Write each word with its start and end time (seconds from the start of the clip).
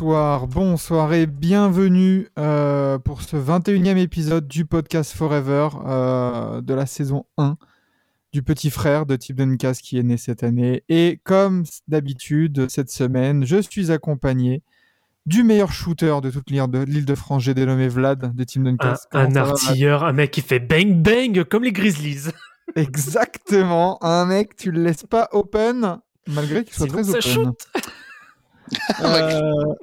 Bonsoir, 0.00 0.46
bonsoir 0.46 1.12
et 1.12 1.26
bienvenue 1.26 2.28
euh, 2.38 2.98
pour 3.00 3.22
ce 3.22 3.36
21e 3.36 3.96
épisode 3.96 4.46
du 4.46 4.64
podcast 4.64 5.12
Forever 5.12 5.70
euh, 5.84 6.60
de 6.60 6.72
la 6.72 6.86
saison 6.86 7.26
1 7.36 7.56
du 8.32 8.44
petit 8.44 8.70
frère 8.70 9.06
de 9.06 9.16
Tip 9.16 9.34
Duncas 9.34 9.80
qui 9.82 9.98
est 9.98 10.04
né 10.04 10.16
cette 10.16 10.44
année. 10.44 10.84
Et 10.88 11.20
comme 11.24 11.64
d'habitude, 11.88 12.68
cette 12.70 12.92
semaine, 12.92 13.44
je 13.44 13.60
suis 13.60 13.90
accompagné 13.90 14.62
du 15.26 15.42
meilleur 15.42 15.72
shooter 15.72 16.20
de 16.22 16.30
toute 16.30 16.48
l'île 16.48 16.70
de, 16.70 16.78
l'île 16.78 17.04
de 17.04 17.14
France, 17.16 17.42
j'ai 17.42 17.54
dénommé 17.54 17.88
Vlad 17.88 18.36
de 18.36 18.44
Team 18.44 18.68
Un, 18.68 18.70
Duncas. 18.70 19.00
un 19.10 19.34
artilleur, 19.34 20.04
un 20.04 20.12
mec 20.12 20.30
qui 20.30 20.42
fait 20.42 20.60
bang 20.60 21.02
bang 21.02 21.42
comme 21.42 21.64
les 21.64 21.72
Grizzlies. 21.72 22.30
Exactement, 22.76 23.98
un 24.04 24.26
mec, 24.26 24.54
tu 24.54 24.70
le 24.70 24.80
laisses 24.80 25.06
pas 25.06 25.28
open, 25.32 25.98
malgré 26.28 26.62
qu'il 26.62 26.74
soit 26.74 26.86
Sinon, 26.86 27.02
très 27.02 27.20
ça 27.20 27.30
open. 27.30 27.46
shoot. 27.46 27.68
Euh, 29.00 29.74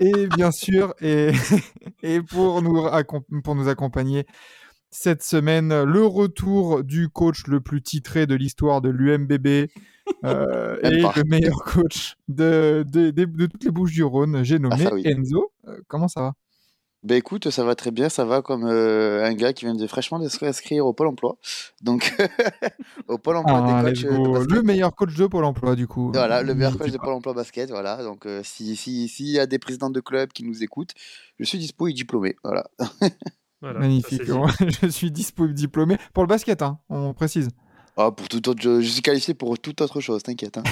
et, 0.00 0.04
et 0.06 0.26
bien 0.28 0.50
sûr, 0.50 0.94
et, 1.00 1.30
et 2.02 2.20
pour, 2.22 2.62
nous, 2.62 2.78
accom- 2.86 3.24
pour 3.42 3.54
nous 3.54 3.68
accompagner 3.68 4.26
cette 4.90 5.22
semaine, 5.22 5.82
le 5.82 6.04
retour 6.06 6.84
du 6.84 7.08
coach 7.08 7.46
le 7.46 7.60
plus 7.60 7.82
titré 7.82 8.26
de 8.26 8.34
l'histoire 8.34 8.80
de 8.80 8.88
l'UMBB 8.90 9.68
euh, 10.24 10.76
et 10.84 11.02
pas. 11.02 11.12
le 11.16 11.24
meilleur 11.24 11.64
coach 11.64 12.14
de, 12.28 12.84
de, 12.86 13.10
de- 13.10 13.24
de 13.24 13.46
toutes 13.46 13.64
les 13.64 13.70
Bouches 13.70 13.92
du 13.92 14.04
Rhône. 14.04 14.44
J'ai 14.44 14.58
nommé 14.58 14.76
ça, 14.84 14.94
oui. 14.94 15.02
Enzo. 15.04 15.52
Euh, 15.66 15.78
comment 15.88 16.08
ça 16.08 16.20
va? 16.20 16.32
Ben 17.04 17.16
écoute, 17.18 17.50
ça 17.50 17.64
va 17.64 17.74
très 17.74 17.90
bien, 17.90 18.08
ça 18.08 18.24
va 18.24 18.40
comme 18.40 18.64
euh, 18.64 19.24
un 19.24 19.34
gars 19.34 19.52
qui 19.52 19.66
vient 19.66 19.74
de 19.74 19.86
fraîchement 19.86 20.18
de 20.18 20.28
s'inscrire 20.28 20.86
au 20.86 20.94
Pôle 20.94 21.08
emploi. 21.08 21.36
Donc, 21.82 22.14
au 23.08 23.18
Pôle 23.18 23.36
emploi 23.36 23.60
Ah, 23.62 23.84
des 23.84 23.92
coachs 23.92 24.04
euh, 24.06 24.12
de 24.12 24.16
go. 24.18 24.32
basket. 24.32 24.50
Le 24.56 24.62
meilleur 24.62 24.94
coach 24.94 25.14
de 25.14 25.26
Pôle 25.26 25.44
emploi, 25.44 25.76
du 25.76 25.86
coup. 25.86 26.10
Voilà, 26.12 26.42
le 26.42 26.54
meilleur 26.54 26.76
coach 26.78 26.90
de. 26.90 26.96
Pôle 26.98 27.12
emploi 27.12 27.34
basket, 27.34 27.68
voilà. 27.70 28.02
Donc, 28.02 28.24
euh, 28.24 28.40
si 28.42 28.74
si- 28.74 29.08
s'il 29.08 29.26
y 29.28 29.38
a 29.38 29.46
des 29.46 29.58
présidents 29.58 29.90
de 29.90 30.00
clubs 30.00 30.32
qui 30.32 30.44
nous 30.44 30.62
écoutent, 30.62 30.92
je 31.38 31.44
suis 31.44 31.58
dispo 31.58 31.88
et 31.88 31.92
diplômé, 31.92 32.36
voilà. 32.42 32.64
Voilà, 33.60 33.80
Magnifique. 33.80 34.22
je 34.26 34.86
suis 34.88 35.10
dispo 35.10 35.46
diplômé 35.46 35.96
pour 36.12 36.22
le 36.22 36.26
basket, 36.28 36.60
hein, 36.60 36.78
on 36.90 37.14
précise. 37.14 37.48
Ah, 37.96 38.10
pour 38.10 38.28
tout 38.28 38.48
autre, 38.48 38.60
je, 38.60 38.80
suis 38.80 39.02
qualifié 39.02 39.34
pour 39.34 39.56
toute 39.58 39.80
autre 39.80 40.00
chose, 40.00 40.22
t'inquiète. 40.24 40.58
hein. 40.58 40.64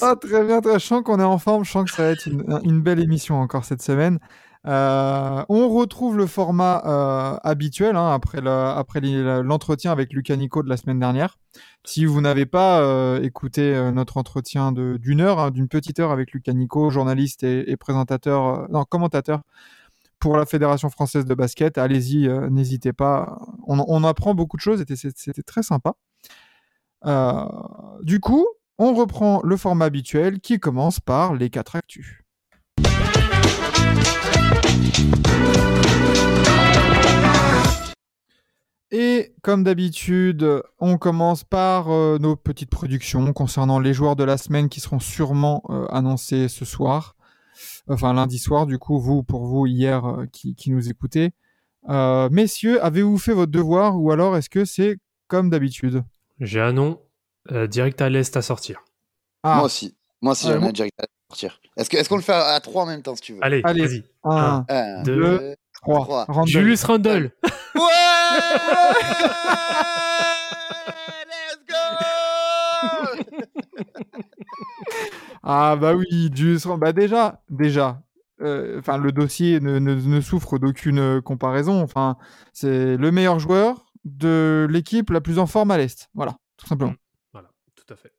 Ah, 0.00 0.14
très 0.20 0.44
bien, 0.44 0.60
très. 0.60 0.78
Je 0.78 0.84
sens 0.86 1.02
qu'on 1.02 1.18
est 1.18 1.24
en 1.24 1.38
forme. 1.38 1.64
Je 1.64 1.70
sens 1.70 1.84
que 1.84 1.96
ça 1.96 2.04
va 2.04 2.10
être 2.10 2.26
une, 2.26 2.80
belle 2.80 3.00
émission 3.00 3.40
encore 3.40 3.64
cette 3.64 3.82
semaine. 3.82 4.18
Euh, 4.66 5.44
on 5.48 5.68
retrouve 5.68 6.16
le 6.16 6.26
format 6.26 6.82
euh, 6.84 7.38
habituel 7.42 7.96
hein, 7.96 8.12
après 8.12 8.40
l'entretien 8.40 9.92
avec 9.92 10.12
Lucas 10.12 10.36
Nico 10.36 10.62
de 10.62 10.68
la 10.68 10.76
semaine 10.76 10.98
dernière. 11.00 11.38
Si 11.84 12.04
vous 12.04 12.20
n'avez 12.20 12.44
pas 12.46 12.80
euh, 12.80 13.22
écouté 13.22 13.90
notre 13.92 14.16
entretien 14.16 14.72
de- 14.72 14.96
d'une 15.00 15.20
heure, 15.20 15.38
hein, 15.38 15.50
d'une 15.50 15.68
petite 15.68 15.98
heure 16.00 16.10
avec 16.12 16.32
Lucas 16.32 16.52
Nico, 16.52 16.90
journaliste 16.90 17.44
et, 17.44 17.70
et 17.70 17.76
présentateur, 17.76 18.68
non, 18.70 18.84
commentateur 18.84 19.42
pour 20.18 20.36
la 20.36 20.46
Fédération 20.46 20.90
française 20.90 21.24
de 21.24 21.34
basket, 21.34 21.78
allez-y, 21.78 22.28
euh, 22.28 22.48
n'hésitez 22.50 22.92
pas. 22.92 23.38
On, 23.66 24.04
apprend 24.04 24.34
beaucoup 24.34 24.56
de 24.56 24.62
choses 24.62 24.84
c'était 24.88 25.42
très 25.42 25.62
sympa. 25.62 25.94
Euh, 27.04 27.44
du 28.02 28.20
coup, 28.20 28.46
on 28.78 28.94
reprend 28.94 29.40
le 29.44 29.56
format 29.56 29.86
habituel 29.86 30.40
qui 30.40 30.58
commence 30.58 31.00
par 31.00 31.34
les 31.34 31.50
quatre 31.50 31.76
actus. 31.76 32.22
Et 38.90 39.34
comme 39.42 39.64
d'habitude, 39.64 40.62
on 40.78 40.96
commence 40.96 41.44
par 41.44 41.90
euh, 41.90 42.18
nos 42.18 42.36
petites 42.36 42.70
productions 42.70 43.32
concernant 43.34 43.78
les 43.78 43.92
joueurs 43.92 44.16
de 44.16 44.24
la 44.24 44.38
semaine 44.38 44.70
qui 44.70 44.80
seront 44.80 44.98
sûrement 44.98 45.62
annoncés 45.90 46.48
ce 46.48 46.64
soir, 46.64 47.14
enfin 47.88 48.12
lundi 48.14 48.38
soir, 48.38 48.66
du 48.66 48.78
coup, 48.78 48.98
vous, 49.00 49.22
pour 49.22 49.44
vous, 49.46 49.66
hier, 49.66 50.04
euh, 50.06 50.26
qui, 50.32 50.54
qui 50.54 50.70
nous 50.70 50.88
écoutez. 50.88 51.30
Euh, 51.88 52.28
messieurs, 52.30 52.82
avez-vous 52.84 53.18
fait 53.18 53.32
votre 53.32 53.52
devoir 53.52 54.00
ou 54.00 54.10
alors 54.10 54.36
est-ce 54.36 54.50
que 54.50 54.64
c'est 54.64 54.96
comme 55.28 55.48
d'habitude? 55.50 56.02
J'ai 56.40 56.60
un 56.60 56.72
nom 56.72 57.00
euh, 57.52 57.66
direct 57.66 58.00
à 58.02 58.08
l'est 58.08 58.36
à 58.36 58.42
sortir. 58.42 58.82
Ah, 59.42 59.56
Moi 59.56 59.64
aussi. 59.66 59.96
Moi 60.20 60.32
aussi, 60.32 60.46
Ouais, 60.46 60.52
j'aimerais 60.52 60.64
moi- 60.66 60.72
direct 60.72 60.94
à 61.00 61.04
sortir. 61.30 61.60
Est-ce 61.76 61.88
que- 61.88 61.96
est-ce 61.96 62.08
qu'on 62.08 62.16
le 62.16 62.22
fait 62.22 62.32
à, 62.32 62.54
à 62.54 62.60
trois 62.60 62.82
en 62.82 62.86
même 62.86 63.02
temps, 63.02 63.14
si 63.14 63.22
tu 63.22 63.32
veux? 63.34 63.38
Allez, 63.42 63.60
Allez. 63.64 63.86
vas-y. 63.86 64.04
un, 64.24 64.64
Un, 64.68 65.02
deux, 65.04 65.14
deux, 65.38 65.54
trois, 65.80 66.00
trois. 66.00 66.24
Randall. 66.26 66.46
Julius 66.48 66.84
Randle. 66.84 67.30
Ouais 67.74 67.80
Ah 75.50 75.76
bah 75.76 75.94
oui, 75.94 76.30
Julius 76.34 76.66
Randle. 76.66 76.80
Bah 76.80 76.92
déjà, 76.92 77.42
déjà, 77.48 78.02
euh, 78.42 78.78
enfin 78.78 78.98
le 78.98 79.12
dossier 79.12 79.60
ne, 79.60 79.78
ne- 79.78 79.94
ne 79.94 80.20
souffre 80.20 80.58
d'aucune 80.58 80.98
euh, 80.98 81.20
comparaison. 81.22 81.80
Enfin, 81.82 82.18
c'est 82.52 82.96
le 82.98 83.10
meilleur 83.10 83.38
joueur 83.38 83.86
de 84.04 84.66
l'équipe 84.70 85.08
la 85.10 85.22
plus 85.22 85.38
en 85.38 85.46
forme 85.46 85.70
à 85.70 85.78
l'est. 85.78 86.10
Voilà, 86.12 86.36
tout 86.58 86.66
simplement. 86.66 86.92
Voilà, 87.32 87.48
tout 87.74 87.90
à 87.92 87.96
fait. 87.96 88.12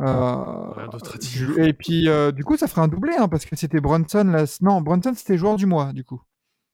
Euh, 0.00 0.72
Rien 0.72 0.88
d'autre 0.88 1.14
à 1.14 1.18
dire. 1.18 1.58
Et 1.58 1.74
puis 1.74 2.08
euh, 2.08 2.32
du 2.32 2.44
coup, 2.44 2.56
ça 2.56 2.66
ferait 2.66 2.80
un 2.80 2.88
doublé 2.88 3.12
hein, 3.18 3.28
parce 3.28 3.44
que 3.44 3.56
c'était 3.56 3.80
Brunson. 3.80 4.24
Là... 4.24 4.44
Non, 4.62 4.80
Brunson 4.80 5.12
c'était 5.14 5.36
joueur 5.36 5.56
du 5.56 5.66
mois 5.66 5.92
du 5.92 6.02
coup. 6.02 6.22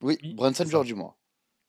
Oui, 0.02 0.18
Brunson, 0.36 0.64
joueur 0.66 0.84
du 0.84 0.94
mois. 0.94 1.18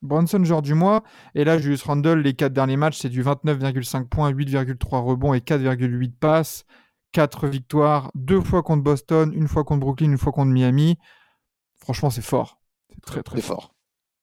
Brunson 0.04 0.44
joueur 0.44 0.62
du 0.62 0.76
mois. 0.76 1.04
Et 1.34 1.44
là, 1.44 1.58
Julius 1.58 1.84
Randle, 1.84 2.20
les 2.20 2.34
quatre 2.36 2.54
derniers 2.54 2.78
matchs, 2.78 3.00
c'est 3.00 3.10
du 3.10 3.24
29,5 3.24 4.06
points, 4.08 4.32
8,3 4.32 5.04
rebonds 5.04 5.34
et 5.34 5.40
4,8 5.40 6.14
passes. 6.20 6.66
4 7.12 7.48
victoires, 7.48 8.12
deux 8.16 8.42
fois 8.42 8.64
contre 8.64 8.84
Boston, 8.84 9.32
une 9.36 9.48
fois 9.48 9.64
contre 9.64 9.82
Brooklyn, 9.82 10.12
une 10.12 10.18
fois 10.18 10.32
contre 10.32 10.52
Miami. 10.52 10.98
Franchement, 11.80 12.10
c'est 12.10 12.22
fort. 12.22 12.62
C'est 12.94 13.02
très 13.02 13.24
très 13.24 13.42
fort. 13.42 13.62
fort. 13.62 13.76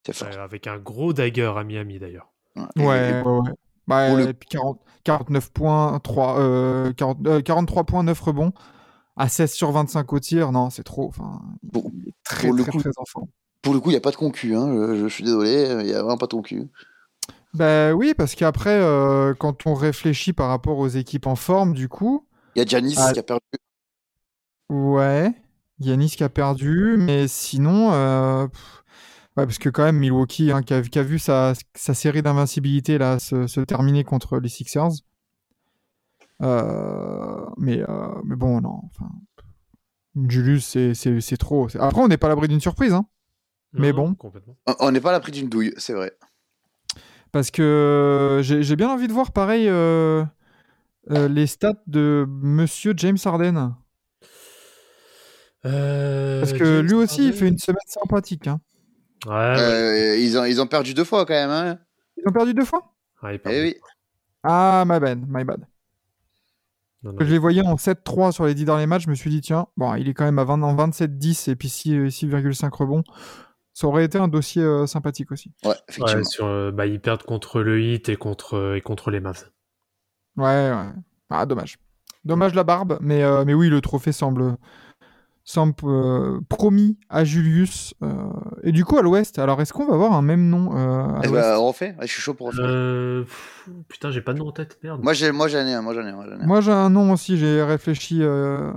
C'est 0.06 0.12
fort. 0.14 0.28
Ouais, 0.28 0.36
avec 0.36 0.66
un 0.66 0.78
gros 0.78 1.12
dagger 1.12 1.52
à 1.56 1.64
Miami 1.64 1.98
d'ailleurs. 1.98 2.32
Ouais, 2.56 2.64
et- 2.76 2.82
Ouais, 2.82 3.22
ouais, 3.22 3.38
ouais. 3.40 3.50
Bah, 3.86 4.08
Pour 4.08 4.16
le- 4.18 4.28
Et 4.28 4.34
puis 4.34 4.48
40 4.50 4.80
49 5.04 5.50
points, 5.52 5.98
3, 6.00 6.38
euh, 6.38 6.92
40 6.92 7.26
euh, 7.26 7.40
43 7.40 7.84
points, 7.84 8.02
9 8.02 8.20
rebonds. 8.20 8.52
À 9.16 9.28
16 9.28 9.52
sur 9.52 9.72
25 9.72 10.12
au 10.12 10.18
tir, 10.20 10.52
non, 10.52 10.70
c'est 10.70 10.84
trop. 10.84 11.08
Enfin, 11.08 11.40
Pour- 11.72 11.90
il 11.94 12.08
est 12.08 12.14
très, 12.24 12.48
très, 12.50 12.70
coup- 12.70 12.78
très 12.80 12.90
en 12.96 13.04
forme. 13.06 13.26
Pour 13.62 13.74
le 13.74 13.80
coup, 13.80 13.88
il 13.90 13.94
n'y 13.94 13.96
a 13.98 14.00
pas 14.02 14.10
de 14.12 14.16
concu. 14.16 14.54
Hein. 14.54 14.94
Je, 14.94 15.02
je 15.02 15.08
suis 15.08 15.24
désolé, 15.24 15.66
il 15.80 15.86
n'y 15.86 15.92
a 15.92 16.02
vraiment 16.02 16.18
pas 16.18 16.26
de 16.26 16.32
concu. 16.32 16.68
Bah 17.54 17.92
oui, 17.94 18.14
parce 18.16 18.34
qu'après, 18.34 18.78
euh, 18.78 19.34
quand 19.34 19.66
on 19.66 19.74
réfléchit 19.74 20.32
par 20.32 20.48
rapport 20.48 20.78
aux 20.78 20.88
équipes 20.88 21.26
en 21.26 21.34
forme, 21.34 21.72
du 21.72 21.88
coup, 21.88 22.26
Il 22.54 22.58
y 22.58 22.62
a 22.62 22.64
Giannis 22.66 22.94
Ah. 22.98 23.12
qui 23.12 23.18
a 23.18 23.22
perdu. 23.22 23.42
Ouais, 24.70 25.32
Yanis 25.80 26.10
qui 26.10 26.24
a 26.24 26.28
perdu, 26.28 26.96
mais 26.98 27.26
sinon, 27.28 27.92
euh, 27.92 28.48
pff, 28.48 28.82
ouais, 29.36 29.46
parce 29.46 29.58
que 29.58 29.68
quand 29.70 29.84
même 29.84 29.96
Milwaukee, 29.98 30.50
hein, 30.52 30.62
qui, 30.62 30.74
a, 30.74 30.82
qui 30.82 30.98
a 30.98 31.02
vu 31.02 31.18
sa, 31.18 31.54
sa 31.74 31.94
série 31.94 32.20
d'invincibilité 32.22 32.98
là 32.98 33.18
se, 33.18 33.46
se 33.46 33.60
terminer 33.60 34.04
contre 34.04 34.38
les 34.38 34.48
Sixers. 34.48 34.90
Euh, 36.42 37.46
mais, 37.56 37.80
euh, 37.88 38.08
mais 38.24 38.36
bon, 38.36 38.60
non, 38.60 38.82
enfin, 38.86 39.08
Julius, 40.28 40.66
c'est- 40.66 40.94
c'est 40.94 41.20
c'est 41.20 41.36
trop. 41.36 41.66
Après, 41.78 42.00
on 42.00 42.08
n'est 42.08 42.16
pas 42.16 42.26
à 42.26 42.30
l'abri 42.30 42.48
d'une 42.48 42.60
surprise, 42.60 42.92
hein, 42.92 43.06
Mais 43.72 43.90
Non, 43.92 43.96
bon. 43.96 44.14
Complètement. 44.14 44.56
On- 44.80 44.90
n'est 44.90 45.00
pas 45.00 45.10
à 45.10 45.12
l'abri 45.12 45.32
d'une 45.32 45.48
douille, 45.48 45.72
c'est 45.78 45.92
vrai. 45.94 46.12
parce 47.32 47.50
que 47.50 48.40
j'ai 48.42 48.62
j'ai 48.62 48.76
bien 48.76 48.88
envie 48.88 49.06
de 49.08 49.12
voir 49.12 49.32
pareil 49.32 49.68
euh, 49.68 50.24
euh, 51.10 51.28
les 51.28 51.46
stats 51.46 51.82
de 51.86 52.26
Monsieur 52.28 52.92
James 52.96 53.16
Harden, 53.24 53.74
Euh, 55.64 56.40
parce 56.40 56.52
que 56.52 56.64
James 56.76 56.86
lui 56.86 56.94
aussi, 56.94 57.26
il 57.28 57.32
fait 57.32 57.48
une 57.48 57.58
semaine 57.58 57.78
sympathique. 57.86 58.46
hein. 58.46 58.60
Ouais, 59.26 59.32
ouais. 59.32 59.60
Euh, 59.60 60.16
ils, 60.18 60.38
ont, 60.38 60.44
ils 60.44 60.60
ont 60.60 60.66
perdu 60.66 60.94
deux 60.94 61.04
fois 61.04 61.26
quand 61.26 61.34
même. 61.34 61.50
Hein. 61.50 61.78
Ils 62.16 62.28
ont 62.28 62.32
perdu 62.32 62.54
deux 62.54 62.64
fois? 62.64 62.94
Eh 63.28 63.38
perd. 63.38 63.54
oui. 63.56 63.74
Ah, 64.44 64.84
my 64.86 65.00
bad, 65.00 65.24
my 65.28 65.44
bad. 65.44 65.66
Non, 67.02 67.12
non. 67.12 67.18
Je 67.20 67.24
les 67.26 67.38
voyais 67.38 67.62
en 67.62 67.74
7-3 67.76 68.32
sur 68.32 68.46
les 68.46 68.54
10 68.54 68.64
derniers 68.64 68.86
matchs, 68.86 69.04
je 69.04 69.10
me 69.10 69.14
suis 69.14 69.30
dit, 69.30 69.40
tiens, 69.40 69.66
bon, 69.76 69.94
il 69.96 70.08
est 70.08 70.14
quand 70.14 70.24
même 70.24 70.38
à 70.38 70.44
20, 70.44 70.62
en 70.62 70.74
27-10 70.88 71.50
et 71.50 71.56
puis 71.56 71.68
6 71.68 71.94
6,5 72.08 72.70
rebonds. 72.76 73.02
Ça 73.74 73.86
aurait 73.86 74.04
été 74.04 74.18
un 74.18 74.26
dossier 74.28 74.62
euh, 74.62 74.86
sympathique 74.86 75.30
aussi. 75.30 75.52
Ouais, 75.64 75.70
Ouais, 75.70 75.76
effectivement. 75.88 76.24
sur, 76.24 76.46
euh, 76.46 76.70
bah, 76.72 76.86
ils 76.86 77.00
perdent 77.00 77.22
contre 77.22 77.60
le 77.62 77.80
Heat 77.80 78.08
et 78.08 78.16
contre, 78.16 78.74
et 78.76 78.80
contre 78.80 79.10
les 79.12 79.20
Mavs. 79.20 79.50
Ouais, 80.38 80.70
ouais. 80.70 80.92
Ah, 81.30 81.44
dommage. 81.46 81.78
Dommage 82.24 82.54
la 82.54 82.64
barbe, 82.64 82.98
mais, 83.00 83.22
euh, 83.22 83.44
mais 83.44 83.54
oui, 83.54 83.68
le 83.68 83.80
trophée 83.80 84.12
semble, 84.12 84.56
semble 85.44 85.74
euh, 85.84 86.40
promis 86.48 86.98
à 87.08 87.24
Julius. 87.24 87.94
euh, 88.02 88.30
et 88.62 88.72
du 88.72 88.84
coup, 88.84 88.98
à 88.98 89.02
l'ouest, 89.02 89.38
alors 89.38 89.60
est-ce 89.60 89.72
qu'on 89.72 89.86
va 89.86 89.94
avoir 89.94 90.12
un 90.12 90.22
même 90.22 90.48
nom 90.48 90.76
euh, 90.76 91.14
à 91.16 91.20
Eh 91.24 91.26
l'ouest? 91.28 91.42
ben, 91.48 91.56
on 91.58 91.66
refait. 91.68 91.94
Ouais, 91.98 92.06
je 92.06 92.12
suis 92.12 92.22
chaud 92.22 92.34
pour 92.34 92.48
refaire. 92.48 92.64
Euh, 92.66 93.22
pff, 93.24 93.68
putain, 93.88 94.10
j'ai 94.10 94.20
pas 94.20 94.32
de 94.32 94.38
nom 94.38 94.48
en 94.48 94.52
tête, 94.52 94.78
merde. 94.82 95.02
Moi, 95.02 95.12
j'ai, 95.12 95.32
moi, 95.32 95.48
j'en 95.48 95.58
ai 95.66 95.74
un. 95.74 95.82
Moi, 95.82 95.94
j'en 95.94 96.02
ai 96.06 96.10
un. 96.10 96.46
Moi, 96.46 96.58
ai 96.58 96.62
j'ai 96.62 96.72
un 96.72 96.90
nom 96.90 97.12
aussi, 97.12 97.36
j'ai 97.38 97.62
réfléchi 97.62 98.18
euh, 98.22 98.72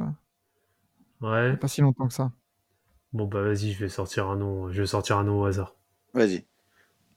Ouais. 1.21 1.55
pas 1.57 1.67
si 1.67 1.81
longtemps 1.81 2.07
que 2.07 2.13
ça. 2.13 2.31
Bon 3.13 3.25
bah 3.25 3.41
vas-y, 3.41 3.73
je 3.73 3.79
vais 3.79 3.89
sortir 3.89 4.29
un 4.29 4.37
nom. 4.37 4.71
Je 4.71 4.81
vais 4.81 4.87
sortir 4.87 5.17
un 5.17 5.23
nom 5.25 5.41
au 5.41 5.45
hasard. 5.45 5.75
Vas-y. 6.13 6.45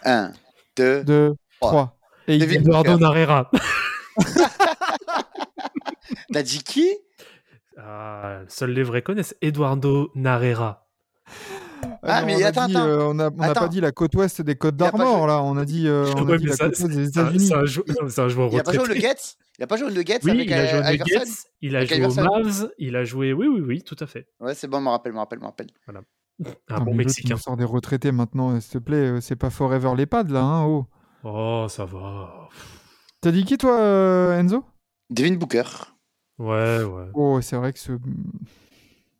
Un, 0.04 0.32
deux. 0.76 1.04
2, 1.04 1.34
Trois. 1.60 1.70
3. 1.70 1.98
Et 2.26 2.38
David 2.38 2.56
il- 2.56 2.60
Eduardo 2.62 2.92
Booker. 2.92 3.02
Narera. 3.04 3.50
T'as 6.32 6.42
dit 6.42 6.62
qui? 6.62 6.88
Ah, 7.78 8.40
seuls 8.48 8.70
les 8.72 8.82
vrais 8.82 9.02
connaissent. 9.02 9.34
Eduardo 9.42 10.10
Narera. 10.14 10.86
Ah, 12.02 12.20
non, 12.20 12.26
mais 12.26 12.36
on 12.36 12.44
a 12.44 12.48
attends, 12.48 12.66
dit, 12.66 12.76
attends. 12.76 12.86
euh, 12.86 12.98
on 13.08 13.18
a- 13.18 13.28
on 13.30 13.36
n'a 13.36 13.54
pas 13.54 13.68
dit 13.68 13.80
la 13.80 13.90
côte 13.92 14.14
ouest 14.14 14.40
des 14.42 14.54
Côtes 14.56 14.74
a 14.74 14.90
d'Armor, 14.90 15.18
joué. 15.18 15.26
là. 15.26 15.42
On 15.42 15.56
a 15.56 15.64
dit, 15.64 15.88
euh, 15.88 16.04
on 16.16 16.28
a 16.28 16.32
Ouais, 16.32 16.38
dit 16.38 16.46
la 16.46 16.54
ça, 16.56 16.66
côte 16.68 16.78
ouest 16.78 16.86
des 16.88 16.94
c'est 17.10 17.18
un- 17.18 17.22
États-Unis. 17.24 17.46
c'est 17.48 17.54
un, 17.54 17.64
jou- 17.64 17.84
un 18.18 18.28
joueur 18.28 18.50
Il 18.52 18.60
a 18.60 18.62
pas 18.62 18.72
joué 18.72 18.80
retraité. 18.80 19.00
Nuggets 19.00 19.20
Il 19.58 19.64
a 19.64 19.66
pas 19.66 19.76
joué 19.76 19.86
aux 19.88 19.90
Nuggets 19.90 20.18
Oui, 20.22 20.30
avec 20.30 20.46
il 20.46 20.52
a 20.54 20.66
joué 20.66 20.78
euh, 20.78 20.80
aux 20.80 20.92
Iverson 20.92 21.18
Nuggets, 21.20 21.30
il 21.62 21.74
a 21.74 21.78
Avec 21.78 21.88
joué 21.90 21.98
aux 22.06 22.10
Iverson 22.10 22.22
Mavs, 22.44 22.70
il 22.78 22.96
a 22.96 23.04
joué. 23.04 23.32
Oui, 23.32 23.46
oui, 23.48 23.60
oui, 23.60 23.82
tout 23.82 23.96
à 24.00 24.06
fait. 24.06 24.28
Ouais, 24.40 24.54
c'est 24.54 24.68
bon, 24.68 24.80
me 24.80 24.88
rappelle, 24.90 25.12
me 25.12 25.18
rappelle, 25.18 25.40
me 25.40 25.46
rappelle. 25.46 25.66
Un 25.88 25.92
Non, 25.94 26.02
bon 26.68 26.76
l'autre, 26.78 26.90
il 26.90 26.96
Mexicain. 26.96 27.36
sort 27.36 27.56
des 27.56 27.64
retraités 27.64 28.12
maintenant, 28.12 28.52
euh, 28.54 28.60
s'il 28.60 28.72
te 28.72 28.78
plaît. 28.78 28.96
euh, 28.96 29.20
C'est 29.20 29.36
pas 29.36 29.50
Forever 29.50 29.92
les 29.96 30.06
pads, 30.06 30.24
là. 30.24 30.42
Hein, 30.42 30.64
oh. 30.66 30.86
Oh, 31.24 31.66
ça 31.68 31.84
va. 31.84 32.48
T'as 33.24 33.32
dit 33.32 33.46
qui, 33.46 33.56
toi, 33.56 33.80
euh, 33.80 34.38
Enzo? 34.38 34.62
Devin 35.08 35.36
Booker. 35.36 35.62
Ouais, 36.38 36.82
ouais. 36.82 37.06
Oh, 37.14 37.40
c'est 37.40 37.56
vrai 37.56 37.72
que 37.72 37.78
ce. 37.78 37.92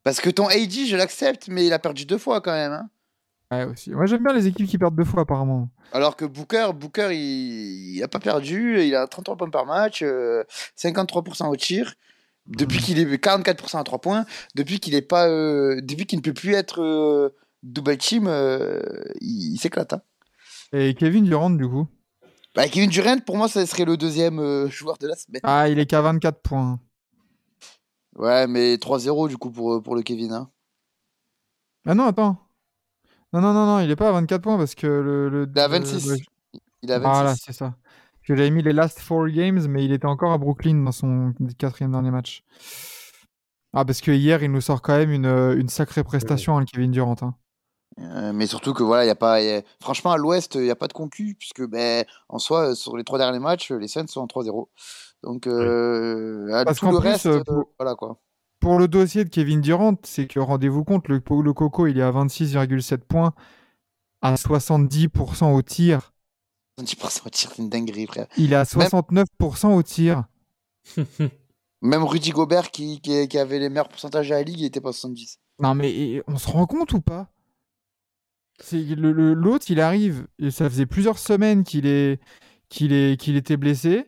Parce 0.03 0.21
que 0.21 0.29
ton 0.29 0.47
AD, 0.47 0.71
je 0.87 0.95
l'accepte, 0.95 1.49
mais 1.49 1.67
il 1.67 1.73
a 1.73 1.79
perdu 1.79 2.05
deux 2.05 2.19
fois 2.19 2.43
quand 2.43 2.53
même. 2.53 2.73
hein. 2.73 2.91
Ouais, 3.51 3.65
aussi. 3.65 3.93
Moi, 3.93 4.05
j'aime 4.05 4.23
bien 4.23 4.35
les 4.35 4.47
équipes 4.47 4.69
qui 4.69 4.77
perdent 4.77 4.95
deux 4.95 5.05
fois, 5.07 5.23
apparemment. 5.23 5.71
Alors 5.91 6.17
que 6.17 6.27
Booker, 6.27 6.73
Booker, 6.75 7.09
il... 7.13 7.97
il 7.97 8.03
a 8.03 8.09
pas 8.09 8.19
perdu, 8.19 8.83
il 8.85 8.95
a 8.95 9.07
33 9.07 9.39
points 9.39 9.49
par 9.49 9.65
match, 9.65 10.03
euh, 10.03 10.45
53% 10.77 11.49
au 11.49 11.57
tir. 11.57 11.95
Depuis 12.47 12.81
qu'il 12.81 12.99
est 12.99 13.07
44% 13.07 13.79
à 13.79 13.85
3 13.85 14.03
points, 14.03 14.27
depuis 14.55 14.81
qu'il 14.81 14.95
est 14.95 15.01
pas, 15.01 15.29
euh, 15.31 15.81
depuis 15.83 16.05
qu'il 16.05 16.19
ne 16.19 16.23
peut 16.23 16.35
plus 16.35 16.53
être 16.53 16.83
euh, 16.83 17.31
double 17.63 17.97
team, 17.97 18.27
euh, 18.29 18.83
il, 19.23 19.55
il 19.55 19.59
s'éclate. 19.59 19.95
hein. 19.95 20.03
Et 20.75 20.93
Kevin 20.93 21.25
Durant, 21.25 21.49
du 21.49 21.67
coup? 21.67 21.87
Bah, 22.55 22.69
Kevin 22.69 22.89
Durant, 22.91 23.19
pour 23.19 23.37
moi, 23.37 23.49
ça 23.49 23.67
serait 23.67 23.85
le 23.85 23.97
deuxième 23.97 24.39
euh, 24.39 24.69
joueur 24.69 24.97
de 24.99 25.09
la 25.09 25.17
semaine. 25.17 25.41
Ah, 25.43 25.69
il 25.69 25.79
est 25.79 25.87
qu'à 25.87 26.01
24 26.01 26.41
points. 26.41 26.79
Ouais, 28.17 28.47
mais 28.47 28.77
3-0 28.77 29.29
du 29.29 29.37
coup 29.37 29.51
pour, 29.51 29.83
pour 29.83 29.97
le 29.97 30.03
Kevin. 30.03 30.33
hein. 30.33 30.51
Ah 31.87 31.95
non, 31.95 32.07
attends. 32.07 32.39
Non, 33.33 33.41
non, 33.41 33.53
non, 33.53 33.67
non, 33.67 33.81
il 33.81 33.91
est 33.91 33.97
pas 33.97 34.09
à 34.09 34.13
24 34.13 34.41
points 34.43 34.57
parce 34.57 34.77
que 34.77 34.87
le. 34.87 35.29
le 35.29 35.49
Il 35.53 35.59
est 35.59 35.61
à 35.63 35.67
le- 35.69 35.73
26. 35.79 36.09
le- 36.09 36.17
Il 36.83 36.93
a 36.93 36.99
26. 37.01 37.11
Voilà, 37.13 37.35
c'est 37.35 37.53
ça. 37.53 37.75
Que 38.27 38.37
J'avais 38.37 38.51
mis 38.51 38.63
les 38.63 38.73
last 38.73 39.01
four 39.01 39.27
games, 39.29 39.67
mais 39.69 39.85
il 39.85 39.93
était 39.93 40.07
encore 40.07 40.33
à 40.33 40.39
Brooklyn 40.39 40.85
dans 40.85 40.93
son 40.93 41.35
quatrième 41.59 41.91
dernier 41.91 42.11
match. 42.13 42.43
Ah, 43.73 43.85
parce 43.85 44.01
que 44.01 44.13
hier, 44.13 44.43
il 44.45 44.53
nous 44.53 44.61
sort 44.61 44.81
quand 44.81 44.97
même 44.97 45.11
une, 45.11 45.27
euh, 45.27 45.59
une 45.59 45.69
sacrée 45.69 46.05
prestation, 46.05 46.57
hein, 46.57 46.61
le 46.61 46.67
Kevin 46.67 46.93
Durant. 46.93 47.17
hein. 47.21 47.35
Euh, 48.01 48.33
mais 48.33 48.47
surtout 48.49 48.73
que 48.75 48.83
voilà, 48.83 49.05
il 49.05 49.09
y 49.09 49.11
a 49.11 49.15
pas, 49.15 49.41
y 49.41 49.51
a- 49.51 49.63
franchement 49.81 50.13
à 50.13 50.17
l'Ouest, 50.17 50.57
il 50.57 50.63
n'y 50.63 50.71
a 50.71 50.77
pas 50.77 50.89
de 50.89 50.93
concu 50.93 51.37
puisque 51.39 51.65
ben 51.65 52.05
en 52.29 52.39
soi 52.41 52.71
euh, 52.71 52.75
sur 52.75 52.97
les 52.97 53.05
trois 53.05 53.19
derniers 53.19 53.39
matchs, 53.39 53.71
les 53.71 53.87
Suns 53.89 54.09
sont 54.09 54.21
en 54.21 54.27
3-0. 54.27 54.69
Donc 55.23 55.47
euh, 55.47 56.53
à 56.53 56.65
Parce 56.65 56.81
tout 56.81 56.91
le 56.91 56.99
plus, 56.99 57.09
reste, 57.09 57.45
pour- 57.45 57.71
voilà 57.79 57.95
quoi. 57.95 58.19
Pour 58.59 58.79
le 58.79 58.89
dossier 58.89 59.25
de 59.25 59.29
Kevin 59.29 59.61
Durant, 59.61 59.95
c'est 60.03 60.27
que 60.27 60.41
rendez-vous 60.41 60.85
compte, 60.85 61.07
le, 61.09 61.17
le 61.17 61.53
Coco, 61.53 61.87
il 61.87 61.99
est 61.99 62.03
à 62.03 62.11
26,7 62.11 62.99
points, 62.99 63.33
à 64.23 64.35
70% 64.37 65.53
au 65.53 65.63
tir. 65.63 66.13
10% 66.83 67.27
au 67.27 67.31
tir, 67.31 67.53
c'est 67.55 67.63
une 67.63 67.69
dinguerie 67.69 68.07
frère. 68.07 68.27
Il 68.37 68.53
est 68.53 68.57
à 68.57 68.65
69% 68.65 69.73
au 69.75 69.83
tir. 69.83 70.25
Même 71.83 72.03
Rudy 72.05 72.31
Gobert 72.31 72.71
qui, 72.71 73.01
qui, 73.01 73.29
qui 73.29 73.39
avait 73.39 73.59
les 73.59 73.69
meilleurs 73.69 73.89
pourcentages 73.89 74.33
à 74.33 74.37
la 74.37 74.43
ligue, 74.43 74.61
il 74.61 74.65
était 74.65 74.81
pas 74.81 74.89
à 74.89 74.93
70. 74.93 75.39
Non, 75.61 75.75
mais 75.75 76.23
on 76.27 76.37
se 76.39 76.49
rend 76.51 76.67
compte 76.67 76.93
ou 76.95 77.01
pas? 77.01 77.29
L'autre, 78.73 79.67
il 79.69 79.81
arrive, 79.81 80.27
et 80.39 80.51
ça 80.51 80.69
faisait 80.71 80.87
plusieurs 80.87 81.19
semaines 81.19 81.65
qu'il 81.65 81.87
est, 81.87 82.21
qu'il 82.69 82.93
est, 82.93 83.21
qu'il 83.21 83.37
était 83.37 83.57
blessé. 83.57 84.07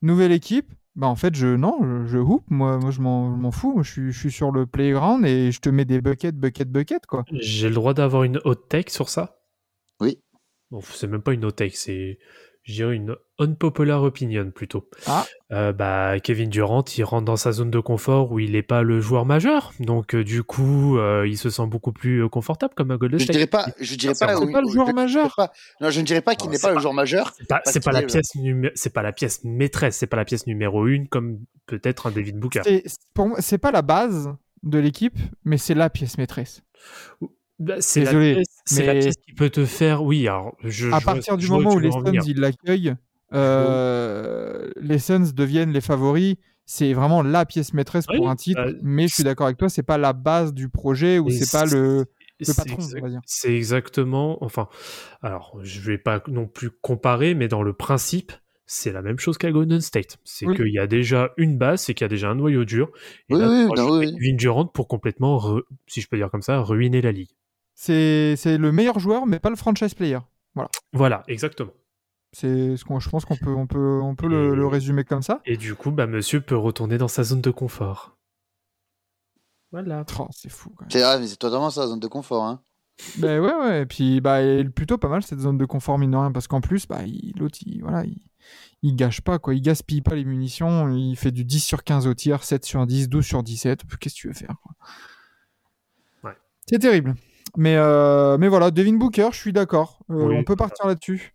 Nouvelle 0.00 0.32
équipe. 0.32 0.72
Bah 0.94 1.06
en 1.06 1.16
fait, 1.16 1.34
je 1.34 1.46
non, 1.46 1.78
je, 1.82 2.06
je 2.06 2.18
hoop. 2.18 2.44
Moi, 2.48 2.78
moi 2.78 2.90
je 2.90 3.00
m'en 3.00 3.34
je 3.34 3.40
m'en 3.40 3.50
fous. 3.50 3.72
Moi, 3.72 3.82
je, 3.82 3.90
suis, 3.90 4.12
je 4.12 4.18
suis 4.18 4.30
sur 4.30 4.50
le 4.50 4.66
playground 4.66 5.24
et 5.24 5.50
je 5.50 5.60
te 5.60 5.70
mets 5.70 5.86
des 5.86 6.00
buckets, 6.02 6.36
buckets, 6.36 6.68
buckets, 6.70 7.06
quoi. 7.06 7.24
J'ai 7.30 7.68
le 7.68 7.74
droit 7.74 7.94
d'avoir 7.94 8.24
une 8.24 8.40
hot 8.44 8.54
take 8.54 8.90
sur 8.90 9.08
ça? 9.08 9.42
Oui. 10.00 10.18
Bon, 10.70 10.80
c'est 10.82 11.06
même 11.06 11.22
pas 11.22 11.32
une 11.32 11.44
hot 11.44 11.52
take, 11.52 11.76
c'est, 11.76 12.18
je 12.64 12.72
dirais, 12.74 12.94
une 12.94 13.16
unpopular 13.38 14.02
opinion 14.02 14.50
plutôt. 14.52 14.88
Ah. 15.06 15.26
Euh, 15.50 15.72
bah, 15.72 16.20
Kevin 16.20 16.48
Durant, 16.48 16.84
il 16.96 17.02
rentre 17.02 17.24
dans 17.24 17.36
sa 17.36 17.50
zone 17.52 17.70
de 17.70 17.80
confort 17.80 18.30
où 18.30 18.38
il 18.38 18.52
n'est 18.52 18.62
pas 18.62 18.82
le 18.82 19.00
joueur 19.00 19.26
majeur. 19.26 19.72
Donc, 19.80 20.14
euh, 20.14 20.22
du 20.22 20.42
coup, 20.44 20.96
euh, 20.98 21.26
il 21.26 21.36
se 21.36 21.50
sent 21.50 21.66
beaucoup 21.66 21.92
plus 21.92 22.28
confortable 22.28 22.74
comme 22.76 22.90
un 22.92 22.96
Golden 22.96 23.18
Je 23.18 23.24
State. 23.24 23.34
dirais 23.34 23.46
pas, 23.48 23.66
je 23.80 23.94
dirais 23.96 24.14
pas, 24.18 24.26
pas 24.26 24.60
le 24.60 24.68
je- 24.68 24.72
joueur 24.72 24.86
je- 24.88 24.92
majeur. 24.92 25.34
pas- 25.36 25.52
non, 25.80 25.90
je 25.90 26.00
ne 26.00 26.06
dirais 26.06 26.20
pas 26.22 26.34
qu'il 26.36 26.50
n'est 26.50 26.58
pas 26.58 26.72
le 26.72 26.78
joueur 26.78 26.94
majeur. 26.94 27.32
C'est 27.36 27.48
pas, 27.48 27.60
c'est 27.64 27.82
pas 27.84 27.92
la 27.92 28.02
pièce 28.02 28.30
c'est 28.74 28.92
pas 28.92 29.02
la 29.02 29.12
pièce 29.12 29.40
maîtresse, 29.44 29.96
c'est 29.96 30.06
pas 30.06 30.16
la 30.16 30.24
pièce 30.24 30.46
numéro 30.46 30.86
une 30.86 31.08
comme 31.08 31.40
peut-être 31.66 32.06
un 32.06 32.10
David 32.12 32.38
Booker. 32.38 32.60
C'est- 32.64 32.82
c'est- 32.86 32.98
Pour 33.14 33.26
moi, 33.28 33.40
c'est 33.40 33.58
pas 33.58 33.72
la 33.72 33.82
base 33.82 34.30
de 34.62 34.78
l'équipe, 34.78 35.18
mais 35.44 35.58
c'est 35.58 35.74
la 35.74 35.90
pièce 35.90 36.16
maîtresse. 36.16 36.62
Bah, 37.62 37.74
c'est 37.80 38.04
la, 38.04 38.10
pièce, 38.12 38.46
c'est 38.64 38.84
la 38.86 38.94
mais- 38.94 39.00
pièce 39.00 39.14
qui 39.16 39.32
peut 39.34 39.50
te 39.50 39.64
faire. 39.64 40.02
Oui, 40.02 40.26
alors 40.28 40.56
je. 40.64 40.86
à 40.88 40.98
je 40.98 41.04
vois- 41.04 41.14
partir 41.14 41.36
du 41.36 41.48
moment 41.48 41.72
où 41.74 41.78
les 41.78 41.90
Suns 41.92 42.12
ils 42.26 42.40
l'accueillent, 42.40 42.94
euh, 43.34 44.70
les 44.80 44.98
Suns 44.98 45.32
deviennent 45.34 45.72
les 45.72 45.80
favoris. 45.80 46.36
C'est 46.64 46.92
vraiment 46.92 47.22
la 47.22 47.44
pièce 47.44 47.74
maîtresse 47.74 48.06
pour 48.06 48.30
un 48.30 48.36
titre. 48.36 48.62
bah, 48.64 48.70
mais 48.82 49.08
je 49.08 49.14
suis 49.14 49.24
d'accord 49.24 49.46
avec 49.46 49.58
toi, 49.58 49.68
c'est 49.68 49.82
pas 49.82 49.98
la 49.98 50.12
base 50.12 50.54
du 50.54 50.68
projet 50.68 51.18
ou 51.18 51.28
c'est 51.30 51.50
pas 51.50 51.66
le, 51.66 52.06
C'est 53.26 53.54
exactement. 53.54 54.42
Enfin, 54.44 54.68
alors, 55.22 55.58
je 55.62 55.80
vais 55.80 55.98
pas 55.98 56.22
non 56.28 56.46
plus 56.46 56.70
comparer, 56.70 57.34
mais 57.34 57.48
dans 57.48 57.62
le 57.62 57.72
principe, 57.72 58.32
c'est 58.64 58.92
la 58.92 59.02
même 59.02 59.18
chose 59.18 59.38
qu'à 59.38 59.50
Golden 59.50 59.80
State. 59.80 60.18
C'est 60.24 60.46
Oui. 60.46 60.56
qu'il 60.56 60.72
y 60.72 60.78
a 60.78 60.86
déjà 60.86 61.30
une 61.36 61.58
base, 61.58 61.82
c'est 61.82 61.94
qu'il 61.94 62.04
y 62.04 62.06
a 62.06 62.08
déjà 62.08 62.30
un 62.30 62.36
noyau 62.36 62.64
dur. 62.64 62.90
Et 63.28 63.34
Oui, 63.34 63.40
là, 63.40 63.66
oui, 63.90 64.34
Durant 64.34 64.64
pour 64.66 64.88
complètement, 64.88 65.36
re- 65.38 65.62
si 65.88 66.00
je 66.00 66.08
peux 66.08 66.16
dire 66.16 66.30
comme 66.30 66.42
ça, 66.42 66.60
ruiner 66.60 67.00
la 67.02 67.12
ligue. 67.12 67.30
C'est 67.74 68.36
le 68.58 68.72
meilleur 68.72 68.98
joueur, 68.98 69.26
mais 69.26 69.38
pas 69.38 69.50
le 69.50 69.56
franchise 69.56 69.94
player. 69.94 70.18
Voilà, 70.92 71.22
exactement. 71.28 71.72
C'est 72.32 72.76
ce 72.76 72.84
qu'on, 72.84 72.98
je 72.98 73.10
pense 73.10 73.26
qu'on 73.26 73.36
peut, 73.36 73.54
on 73.54 73.66
peut, 73.66 74.00
on 74.02 74.14
peut 74.14 74.26
le, 74.26 74.66
résumer 74.66 75.04
comme 75.04 75.22
ça. 75.22 75.40
Et 75.44 75.56
du 75.56 75.74
coup, 75.74 75.90
bah, 75.90 76.06
monsieur 76.06 76.40
peut 76.40 76.56
retourner 76.56 76.96
dans 76.96 77.08
sa 77.08 77.24
zone 77.24 77.42
de 77.42 77.50
confort. 77.50 78.16
Voilà. 79.70 80.04
Oh, 80.18 80.28
c'est 80.30 80.50
fou. 80.50 80.74
C'est 80.88 81.02
ah, 81.02 81.18
mais 81.18 81.26
c'est 81.26 81.36
totalement 81.36 81.66
la 81.66 81.86
zone 81.86 82.00
de 82.00 82.06
confort. 82.06 82.44
Hein. 82.44 82.62
Ben 83.18 83.40
ouais, 83.40 83.54
ouais. 83.54 83.82
Et 83.82 83.86
puis, 83.86 84.20
bah, 84.20 84.38
plutôt 84.74 84.98
pas 84.98 85.08
mal 85.08 85.22
cette 85.22 85.40
zone 85.40 85.58
de 85.58 85.64
confort, 85.64 85.98
mine 85.98 86.10
de 86.10 86.16
rien, 86.16 86.32
parce 86.32 86.46
qu'en 86.46 86.60
plus, 86.60 86.86
bah, 86.86 87.02
il- 87.04 87.32
l'autre, 87.38 87.58
il, 87.66 87.80
voilà, 87.82 88.04
il, 88.04 88.18
il 88.82 88.96
gâche 88.96 89.20
pas, 89.20 89.38
quoi. 89.38 89.54
Il 89.54 89.60
gaspille 89.62 90.02
pas 90.02 90.14
les 90.14 90.24
munitions. 90.24 90.88
Il 90.94 91.16
fait 91.16 91.32
du 91.32 91.44
10 91.44 91.60
sur 91.60 91.84
15 91.84 92.06
au 92.06 92.14
tir, 92.14 92.44
7 92.44 92.64
sur 92.64 92.86
10, 92.86 93.08
12 93.08 93.24
sur 93.24 93.42
17. 93.42 93.82
Qu'est-ce 93.98 94.14
que 94.14 94.20
tu 94.20 94.28
veux 94.28 94.34
faire, 94.34 94.56
quoi? 94.62 94.74
Ouais. 96.24 96.36
C'est 96.68 96.78
terrible. 96.78 97.14
Mais, 97.56 97.76
euh, 97.76 98.38
mais 98.38 98.48
voilà, 98.48 98.70
Devin 98.70 98.94
Booker, 98.94 99.28
je 99.32 99.36
suis 99.38 99.52
d'accord. 99.52 100.00
Euh, 100.10 100.26
Oui, 100.28 100.36
on 100.38 100.44
peut 100.44 100.56
partir 100.56 100.86
là-dessus. 100.86 101.34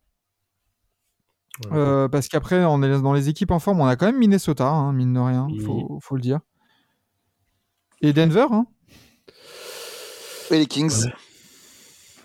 Euh, 1.71 2.07
parce 2.07 2.27
qu'après, 2.27 2.63
on 2.65 2.81
est 2.83 3.01
dans 3.01 3.13
les 3.13 3.29
équipes 3.29 3.51
en 3.51 3.59
forme. 3.59 3.81
On 3.81 3.85
a 3.87 3.95
quand 3.95 4.05
même 4.07 4.17
Minnesota, 4.19 4.67
hein, 4.67 4.93
mine 4.93 5.13
de 5.13 5.19
rien. 5.19 5.47
Oui. 5.49 5.59
Faut, 5.59 5.99
faut 6.01 6.15
le 6.15 6.21
dire. 6.21 6.39
Et 8.01 8.13
Denver, 8.13 8.45
hein. 8.51 8.65
Et 10.51 10.57
les 10.59 10.65
Kings. 10.67 11.05
Ouais. 11.05 11.13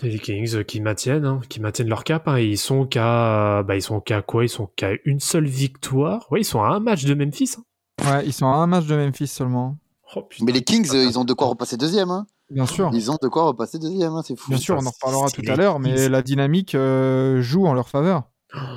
Et 0.02 0.10
les 0.10 0.18
Kings 0.18 0.64
qui 0.64 0.80
maintiennent, 0.80 1.24
hein, 1.24 1.40
qui 1.48 1.60
maintiennent 1.60 1.88
leur 1.88 2.04
cap. 2.04 2.28
hein. 2.28 2.38
Ils 2.38 2.58
sont 2.58 2.86
qu'à, 2.86 3.62
bah, 3.62 3.76
ils 3.76 3.82
sont 3.82 4.00
qu'à 4.00 4.20
quoi? 4.20 4.44
Ils 4.44 4.48
sont 4.48 4.68
qu'à 4.76 4.90
une 5.04 5.20
seule 5.20 5.46
victoire. 5.46 6.30
Ouais, 6.30 6.40
ils 6.40 6.44
sont 6.44 6.62
à 6.62 6.68
un 6.68 6.80
match 6.80 7.04
de 7.04 7.14
Memphis. 7.14 7.56
hein. 7.58 7.64
Ouais, 8.10 8.26
ils 8.26 8.32
sont 8.32 8.46
à 8.46 8.56
un 8.56 8.66
match 8.66 8.86
de 8.86 8.96
Memphis 8.96 9.28
seulement. 9.28 9.78
Oh, 10.14 10.22
putain. 10.22 10.44
Mais 10.44 10.52
les 10.52 10.62
Kings, 10.62 10.90
ils 10.92 11.18
ont 11.18 11.24
de 11.24 11.32
quoi 11.32 11.46
repasser 11.46 11.76
deuxième. 11.76 12.10
Hein. 12.10 12.26
Bien 12.52 12.66
sûr. 12.66 12.90
Ils 12.92 13.10
ont 13.10 13.16
de 13.22 13.28
quoi 13.28 13.44
repasser 13.44 13.78
deuxième, 13.78 14.12
hein, 14.12 14.22
c'est 14.24 14.36
fou. 14.38 14.50
Bien 14.50 14.58
sûr, 14.58 14.76
on 14.80 14.86
en 14.86 14.90
reparlera 14.90 15.28
c'est 15.28 15.42
tout 15.42 15.50
à 15.50 15.56
l'heure, 15.56 15.78
mais 15.80 16.08
la 16.08 16.22
dynamique 16.22 16.74
euh, 16.74 17.40
joue 17.40 17.66
en 17.66 17.74
leur 17.74 17.88
faveur. 17.88 18.24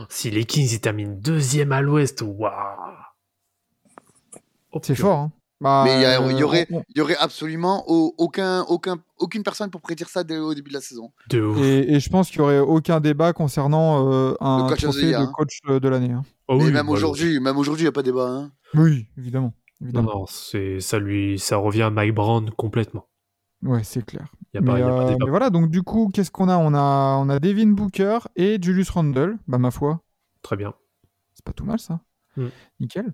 Si 0.09 0.31
les 0.31 0.45
Kings 0.45 0.69
ils 0.71 0.79
terminent 0.79 1.15
deuxième 1.19 1.71
à 1.73 1.81
l'Ouest, 1.81 2.21
waouh. 2.25 2.51
Oh, 4.71 4.79
C'est 4.83 4.95
fort. 4.95 5.17
Hein. 5.19 5.31
Bah, 5.61 5.83
Mais 5.85 5.95
il 5.95 6.01
y, 6.37 6.43
aurait, 6.43 6.67
y 6.95 7.13
absolument 7.19 7.85
au- 7.87 8.13
aucun, 8.17 8.63
aucun, 8.63 8.97
aucune 9.17 9.41
personne 9.41 9.69
pour 9.69 9.79
prédire 9.79 10.09
ça 10.09 10.23
dès, 10.25 10.37
au 10.37 10.53
début 10.53 10.69
de 10.69 10.75
la 10.75 10.81
saison. 10.81 11.11
De 11.29 11.41
ouf. 11.41 11.57
et, 11.59 11.93
et 11.95 11.99
je 12.01 12.09
pense 12.09 12.29
qu'il 12.29 12.41
n'y 12.41 12.45
aurait 12.45 12.59
aucun 12.59 12.99
débat 12.99 13.31
concernant 13.31 14.11
euh, 14.11 14.33
un 14.41 14.63
Le 14.63 14.69
coach 14.69 14.81
trophée 14.83 15.11
de 15.11 15.15
hein. 15.15 15.31
coach 15.33 15.59
euh, 15.69 15.79
de 15.79 15.87
l'année. 15.87 16.11
hein. 16.11 16.23
Oh 16.49 16.57
Mais 16.57 16.65
oui, 16.65 16.71
même 16.73 16.89
aujourd'hui, 16.89 17.39
même 17.39 17.57
aujourd'hui, 17.57 17.83
il 17.83 17.85
n'y 17.85 17.89
a 17.89 17.93
pas 17.93 18.03
débat. 18.03 18.27
Hein. 18.27 18.51
Oui, 18.73 19.07
évidemment. 19.17 19.53
Non, 19.79 19.87
évidemment. 19.87 20.11
non, 20.19 20.25
c'est 20.27 20.79
ça 20.81 20.99
lui, 20.99 21.39
ça 21.39 21.55
revient 21.57 21.83
à 21.83 21.89
Mike 21.89 22.13
Brown 22.13 22.49
complètement. 22.51 23.07
Ouais, 23.63 23.83
c'est 23.83 24.05
clair. 24.05 24.27
Il 24.53 24.57
y 24.57 24.59
a 24.59 24.61
pas, 24.65 24.73
mais, 24.73 24.79
y 24.79 24.83
a 24.83 24.87
pas 24.87 25.11
euh, 25.11 25.15
mais 25.23 25.29
voilà, 25.29 25.49
donc 25.49 25.69
du 25.69 25.81
coup, 25.83 26.09
qu'est-ce 26.13 26.31
qu'on 26.31 26.49
a? 26.49 26.57
On, 26.57 26.73
a 26.73 27.17
on 27.19 27.29
a 27.29 27.39
Devin 27.39 27.67
Booker 27.71 28.19
et 28.35 28.57
Julius 28.61 28.89
Randle. 28.91 29.37
Bah, 29.47 29.57
ma 29.57 29.71
foi, 29.71 30.01
Très 30.43 30.55
bien. 30.55 30.73
c'est 31.33 31.43
pas 31.43 31.53
tout 31.53 31.65
mal 31.65 31.79
ça. 31.79 31.99
Mm. 32.37 32.45
Nickel. 32.79 33.13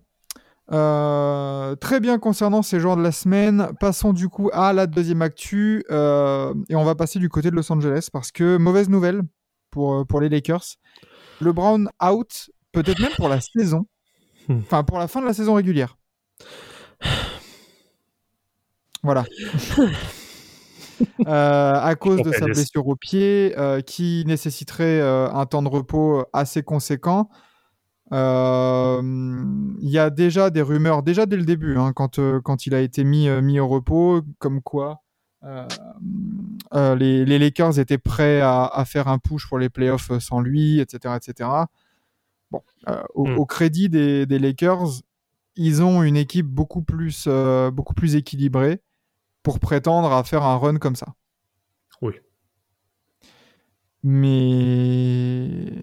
Euh, 0.72 1.76
très 1.76 2.00
bien 2.00 2.18
concernant 2.18 2.62
ces 2.62 2.80
joueurs 2.80 2.96
de 2.98 3.02
la 3.02 3.12
semaine. 3.12 3.70
Passons 3.80 4.14
du 4.14 4.30
coup 4.30 4.50
à 4.54 4.72
la 4.74 4.88
deuxième 4.88 5.22
actu. 5.22 5.84
euh, 5.92 6.54
et 6.70 6.76
on 6.76 6.84
va 6.84 6.96
passer 6.96 7.20
du 7.20 7.28
côté 7.30 7.50
de 7.52 7.56
Los 7.56 7.72
Angeles 7.72 8.08
parce 8.12 8.32
que 8.32 8.58
mauvaise 8.58 8.88
nouvelle 8.90 9.22
pour, 9.70 10.06
pour 10.08 10.22
les 10.22 10.30
Lakers. 10.30 10.64
Le 11.42 11.52
Brown 11.54 11.90
out, 12.04 12.50
peut-être 12.72 13.00
même 13.00 13.12
pour 13.18 13.28
la 13.30 13.40
saison. 13.56 13.86
Hmm. 14.48 14.60
Enfin, 14.60 14.84
pour 14.84 14.98
la 15.00 15.08
fin 15.08 15.22
de 15.22 15.26
la 15.26 15.34
saison 15.34 15.54
régulière. 15.56 15.98
Voilà. 19.04 19.26
Euh, 21.28 21.74
à 21.80 21.96
cause 21.96 22.22
de 22.24 22.32
sa 22.32 22.46
blessure 22.46 22.88
au 22.88 22.96
pied, 22.96 23.54
euh, 23.58 23.82
qui 23.82 24.24
nécessiterait 24.28 25.00
euh, 25.02 25.30
un 25.32 25.46
temps 25.46 25.62
de 25.62 25.70
repos 25.70 26.26
assez 26.34 26.64
conséquent. 26.64 27.30
Euh, 28.14 29.02
Il 29.82 29.90
y 29.90 29.98
a 30.00 30.10
déjà 30.10 30.50
des 30.50 30.62
rumeurs, 30.62 31.04
déjà 31.04 31.26
dès 31.26 31.38
le 31.38 31.46
début, 31.46 31.78
hein, 31.78 31.94
quand, 31.94 32.20
euh, 32.20 32.40
quand 32.42 32.66
il 32.66 32.76
a 32.76 32.82
été 32.82 33.04
mis, 33.04 33.28
euh, 33.30 33.42
mis 33.42 33.60
au 33.60 33.68
repos, 33.68 34.22
comme 34.40 34.62
quoi 34.62 35.02
les, 36.74 37.26
les 37.26 37.40
Lakers 37.40 37.80
étaient 37.80 37.98
prêts 37.98 38.42
à, 38.42 38.66
à 38.66 38.86
faire 38.86 39.08
un 39.08 39.18
push 39.18 39.48
pour 39.48 39.58
les 39.60 39.70
playoffs 39.70 40.12
sans 40.20 40.40
lui, 40.40 40.80
etc. 40.80 41.16
etc. 41.18 41.50
Bon, 42.52 42.62
euh, 42.90 43.02
au, 43.16 43.26
Mm. 43.28 43.38
au 43.40 43.46
crédit 43.46 43.90
des, 43.90 44.26
des 44.26 44.40
Lakers, 44.40 45.02
ils 45.56 45.82
ont 45.84 46.04
une 46.04 46.18
équipe 46.18 46.48
beaucoup 46.48 46.82
plus, 46.82 47.28
beaucoup 47.74 47.94
plus 47.94 48.16
équilibrée 48.16 48.82
pour 49.44 49.60
prétendre 49.60 50.12
à 50.12 50.24
faire 50.24 50.44
un 50.44 50.58
run 50.58 50.78
comme 50.78 50.96
ça. 50.96 51.08
Oui. 52.02 52.14
Mais 54.04 55.74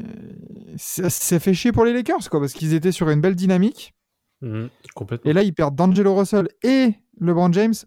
ça, 0.76 1.38
fait 1.38 1.54
chier 1.54 1.72
pour 1.72 1.84
les 1.84 1.92
Lakers, 1.92 2.28
quoi, 2.30 2.40
parce 2.40 2.52
qu'ils 2.52 2.74
étaient 2.74 2.92
sur 2.92 3.08
une 3.10 3.20
belle 3.20 3.36
dynamique. 3.36 3.94
Mhm, 4.40 4.70
complètement. 4.94 5.30
Et 5.30 5.34
là, 5.34 5.42
ils 5.42 5.54
perdent 5.54 5.74
D'Angelo 5.76 6.14
Russell 6.14 6.48
et 6.62 6.94
LeBron 7.20 7.52
James. 7.52 7.74
C'est 7.74 7.86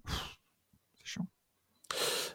chiant. 1.04 1.28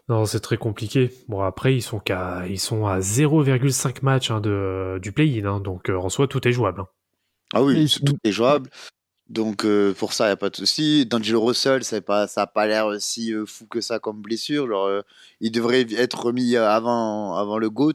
Non, 0.09 0.25
c'est 0.27 0.41
très 0.41 0.57
compliqué. 0.57 1.11
Bon, 1.29 1.41
après, 1.41 1.75
ils 1.75 1.83
sont, 1.83 1.99
qu'à, 1.99 2.47
ils 2.47 2.61
sont 2.61 2.87
à 2.87 3.01
0,5 3.01 4.03
matchs 4.03 4.31
hein, 4.31 4.41
de, 4.41 4.99
du 5.03 5.13
play-in, 5.13 5.45
hein, 5.47 5.61
donc 5.61 5.91
euh, 5.91 5.97
en 5.99 6.09
soi, 6.09 6.29
tout 6.29 6.47
est 6.47 6.53
jouable. 6.53 6.83
hein. 6.83 6.89
Ah 7.55 7.63
oui, 7.63 7.89
tout 8.05 8.17
est 8.25 8.33
jouable. 8.33 8.69
Donc 9.29 9.65
euh, 9.65 9.93
pour 9.93 10.13
ça, 10.13 10.25
il 10.25 10.29
n'y 10.29 10.33
a 10.33 10.37
pas 10.37 10.51
de 10.51 10.57
souci. 10.57 11.05
D'Angelo 11.07 11.45
Russell, 11.45 11.83
pas, 12.03 12.27
ça 12.29 12.43
n'a 12.43 12.47
pas 12.47 12.67
l'air 12.67 12.89
si 13.01 13.33
euh, 13.33 13.45
fou 13.45 13.67
que 13.67 13.81
ça 13.81 13.99
comme 13.99 14.23
blessure. 14.23 14.69
Genre, 14.69 14.87
euh, 14.87 15.03
il 15.41 15.51
devrait 15.51 15.87
être 15.97 16.27
remis 16.27 16.57
avant, 16.57 17.35
avant 17.35 17.59
le 17.59 17.69
GOAT. 17.71 17.93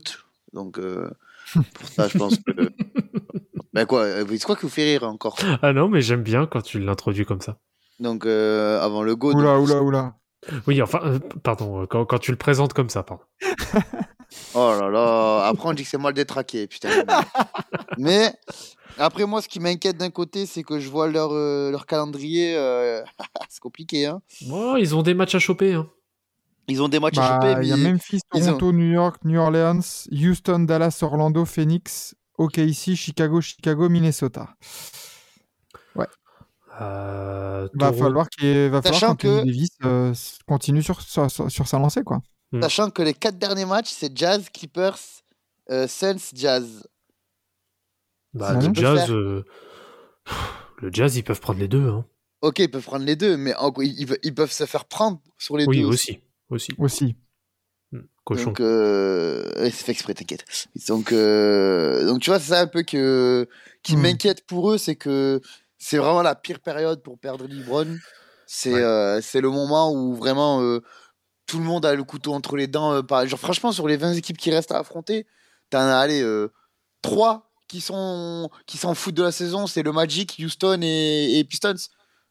Donc 0.54 0.78
euh, 0.78 1.10
pour 1.74 1.88
ça, 1.88 2.08
je 2.08 2.18
pense 2.18 2.36
que... 2.38 2.52
Ben 3.74 3.86
quoi, 3.86 4.06
c'est 4.28 4.44
quoi 4.44 4.58
qui 4.58 4.64
vous 4.64 4.70
fait 4.70 4.84
rire 4.84 5.04
encore? 5.04 5.38
Ah 5.62 5.72
non, 5.72 5.88
mais 5.88 6.02
j'aime 6.02 6.24
bien 6.24 6.46
quand 6.46 6.62
tu 6.62 6.78
l'introduis 6.78 7.24
comme 7.24 7.40
ça. 7.40 7.58
Donc 8.02 8.26
euh, 8.26 8.82
avant 8.82 9.02
le 9.02 9.16
GOAT. 9.16 9.34
Oula, 9.34 9.62
oula, 9.62 9.82
oula. 9.82 10.16
Oui, 10.68 10.82
enfin, 10.82 11.00
euh, 11.06 11.20
pardon, 11.42 11.86
quand, 11.86 12.04
quand 12.04 12.20
tu 12.20 12.32
le 12.32 12.38
présentes 12.38 12.74
comme 12.74 12.90
ça, 12.90 13.04
pardon. 13.04 13.24
Oh 14.54 14.74
là 14.80 14.90
là, 14.90 15.48
après 15.48 15.70
on 15.70 15.74
dit 15.74 15.84
que 15.84 15.90
c'est 15.90 15.98
moi 15.98 16.12
le 16.12 16.16
détraqué, 16.16 16.68
putain. 16.68 16.90
Mais 17.98 18.34
après 19.02 19.26
moi, 19.26 19.42
ce 19.42 19.48
qui 19.48 19.60
m'inquiète 19.60 19.98
d'un 19.98 20.10
côté, 20.10 20.46
c'est 20.46 20.64
que 20.64 20.80
je 20.80 20.90
vois 20.90 21.08
leur, 21.08 21.32
euh, 21.34 21.72
leur 21.72 21.86
calendrier, 21.86 22.56
euh, 22.56 23.04
c'est 23.50 23.60
compliqué. 23.60 24.06
Hein. 24.06 24.22
Oh, 24.50 24.76
ils 24.80 24.96
ont 24.96 25.02
des 25.04 25.14
matchs 25.14 25.36
à 25.36 25.40
choper. 25.40 25.74
Hein. 25.74 25.90
Ils 26.68 26.82
ont 26.82 26.88
des 26.88 27.00
matchs 27.00 27.18
à 27.18 27.40
Bah, 27.40 27.50
choper, 27.52 27.62
Il 27.64 27.70
y 27.70 27.74
a 27.74 27.78
Memphis, 27.78 28.22
ont- 28.34 28.40
Toronto, 28.40 28.72
New 28.72 28.92
York, 28.92 29.18
New 29.26 29.40
Orleans, 29.40 29.82
Houston, 30.12 30.60
Dallas, 30.60 31.00
Orlando, 31.02 31.44
Phoenix, 31.46 32.16
OKC, 32.38 32.96
Chicago, 32.96 33.42
Chicago, 33.42 33.90
Minnesota. 33.90 34.56
Euh, 36.80 37.68
Va 37.74 37.92
falloir 37.92 38.30
qu'il 38.30 38.70
va 38.70 38.82
falloir 38.82 39.18
que- 39.18 39.44
Davis 39.44 39.70
euh, 39.84 40.14
continue 40.48 40.82
sur, 40.82 41.02
sur, 41.02 41.30
sa 41.68 41.78
lancée, 41.80 42.04
quoi. 42.04 42.22
sachant 42.62 42.90
que 42.90 43.02
les 43.02 43.14
quatre 43.14 43.38
derniers 43.38 43.66
matchs, 43.66 43.90
c'est 43.92 44.16
Jazz, 44.18 44.46
Clippers, 44.54 44.98
euh, 45.70 45.86
Suns, 45.88 46.32
Jazz. 46.34 46.88
Bah, 48.34 48.54
le 48.54 48.74
jazz, 48.74 49.10
euh, 49.12 49.44
le 50.82 50.90
jazz, 50.92 51.16
ils 51.18 51.24
peuvent 51.24 51.40
prendre 51.42 51.60
les 51.60 51.68
deux. 51.68 51.88
Hein. 51.90 52.06
Ok, 52.42 52.60
ils 52.60 52.72
peuvent 52.72 52.84
prendre 52.84 53.06
les 53.06 53.16
deux, 53.16 53.38
mais 53.38 53.54
en- 53.56 53.72
ils, 53.82 54.34
peuvent 54.36 54.52
se 54.52 54.66
faire 54.66 54.86
prendre 54.86 55.22
sur 55.38 55.58
les 55.58 55.66
Oui, 55.66 55.82
deux. 55.82 55.86
aussi, 55.86 56.20
aussi. 56.50 56.72
Aussi. 56.80 57.16
Hmm, 57.92 58.00
Cochon. 58.24 58.46
Donc, 58.46 58.60
euh... 58.62 59.44
ouais, 59.62 59.70
c'est 59.70 59.86
fait 59.86 59.92
exprès, 59.92 60.14
t'inquiète. 60.16 60.46
Donc, 60.88 61.12
euh... 61.12 62.06
donc, 62.08 62.20
tu 62.22 62.30
vois, 62.32 62.40
c'est 62.40 62.50
ça 62.54 62.62
un 62.62 62.68
peu 62.68 62.82
que... 62.84 63.48
qui 63.84 63.96
Hmm. 63.96 64.02
m'inquiète 64.02 64.46
pour 64.48 64.72
eux, 64.72 64.78
c'est 64.80 64.96
que 64.96 65.40
c'est 65.78 65.98
vraiment 65.98 66.22
la 66.24 66.34
pire 66.36 66.60
période 66.62 67.04
pour 67.04 67.20
perdre 67.20 67.46
LeBron. 67.48 67.98
C'est 68.48 68.74
Ouais. 68.74 68.82
euh, 68.84 69.22
c'est 69.22 69.42
le 69.42 69.50
moment 69.50 69.92
où 69.94 70.16
vraiment 70.16 70.62
euh, 70.62 70.82
tout 71.46 71.60
le 71.60 71.64
monde 71.64 71.86
a 71.86 71.94
le 71.94 72.04
couteau 72.04 72.34
entre 72.34 72.56
les 72.58 72.68
dents. 72.68 72.94
euh, 72.94 73.02
par... 73.04 73.28
Genre, 73.28 73.40
franchement, 73.40 73.72
sur 73.72 73.88
les 73.88 73.98
20 73.98 74.14
équipes 74.14 74.38
qui 74.38 74.50
restent 74.52 74.72
à 74.72 74.80
affronter, 74.80 75.28
t'en 75.70 75.80
as 75.80 75.98
allé 75.98 76.22
euh, 76.24 76.52
3 77.04 77.51
qui 77.72 77.80
sont 77.82 78.50
qui 78.68 78.78
s'en 78.78 78.94
foutent 78.94 79.16
de 79.16 79.24
la 79.24 79.32
saison. 79.32 79.66
C'est 79.66 79.82
le 79.84 79.92
Magic, 79.94 80.36
Houston 80.44 80.80
et, 80.84 81.40
et 81.40 81.44
Pistons. 81.46 81.74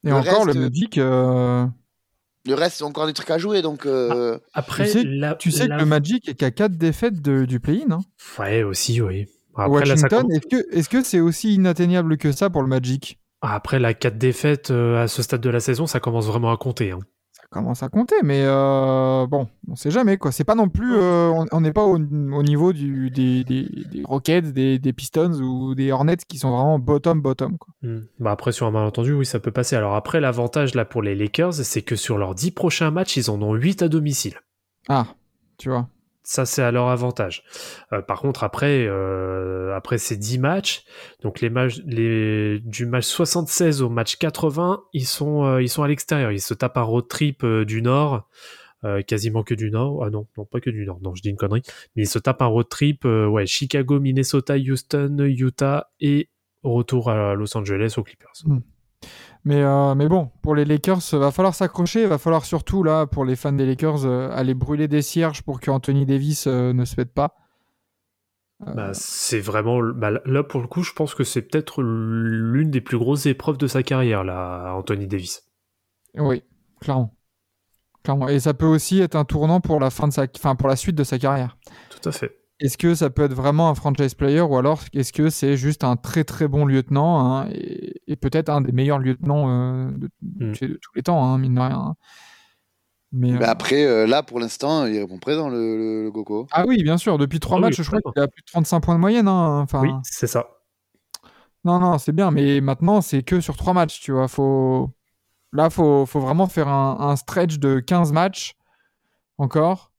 Et 0.04 0.09
Le 0.11 0.14
encore, 0.14 0.44
reste, 0.44 0.54
le 0.56 0.61
Magic, 0.62 0.99
euh, 0.99 1.66
Le 2.47 2.54
reste, 2.54 2.76
c'est 2.78 2.85
encore 2.85 3.06
des 3.06 3.12
trucs 3.14 3.30
à 3.30 3.38
jouer. 3.38 3.62
Donc, 3.62 3.87
euh, 3.87 4.38
Après, 4.54 4.85
tu 4.87 4.90
sais- 4.92 5.04
la- 5.04 5.35
tu 5.35 5.50
sais 5.50 5.66
la- 5.66 5.76
que 5.76 5.80
le 5.80 5.87
Magic 5.87 6.28
est 6.28 6.35
qu'à 6.35 6.50
4 6.50 6.73
défaites 6.73 7.20
de- 7.23 7.44
du 7.47 7.59
play-in. 7.61 7.90
hein. 7.90 8.00
Ouais, 8.38 8.62
aussi, 8.62 9.00
oui. 9.00 9.26
Après, 9.56 9.85
là, 9.85 9.97
ça 9.97 10.09
Washington, 10.09 10.26
est-ce 10.32 10.47
que 10.47 10.75
est-ce 10.76 10.88
que 10.88 11.02
c'est 11.02 11.20
aussi 11.20 11.54
inatteignable 11.54 12.16
que 12.18 12.32
ça 12.32 12.49
pour 12.50 12.62
le 12.62 12.68
Magic? 12.68 13.18
Après 13.42 13.78
la 13.78 13.94
4 13.94 14.16
défaites 14.18 14.70
euh, 14.70 15.02
à 15.02 15.09
ce 15.09 15.23
stade 15.23 15.40
de 15.40 15.50
la 15.50 15.61
saison, 15.61 15.87
ça 15.87 16.00
commence 16.00 16.26
vraiment 16.26 16.52
à 16.52 16.56
compter. 16.56 16.92
hein. 16.92 17.00
Ça 17.52 17.59
commence 17.59 17.83
à 17.83 17.88
compter, 17.88 18.14
mais 18.23 18.42
euh, 18.45 19.26
bon, 19.26 19.49
on 19.69 19.75
sait 19.75 19.90
jamais 19.90 20.19
quoi. 20.19 20.30
C'est 20.30 20.45
pas 20.45 20.54
non 20.54 20.69
plus, 20.69 20.95
euh, 20.95 21.33
on 21.50 21.61
n'est 21.61 21.73
pas 21.73 21.83
au, 21.83 21.97
au 21.97 22.42
niveau 22.45 22.73
du, 22.73 23.11
des, 23.11 23.42
des, 23.42 23.64
des 23.90 24.02
Rockets, 24.04 24.52
des, 24.52 24.78
des 24.78 24.92
Pistons 24.92 25.33
ou 25.40 25.75
des 25.75 25.90
Hornets 25.90 26.19
qui 26.28 26.38
sont 26.38 26.50
vraiment 26.50 26.78
bottom 26.78 27.21
bottom. 27.21 27.59
Quoi. 27.59 27.75
Hmm. 27.83 28.02
Bah 28.21 28.30
après, 28.30 28.52
sur 28.52 28.66
un 28.66 28.71
malentendu, 28.71 29.14
oui, 29.14 29.26
ça 29.26 29.40
peut 29.40 29.50
passer. 29.50 29.75
Alors 29.75 29.97
après, 29.97 30.21
l'avantage 30.21 30.76
là 30.76 30.85
pour 30.85 31.02
les 31.02 31.16
Lakers, 31.16 31.54
c'est 31.54 31.83
que 31.83 31.97
sur 31.97 32.19
leurs 32.19 32.37
10 32.37 32.52
prochains 32.52 32.92
matchs, 32.92 33.16
ils 33.16 33.30
en 33.33 33.42
ont 33.42 33.54
8 33.54 33.83
à 33.83 33.88
domicile. 33.88 34.35
Ah, 34.88 35.07
tu 35.59 35.71
vois. 35.71 35.88
Ça, 36.30 36.46
c'est 36.46 36.62
à 36.62 36.70
leur 36.70 36.87
avantage. 36.90 37.42
Euh, 37.92 38.02
par 38.02 38.20
contre, 38.20 38.44
après, 38.44 38.87
euh, 38.87 39.76
ces 39.96 40.16
10 40.16 40.38
matchs, 40.38 40.84
donc 41.25 41.40
les 41.40 41.50
matchs, 41.50 41.80
du 41.80 42.87
match 42.87 43.06
76 43.06 43.82
au 43.82 43.88
match 43.88 44.14
80, 44.14 44.84
ils 44.92 45.06
sont, 45.06 45.44
euh, 45.44 45.60
ils 45.60 45.68
sont 45.68 45.82
à 45.82 45.88
l'extérieur. 45.88 46.30
Ils 46.30 46.40
se 46.40 46.54
tapent 46.54 46.76
un 46.76 46.82
road 46.82 47.08
trip 47.08 47.44
du 47.44 47.82
Nord, 47.82 48.28
quasiment 49.08 49.42
que 49.42 49.54
du 49.54 49.72
Nord. 49.72 50.04
Ah 50.04 50.10
non, 50.10 50.28
non, 50.38 50.44
pas 50.44 50.60
que 50.60 50.70
du 50.70 50.87
Nord. 50.87 51.00
Non, 51.02 51.16
je 51.16 51.22
dis 51.22 51.30
une 51.30 51.37
connerie. 51.37 51.62
Mais 51.96 52.04
ils 52.04 52.08
se 52.08 52.20
tapent 52.20 52.42
un 52.42 52.46
road 52.46 52.68
trip, 52.68 53.04
ouais, 53.06 53.46
Chicago, 53.46 53.99
Minnesota, 53.99 54.54
Houston, 54.56 55.16
Utah 55.18 55.90
et 55.99 56.28
retour 56.62 57.10
à 57.10 57.34
Los 57.34 57.56
Angeles 57.56 57.94
aux 57.96 58.04
Clippers. 58.04 58.44
Mais, 59.44 59.62
euh, 59.62 59.94
mais 59.94 60.09
bon, 60.09 60.30
pour 60.42 60.54
les 60.54 60.64
Lakers, 60.64 61.00
va 61.12 61.30
falloir 61.30 61.54
s'accrocher. 61.54 62.06
Va 62.06 62.18
falloir 62.18 62.44
surtout, 62.44 62.82
là, 62.82 63.06
pour 63.06 63.25
les 63.25 63.37
fans 63.37 63.52
des 63.52 63.66
Lakers, 63.66 64.04
euh, 64.04 64.30
aller 64.32 64.54
brûler 64.54 64.88
des 64.88 65.02
cierges 65.02 65.42
pour 65.42 65.61
que 65.61 65.70
Anthony 65.70 66.04
Davis 66.04 66.47
euh, 66.47 66.73
ne 66.73 66.85
se 66.85 66.94
pète 66.94 67.12
pas. 67.12 67.35
Bah, 68.61 68.90
c'est 68.92 69.40
vraiment 69.40 69.80
bah, 69.82 70.11
là 70.26 70.42
pour 70.42 70.61
le 70.61 70.66
coup, 70.66 70.82
je 70.82 70.92
pense 70.92 71.14
que 71.14 71.25
c'est 71.25 71.40
peut-être 71.40 71.82
l'une 71.82 72.70
des 72.70 72.82
plus 72.82 72.99
grosses 72.99 73.25
épreuves 73.25 73.56
de 73.56 73.66
sa 73.66 73.82
carrière 73.82 74.23
là, 74.23 74.75
Anthony 74.75 75.06
Davis. 75.06 75.49
Oui, 76.18 76.42
clairement. 76.78 77.16
clairement. 78.02 78.28
Et 78.28 78.38
ça 78.38 78.52
peut 78.52 78.66
aussi 78.66 79.00
être 79.00 79.14
un 79.16 79.25
tournant 79.25 79.62
pour 79.62 79.80
la 79.80 79.88
fin 79.88 80.09
de 80.09 80.12
sa, 80.12 80.26
enfin, 80.37 80.56
pour 80.56 80.68
la 80.68 80.76
suite 80.76 80.94
de 80.94 81.04
sa 81.04 81.18
carrière. 81.18 81.56
Tout 81.88 82.06
à 82.06 82.12
fait. 82.12 82.39
Est-ce 82.61 82.76
que 82.76 82.95
ça 82.95 83.09
peut 83.11 83.23
être 83.23 83.33
vraiment 83.35 83.71
un 83.71 83.75
franchise 83.75 84.14
player 84.14 84.43
ou 84.43 84.57
alors 84.57 84.81
est-ce 84.93 85.12
que 85.12 85.31
c'est 85.31 85.57
juste 85.57 85.83
un 85.83 85.97
très 85.97 86.25
très 86.25 86.47
bon 86.47 86.67
lieutenant 86.67 87.19
hein, 87.21 87.49
et, 87.52 88.02
et 88.07 88.17
peut-être 88.17 88.50
un 88.50 88.61
des 88.61 88.73
meilleurs 88.73 88.99
lieutenants 88.99 89.49
euh, 89.49 89.90
de, 89.93 90.09
Mm. 90.23 90.52
de 90.52 90.79
tous 90.83 90.93
les 90.95 91.02
temps, 91.02 91.25
hein, 91.25 91.38
mine 91.38 91.55
de 91.55 91.61
rien. 91.61 91.79
hein. 91.79 91.95
Mais, 93.12 93.33
mais 93.33 93.45
euh, 93.45 93.49
après, 93.49 93.85
euh, 93.87 94.07
là, 94.07 94.23
pour 94.23 94.38
l'instant, 94.38 94.87
il 94.87 94.97
répond 94.99 95.19
présent, 95.19 95.49
le, 95.49 95.76
le, 95.76 96.02
le 96.05 96.11
Goku. 96.12 96.47
Ah 96.52 96.64
oui, 96.69 96.83
bien 96.85 96.97
sûr, 96.97 97.19
depuis 97.19 97.40
trois 97.40 97.57
Ah 97.57 97.61
oui, 97.61 97.67
matchs, 97.67 97.83
je 97.83 97.83
crois 97.90 98.00
qu'il 98.00 98.23
a 98.23 98.29
plus 98.29 98.43
de 98.43 98.47
35 98.52 98.81
points 98.81 98.95
de 98.95 99.00
moyenne. 99.00 99.26
hein, 99.26 99.67
Oui, 99.75 99.90
c'est 100.05 100.26
ça. 100.29 100.47
Non, 101.64 101.79
non, 101.81 101.99
c'est 101.99 102.12
bien, 102.12 102.31
mais 102.31 102.61
maintenant, 102.61 103.00
c'est 103.00 103.23
que 103.23 103.40
sur 103.40 103.57
trois 103.57 103.73
matchs, 103.75 104.00
tu 104.00 104.12
vois. 104.12 104.29
Faut... 104.29 104.90
Là, 105.52 105.69
faut, 105.71 106.07
faut 106.07 106.21
vraiment 106.21 106.47
faire 106.47 106.69
un, 106.69 106.99
un 107.00 107.17
stretch 107.17 107.59
de 107.59 107.81
15 107.81 108.12
matchs 108.12 108.55
encore, 109.38 109.89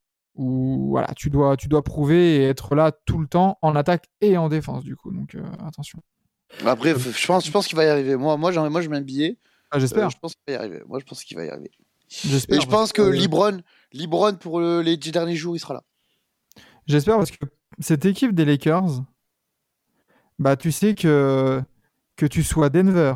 où 0.41 0.88
voilà, 0.89 1.07
tu 1.15 1.29
dois, 1.29 1.55
tu 1.55 1.67
dois 1.67 1.83
prouver 1.83 2.38
et 2.38 2.43
être 2.48 2.74
là 2.75 2.91
tout 3.05 3.19
le 3.19 3.27
temps, 3.27 3.57
en 3.62 3.75
attaque 3.75 4.05
et 4.21 4.38
en 4.38 4.50
défense, 4.50 4.83
du 4.83 4.95
coup. 4.95 5.12
Donc, 5.12 5.36
euh, 5.36 5.43
attention. 5.65 6.00
Après, 6.65 6.95
je 6.98 7.27
pense, 7.27 7.45
je 7.45 7.51
pense 7.51 7.67
qu'il 7.67 7.75
va 7.77 7.86
y 7.86 7.89
arriver. 7.89 8.15
Moi, 8.15 8.36
moi, 8.38 8.51
moi 8.69 8.81
je 8.81 8.89
mets 8.89 8.98
un 8.98 9.01
billet. 9.01 9.38
Ah, 9.69 9.79
J'espère. 9.79 10.07
Euh, 10.07 10.10
je 10.10 10.17
pense 10.17 10.33
qu'il 10.33 10.41
va 10.48 10.53
y 10.53 10.55
arriver. 10.57 10.81
Moi, 10.88 11.00
je 11.00 11.05
pense 11.05 11.24
qu'il 11.24 11.38
va 11.38 11.45
y 11.45 11.50
arriver. 11.50 11.71
J'espère. 12.10 12.57
Et 12.57 12.62
je 12.62 12.67
pense 12.67 12.91
que 12.91 13.01
parce 13.03 13.15
Libron, 13.15 13.62
Libron 13.93 14.36
pour 14.36 14.60
le- 14.60 14.81
les 14.81 14.98
dix 14.98 15.12
derniers 15.12 15.36
jours, 15.38 15.55
il 15.55 15.60
sera 15.60 15.75
là. 15.75 15.83
J'espère 16.88 17.17
parce 17.17 17.31
que 17.31 17.45
cette 17.79 18.03
équipe 18.05 18.33
des 18.33 18.43
Lakers, 18.43 19.03
bah 20.39 20.57
tu 20.57 20.71
sais 20.71 20.95
que 20.95 21.62
que 22.17 22.25
tu 22.25 22.43
sois 22.43 22.69
Denver, 22.69 23.13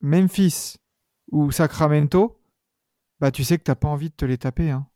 Memphis 0.00 0.76
ou 1.30 1.50
Sacramento, 1.50 2.38
bah 3.20 3.30
tu 3.30 3.44
sais 3.44 3.56
que 3.56 3.62
t'as 3.62 3.74
pas 3.74 3.88
envie 3.88 4.10
de 4.10 4.14
te 4.14 4.24
les 4.24 4.36
taper. 4.38 4.70
hein. 4.70 4.86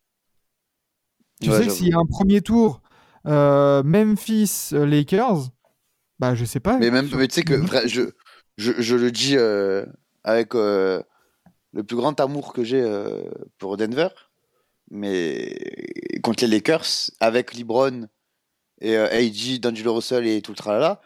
Tu 1.43 1.51
Ouais, 1.51 1.59
sais 1.59 1.67
que 1.67 1.73
s'il 1.73 1.89
y 1.89 1.93
a 1.93 1.99
un 1.99 2.07
premier 2.07 2.41
tour 2.41 2.81
euh, 3.27 3.83
Memphis 3.83 4.71
euh, 4.73 4.87
Lakers, 4.87 5.51
bah 6.19 6.35
je 6.35 6.45
sais 6.45 6.61
pas. 6.61 6.79
Mais 6.79 6.91
même, 6.91 7.09
tu 7.09 7.17
sais 7.31 7.43
que 7.43 7.61
je, 7.87 8.03
je, 8.57 8.73
je 8.79 8.97
le 8.97 9.11
dis 9.11 9.37
euh, 9.37 9.85
avec 10.25 10.55
euh, 10.55 11.03
le 11.73 11.85
plus 11.85 11.97
grand 11.97 12.19
amour 12.21 12.53
que 12.53 12.65
j'ai 12.65 12.85
pour 13.59 13.77
Denver, 13.77 14.09
mais 14.91 15.57
contre 16.23 16.45
les 16.45 16.51
Lakers, 16.51 16.87
avec 17.21 17.55
LeBron 17.55 18.09
et 18.81 18.97
AG, 18.97 19.61
D'Angelo 19.61 19.95
Russell 19.95 20.27
et 20.27 20.43
tout 20.43 20.53
le 20.53 20.57
tralala, 20.57 21.01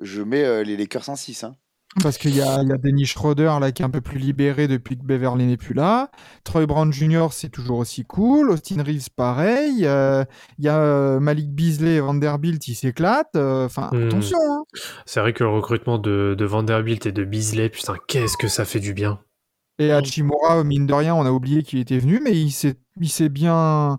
je 0.00 0.22
mets 0.22 0.64
les 0.64 0.76
Lakers 0.76 1.08
en 1.08 1.16
6. 1.16 1.44
Hein. 1.44 1.56
Parce 2.02 2.18
qu'il 2.18 2.36
y 2.36 2.42
a, 2.42 2.62
y 2.62 2.70
a 2.72 2.76
Dennis 2.76 3.06
Schroeder 3.06 3.56
là 3.60 3.72
qui 3.72 3.82
est 3.82 3.84
un 3.84 3.90
peu 3.90 4.00
plus 4.02 4.18
libéré 4.18 4.68
depuis 4.68 4.96
que 4.98 5.02
Beverly 5.04 5.46
n'est 5.46 5.56
plus 5.56 5.74
là. 5.74 6.10
Troy 6.44 6.66
Brown 6.66 6.92
Jr. 6.92 7.28
c'est 7.32 7.48
toujours 7.48 7.78
aussi 7.78 8.04
cool. 8.04 8.50
Austin 8.50 8.82
Reeves 8.82 9.08
pareil. 9.16 9.84
Euh, 9.86 10.24
Il 10.58 10.64
y 10.66 10.68
a 10.68 10.78
euh, 10.78 11.18
Malik 11.18 11.50
Beasley 11.50 11.94
et 11.96 12.00
Vanderbilt 12.00 12.68
il 12.68 12.74
s'éclate. 12.74 13.34
Euh, 13.36 13.64
Enfin 13.66 13.88
Hmm. 13.92 14.06
attention. 14.08 14.38
hein. 14.50 14.62
C'est 15.06 15.20
vrai 15.20 15.32
que 15.32 15.42
le 15.42 15.50
recrutement 15.50 15.98
de, 15.98 16.34
de 16.38 16.44
Vanderbilt 16.44 17.06
et 17.06 17.12
de 17.12 17.24
Beasley, 17.24 17.68
putain, 17.70 17.94
qu'est-ce 18.06 18.36
que 18.36 18.48
ça 18.48 18.64
fait 18.64 18.80
du 18.80 18.92
bien. 18.92 19.18
Et 19.80 19.90
Hachimura 19.92 20.62
mine 20.64 20.86
de 20.86 20.92
rien 20.92 21.14
on 21.14 21.24
a 21.24 21.30
oublié 21.30 21.62
qu'il 21.62 21.78
était 21.78 21.98
venu 21.98 22.20
mais 22.22 22.32
il 22.32 22.50
s'est 22.50 22.74
il 23.00 23.08
s'est 23.08 23.28
bien 23.28 23.98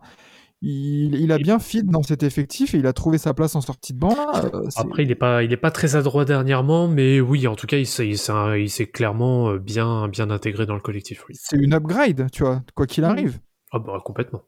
il, 0.62 1.16
il 1.16 1.32
a 1.32 1.38
bien 1.38 1.58
fit 1.60 1.84
dans 1.84 2.04
cet 2.04 2.24
effectif 2.24 2.74
et 2.74 2.80
il 2.80 2.88
a 2.88 2.94
trouvé 2.94 3.18
sa 3.18 3.34
place 3.34 3.56
en 3.56 3.62
sortie 3.62 3.94
de 3.94 4.00
banc. 4.00 4.16
Euh, 4.36 4.68
Après, 4.76 5.04
il 5.04 5.08
n'est 5.08 5.16
pas, 5.16 5.44
il 5.44 5.54
est 5.54 5.58
pas 5.58 5.72
très 5.72 5.96
adroit 5.96 6.26
dernièrement, 6.26 6.88
mais 6.88 7.22
oui, 7.22 7.48
en 7.48 7.56
tout 7.56 7.66
cas, 7.68 7.78
il 7.78 7.88
s'est, 7.88 8.08
il 8.10 8.18
s'est- 8.18 8.88
clairement 8.88 9.52
euh, 9.52 9.60
bien, 9.60 10.08
bien 10.10 10.30
intégré 10.30 10.66
dans 10.66 10.74
le 10.76 10.82
collectif. 10.82 11.24
Oui. 11.30 11.36
c'est 11.40 11.58
une 11.58 11.74
upgrade 11.74 12.30
tu 12.32 12.44
vois 12.44 12.62
quoi 12.76 12.88
qu'il 12.88 13.04
arrive. 13.06 13.40
Ah 13.72 13.80
bah 13.80 14.02
complètement. 14.04 14.44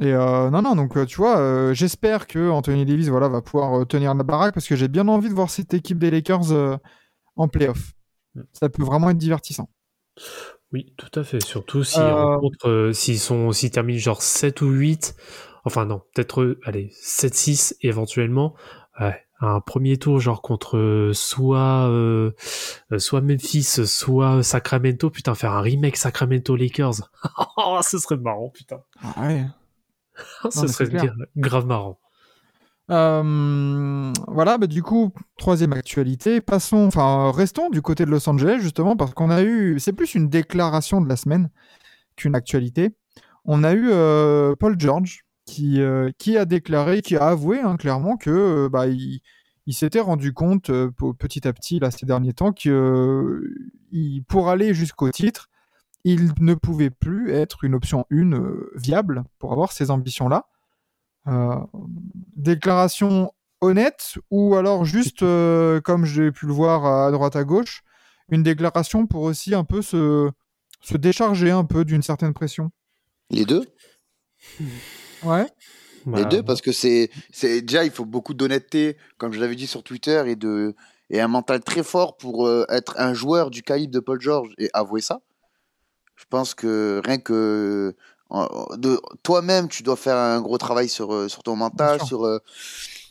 Et 0.00 0.12
euh, 0.12 0.50
non, 0.50 0.62
non, 0.62 0.74
donc 0.74 1.06
tu 1.06 1.16
vois, 1.16 1.38
euh, 1.38 1.72
j'espère 1.72 2.26
que 2.26 2.50
Anthony 2.50 2.84
Davis 2.84 3.08
voilà, 3.08 3.28
va 3.28 3.42
pouvoir 3.42 3.86
tenir 3.86 4.12
la 4.14 4.24
baraque 4.24 4.54
parce 4.54 4.66
que 4.66 4.74
j'ai 4.74 4.88
bien 4.88 5.06
envie 5.06 5.28
de 5.28 5.34
voir 5.34 5.50
cette 5.50 5.72
équipe 5.72 5.98
des 5.98 6.10
Lakers 6.10 6.80
en 7.36 7.46
playoff. 7.48 7.92
Mm. 8.34 8.40
Ça 8.52 8.68
peut 8.68 8.82
vraiment 8.82 9.10
être 9.10 9.18
divertissant. 9.18 9.68
Oui, 10.74 10.92
tout 10.96 11.20
à 11.20 11.22
fait. 11.22 11.40
Surtout 11.40 11.84
s'ils 11.84 12.02
Euh, 12.02 12.36
euh, 12.64 12.92
s'ils 12.92 13.20
sont, 13.20 13.52
s'ils 13.52 13.70
terminent 13.70 14.00
genre 14.00 14.20
7 14.22 14.60
ou 14.60 14.70
8. 14.70 15.14
Enfin, 15.64 15.84
non, 15.86 16.02
peut-être, 16.12 16.42
euh, 16.42 16.60
allez, 16.64 16.90
7-6 17.00 17.76
éventuellement. 17.80 18.54
Ouais, 19.00 19.24
un 19.40 19.60
premier 19.60 19.98
tour, 19.98 20.18
genre 20.18 20.42
contre 20.42 20.76
euh, 20.76 21.12
soit, 21.12 21.88
euh, 21.88 22.32
euh, 22.90 22.98
soit 22.98 23.20
Memphis, 23.20 23.62
soit 23.86 24.42
Sacramento. 24.42 25.10
Putain, 25.10 25.36
faire 25.36 25.52
un 25.52 25.60
remake 25.60 25.96
Sacramento 25.96 26.56
Lakers. 26.56 27.08
Oh, 27.56 27.78
ce 27.82 27.98
serait 27.98 28.16
marrant, 28.16 28.50
putain. 28.50 28.80
Ah 29.00 29.28
ouais. 29.28 29.44
Ce 30.50 30.66
serait 30.66 30.88
grave 31.36 31.66
marrant. 31.66 31.98
Euh, 32.90 34.12
voilà, 34.28 34.58
bah, 34.58 34.66
du 34.66 34.82
coup, 34.82 35.12
troisième 35.38 35.72
actualité. 35.72 36.40
Passons, 36.40 36.88
restons 37.32 37.70
du 37.70 37.80
côté 37.82 38.04
de 38.04 38.10
Los 38.10 38.28
Angeles 38.28 38.58
justement 38.60 38.96
parce 38.96 39.14
qu'on 39.14 39.30
a 39.30 39.42
eu, 39.42 39.78
c'est 39.80 39.92
plus 39.92 40.14
une 40.14 40.28
déclaration 40.28 41.00
de 41.00 41.08
la 41.08 41.16
semaine 41.16 41.50
qu'une 42.16 42.34
actualité. 42.34 42.94
On 43.44 43.64
a 43.64 43.72
eu 43.72 43.88
euh, 43.90 44.54
Paul 44.58 44.78
George 44.78 45.24
qui, 45.46 45.80
euh, 45.80 46.10
qui 46.18 46.36
a 46.36 46.44
déclaré, 46.44 47.02
qui 47.02 47.16
a 47.16 47.26
avoué 47.28 47.60
hein, 47.60 47.76
clairement 47.76 48.16
que 48.16 48.68
bah, 48.68 48.86
il, 48.86 49.20
s'était 49.72 50.00
rendu 50.00 50.32
compte 50.32 50.66
pe- 50.68 51.12
petit 51.18 51.46
à 51.48 51.52
petit 51.52 51.78
là 51.78 51.90
ces 51.90 52.06
derniers 52.06 52.32
temps 52.32 52.52
que 52.52 52.68
euh, 52.70 53.54
il- 53.92 54.22
pour 54.24 54.48
aller 54.50 54.74
jusqu'au 54.74 55.10
titre, 55.10 55.48
il 56.04 56.30
ne 56.40 56.54
pouvait 56.54 56.90
plus 56.90 57.30
être 57.32 57.64
une 57.64 57.74
option 57.74 58.06
1 58.10 58.32
euh, 58.32 58.70
viable 58.76 59.24
pour 59.38 59.52
avoir 59.52 59.72
ces 59.72 59.90
ambitions 59.90 60.28
là. 60.28 60.46
Euh, 60.46 60.53
déclaration 62.36 63.32
honnête 63.60 64.18
ou 64.30 64.56
alors 64.56 64.84
juste, 64.84 65.22
euh, 65.22 65.80
comme 65.80 66.04
j'ai 66.04 66.30
pu 66.32 66.46
le 66.46 66.52
voir 66.52 66.84
à 66.84 67.10
droite 67.10 67.36
à 67.36 67.44
gauche, 67.44 67.82
une 68.28 68.42
déclaration 68.42 69.06
pour 69.06 69.22
aussi 69.22 69.54
un 69.54 69.64
peu 69.64 69.82
se, 69.82 70.30
se 70.82 70.96
décharger 70.96 71.50
un 71.50 71.64
peu 71.64 71.84
d'une 71.84 72.02
certaine 72.02 72.34
pression? 72.34 72.70
Les 73.30 73.44
deux 73.44 73.66
Ouais. 75.22 75.46
Les 76.06 76.12
Bah, 76.12 76.24
deux, 76.24 76.42
parce 76.42 76.60
que 76.60 76.72
c'est, 76.72 77.10
c'est 77.32 77.62
déjà, 77.62 77.84
il 77.84 77.90
faut 77.90 78.04
beaucoup 78.04 78.34
d'honnêteté, 78.34 78.98
comme 79.16 79.32
je 79.32 79.40
l'avais 79.40 79.54
dit 79.54 79.66
sur 79.66 79.82
Twitter, 79.82 80.22
et, 80.26 80.36
de, 80.36 80.74
et 81.08 81.22
un 81.22 81.28
mental 81.28 81.60
très 81.60 81.82
fort 81.82 82.18
pour 82.18 82.46
euh, 82.46 82.66
être 82.68 82.94
un 82.98 83.14
joueur 83.14 83.50
du 83.50 83.62
calibre 83.62 83.94
de 83.94 84.00
Paul 84.00 84.20
George 84.20 84.50
et 84.58 84.68
avouer 84.74 85.00
ça. 85.00 85.22
Je 86.16 86.24
pense 86.28 86.54
que 86.54 87.00
rien 87.04 87.18
que 87.18 87.32
euh, 87.32 87.96
de 88.30 89.00
toi-même, 89.22 89.68
tu 89.68 89.82
dois 89.82 89.96
faire 89.96 90.16
un 90.16 90.40
gros 90.40 90.58
travail 90.58 90.88
sur, 90.88 91.12
euh, 91.12 91.28
sur 91.28 91.42
ton 91.42 91.56
mental, 91.56 92.00
sur, 92.04 92.24
euh, 92.24 92.38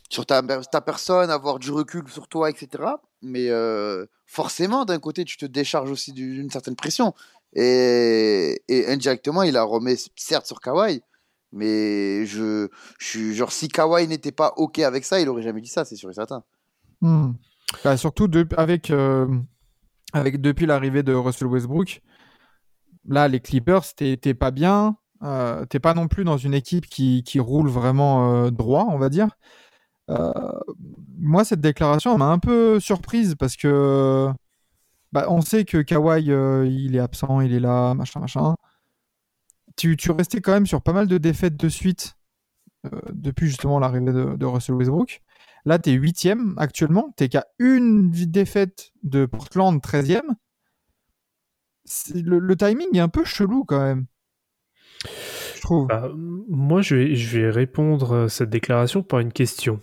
sur 0.10 0.26
ta, 0.26 0.42
ta 0.42 0.82
personne, 0.82 1.30
avoir 1.30 1.60
du 1.60 1.72
recul 1.72 2.04
sur 2.10 2.28
toi, 2.28 2.50
etc. 2.50 2.84
Mais 3.22 3.50
euh, 3.50 4.06
forcément, 4.26 4.86
d'un 4.86 5.00
côté, 5.00 5.24
tu 5.24 5.38
te 5.38 5.46
décharges 5.46 5.92
aussi 5.92 6.12
d'une 6.14 6.50
certaine 6.50 6.76
pression. 6.76 7.14
Et, 7.54 8.62
et 8.68 8.88
indirectement, 8.88 9.44
il 9.44 9.56
a 9.58 9.64
remis, 9.64 9.98
certes, 10.16 10.48
sur 10.48 10.60
Kawhi, 10.60 11.04
mais 11.52 12.26
je, 12.26 12.68
je 13.00 13.06
suis 13.06 13.36
genre, 13.36 13.52
si 13.52 13.68
Kawhi 13.68 14.08
n'était 14.08 14.32
pas 14.32 14.54
OK 14.58 14.80
avec 14.80 15.06
ça, 15.06 15.20
il 15.22 15.30
aurait 15.30 15.44
jamais 15.44 15.62
dit 15.62 15.70
ça, 15.70 15.86
c'est 15.86 15.96
sûr 15.96 16.10
et 16.10 16.14
certain. 16.14 16.44
Hmm. 17.02 17.34
Bah, 17.84 17.96
surtout 17.96 18.28
de- 18.28 18.48
avec, 18.58 18.90
euh, 18.90 19.28
avec 20.14 20.42
depuis 20.42 20.66
l'arrivée 20.66 21.04
de 21.04 21.14
Russell 21.14 21.48
Westbrook, 21.48 22.02
là 23.08 23.28
les 23.28 23.40
Clippers, 23.40 23.94
t'es 23.96 24.34
pas 24.34 24.52
bien, 24.52 24.98
euh, 25.24 25.66
t'es 25.66 25.80
pas 25.80 25.94
non 25.94 26.08
plus 26.08 26.24
dans 26.24 26.38
une 26.38 26.54
équipe 26.54 26.86
qui, 26.88 27.24
roule 27.40 27.70
vraiment 27.70 28.46
euh, 28.46 28.52
droit, 28.52 28.86
on 28.90 28.98
va 28.98 29.10
dire. 29.10 29.30
Euh, 30.10 30.32
moi, 31.20 31.46
cette 31.46 31.62
déclaration 31.62 32.18
m'a 32.18 32.28
un 32.28 32.40
peu 32.40 32.80
surprise 32.80 33.36
parce 33.36 33.56
que 33.56 34.30
bah, 35.12 35.28
on 35.30 35.42
sait 35.42 35.66
que 35.66 35.82
Kawhi 35.82 36.26
il 36.26 36.96
est 36.96 37.00
absent, 37.00 37.42
il 37.42 37.54
est 37.54 37.60
là, 37.60 37.94
machin, 37.94 38.20
machin. 38.20 38.56
Tu, 39.76 39.96
restais 40.12 40.42
quand 40.42 40.52
même 40.54 40.68
sur 40.68 40.82
pas 40.82 40.94
mal 40.94 41.08
de 41.08 41.18
défaites 41.18 41.58
de 41.58 41.70
suite 41.70 42.16
depuis 43.14 43.48
justement 43.48 43.80
l'arrivée 43.80 44.12
de, 44.12 44.36
de 44.36 44.46
Russell 44.46 44.76
Westbrook. 44.76 45.22
Là, 45.66 45.80
tu 45.80 45.92
es 45.92 45.94
huitième 45.94 46.56
actuellement. 46.58 47.14
Tu 47.18 47.30
qu'à 47.30 47.46
une 47.60 48.12
défaite 48.12 48.92
de 49.04 49.26
Portland, 49.26 49.80
13e. 49.82 50.22
C'est- 51.86 52.22
Le, 52.22 52.40
le 52.40 52.56
timing 52.56 52.88
est 52.94 53.00
un 53.00 53.10
peu 53.10 53.24
chelou 53.24 53.64
quand 53.66 53.80
même. 53.80 54.06
Je 55.56 55.62
trouve. 55.62 55.88
Bah, 55.88 56.12
moi, 56.16 56.82
je 56.82 56.96
vais, 56.96 57.16
je 57.16 57.38
vais 57.38 57.50
répondre 57.50 58.26
à 58.26 58.30
cette 58.30 58.50
déclaration 58.50 59.04
par 59.04 59.20
une 59.20 59.32
question. 59.32 59.80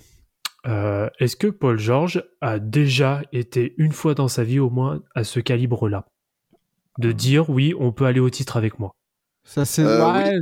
Euh, 0.66 1.08
Est-ce 1.18 1.36
que 1.36 1.46
Paul 1.46 1.78
George 1.78 2.22
a 2.40 2.58
déjà 2.58 3.22
été 3.32 3.74
une 3.78 3.92
fois 3.92 4.14
dans 4.14 4.28
sa 4.28 4.44
vie 4.44 4.58
au 4.58 4.70
moins 4.70 5.02
à 5.14 5.24
ce 5.24 5.40
calibre-là? 5.40 6.06
De 6.98 7.12
dire 7.12 7.48
oui, 7.48 7.74
on 7.78 7.92
peut 7.92 8.04
aller 8.04 8.20
au 8.20 8.30
titre 8.30 8.56
avec 8.56 8.78
moi 8.78 8.92
Ça, 9.44 9.64
c'est... 9.64 9.82
Euh, 9.82 10.12
ouais, 10.12 10.38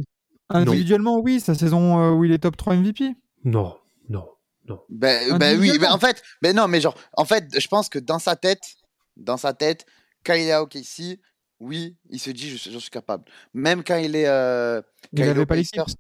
Individuellement, 0.51 1.21
oui. 1.21 1.41
Sa 1.41 1.55
saison 1.55 2.01
euh, 2.01 2.11
où 2.11 2.25
il 2.25 2.33
est 2.33 2.38
top 2.38 2.57
3 2.57 2.77
MVP. 2.77 3.14
Non, 3.45 3.77
non, 4.09 4.27
non. 4.67 4.81
Ben, 4.88 5.37
ben 5.38 5.59
oui, 5.61 5.79
ben 5.79 5.93
en 5.93 5.99
fait, 5.99 6.23
ben 6.43 6.57
non, 6.57 6.69
mais 6.69 6.81
genre, 6.81 6.97
en 7.12 7.25
fait, 7.25 7.59
je 7.59 7.69
pense 7.69 7.88
que 7.88 7.99
dans 7.99 8.19
sa 8.19 8.35
tête, 8.35 8.62
dans 9.17 9.37
sa 9.37 9.53
tête, 9.53 9.87
quand 10.25 10.35
il 10.35 10.45
est 10.45 10.53
à 10.53 10.62
OKC, 10.62 11.21
oui, 11.61 11.97
il 12.11 12.21
se 12.21 12.31
dit, 12.31 12.51
je, 12.51 12.57
suis- 12.57 12.71
j'en 12.73 12.81
suis 12.81 12.90
capable. 12.90 13.25
Même 13.55 13.83
quand 13.85 13.97
il 13.97 14.14
est, 14.16 14.29
euh, 14.29 14.81
quand 15.16 15.23
il 15.25 15.37
est. 15.40 15.47
Pacers, 15.47 15.94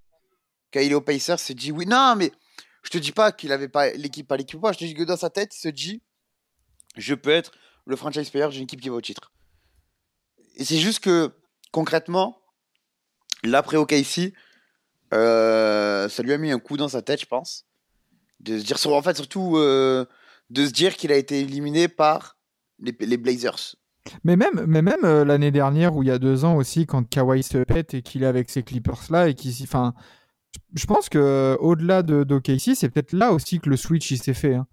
quand 0.72 0.80
il 0.80 0.92
est 0.92 0.94
au 0.94 1.00
Pacers, 1.00 1.36
il 1.36 1.44
se 1.44 1.52
dit, 1.52 1.72
oui, 1.72 1.86
non, 1.86 2.14
mais 2.16 2.32
je 2.82 2.90
te 2.90 2.98
dis 2.98 3.12
pas 3.12 3.32
qu'il 3.32 3.52
avait 3.52 3.68
pas 3.68 3.90
l'équipe, 3.90 4.26
pas 4.26 4.36
l'équipe, 4.36 4.58
ou 4.58 4.60
pas, 4.62 4.72
je 4.72 4.78
te 4.78 4.84
dis 4.84 4.94
que 4.94 5.02
dans 5.02 5.16
sa 5.16 5.30
tête, 5.30 5.54
il 5.56 5.60
se 5.60 5.68
dit, 5.68 6.02
je 6.96 7.14
peux 7.14 7.30
être 7.30 7.52
le 7.86 7.96
franchise 7.96 8.30
player 8.30 8.48
d'une 8.48 8.64
équipe 8.64 8.80
qui 8.80 8.88
va 8.88 8.96
au 8.96 9.00
titre. 9.00 9.32
Et 10.56 10.64
c'est 10.64 10.78
juste 10.78 11.00
que, 11.00 11.32
concrètement, 11.72 12.40
l'après 13.44 13.76
OKC, 13.76 14.32
euh, 15.14 16.08
ça 16.08 16.22
lui 16.22 16.32
a 16.32 16.38
mis 16.38 16.50
un 16.50 16.58
coup 16.58 16.76
dans 16.76 16.88
sa 16.88 17.02
tête, 17.02 17.20
je 17.20 17.26
pense. 17.26 17.66
De 18.40 18.58
se 18.58 18.64
dire, 18.64 18.76
en 18.86 19.02
fait, 19.02 19.16
surtout, 19.16 19.56
euh, 19.56 20.04
de 20.50 20.66
se 20.66 20.70
dire 20.70 20.96
qu'il 20.96 21.12
a 21.12 21.16
été 21.16 21.40
éliminé 21.40 21.88
par 21.88 22.38
les, 22.78 22.94
les 23.00 23.16
Blazers. 23.16 23.76
Mais 24.24 24.36
même, 24.36 24.64
mais 24.66 24.82
même 24.82 25.04
euh, 25.04 25.24
l'année 25.24 25.50
dernière, 25.50 25.96
ou 25.96 26.02
il 26.02 26.08
y 26.08 26.10
a 26.12 26.18
deux 26.18 26.44
ans 26.44 26.56
aussi, 26.56 26.86
quand 26.86 27.08
Kawhi 27.08 27.42
se 27.42 27.58
pète 27.58 27.94
et 27.94 28.02
qu'il 28.02 28.22
est 28.22 28.26
avec 28.26 28.50
ces 28.50 28.62
Clippers-là, 28.62 29.28
et 29.28 29.34
qu'il 29.34 29.52
s'y- 29.52 29.64
enfin, 29.64 29.94
je- 30.74 30.86
pense 30.86 31.08
que 31.08 31.18
euh, 31.18 31.56
au-delà 31.60 32.02
de 32.02 32.24
d'OKC, 32.24 32.74
c'est 32.74 32.88
peut-être 32.88 33.12
là 33.12 33.32
aussi 33.32 33.60
que 33.60 33.68
le 33.70 33.76
switch 33.76 34.14
s'est 34.14 34.34
fait. 34.34 34.54
hein. 34.54 34.66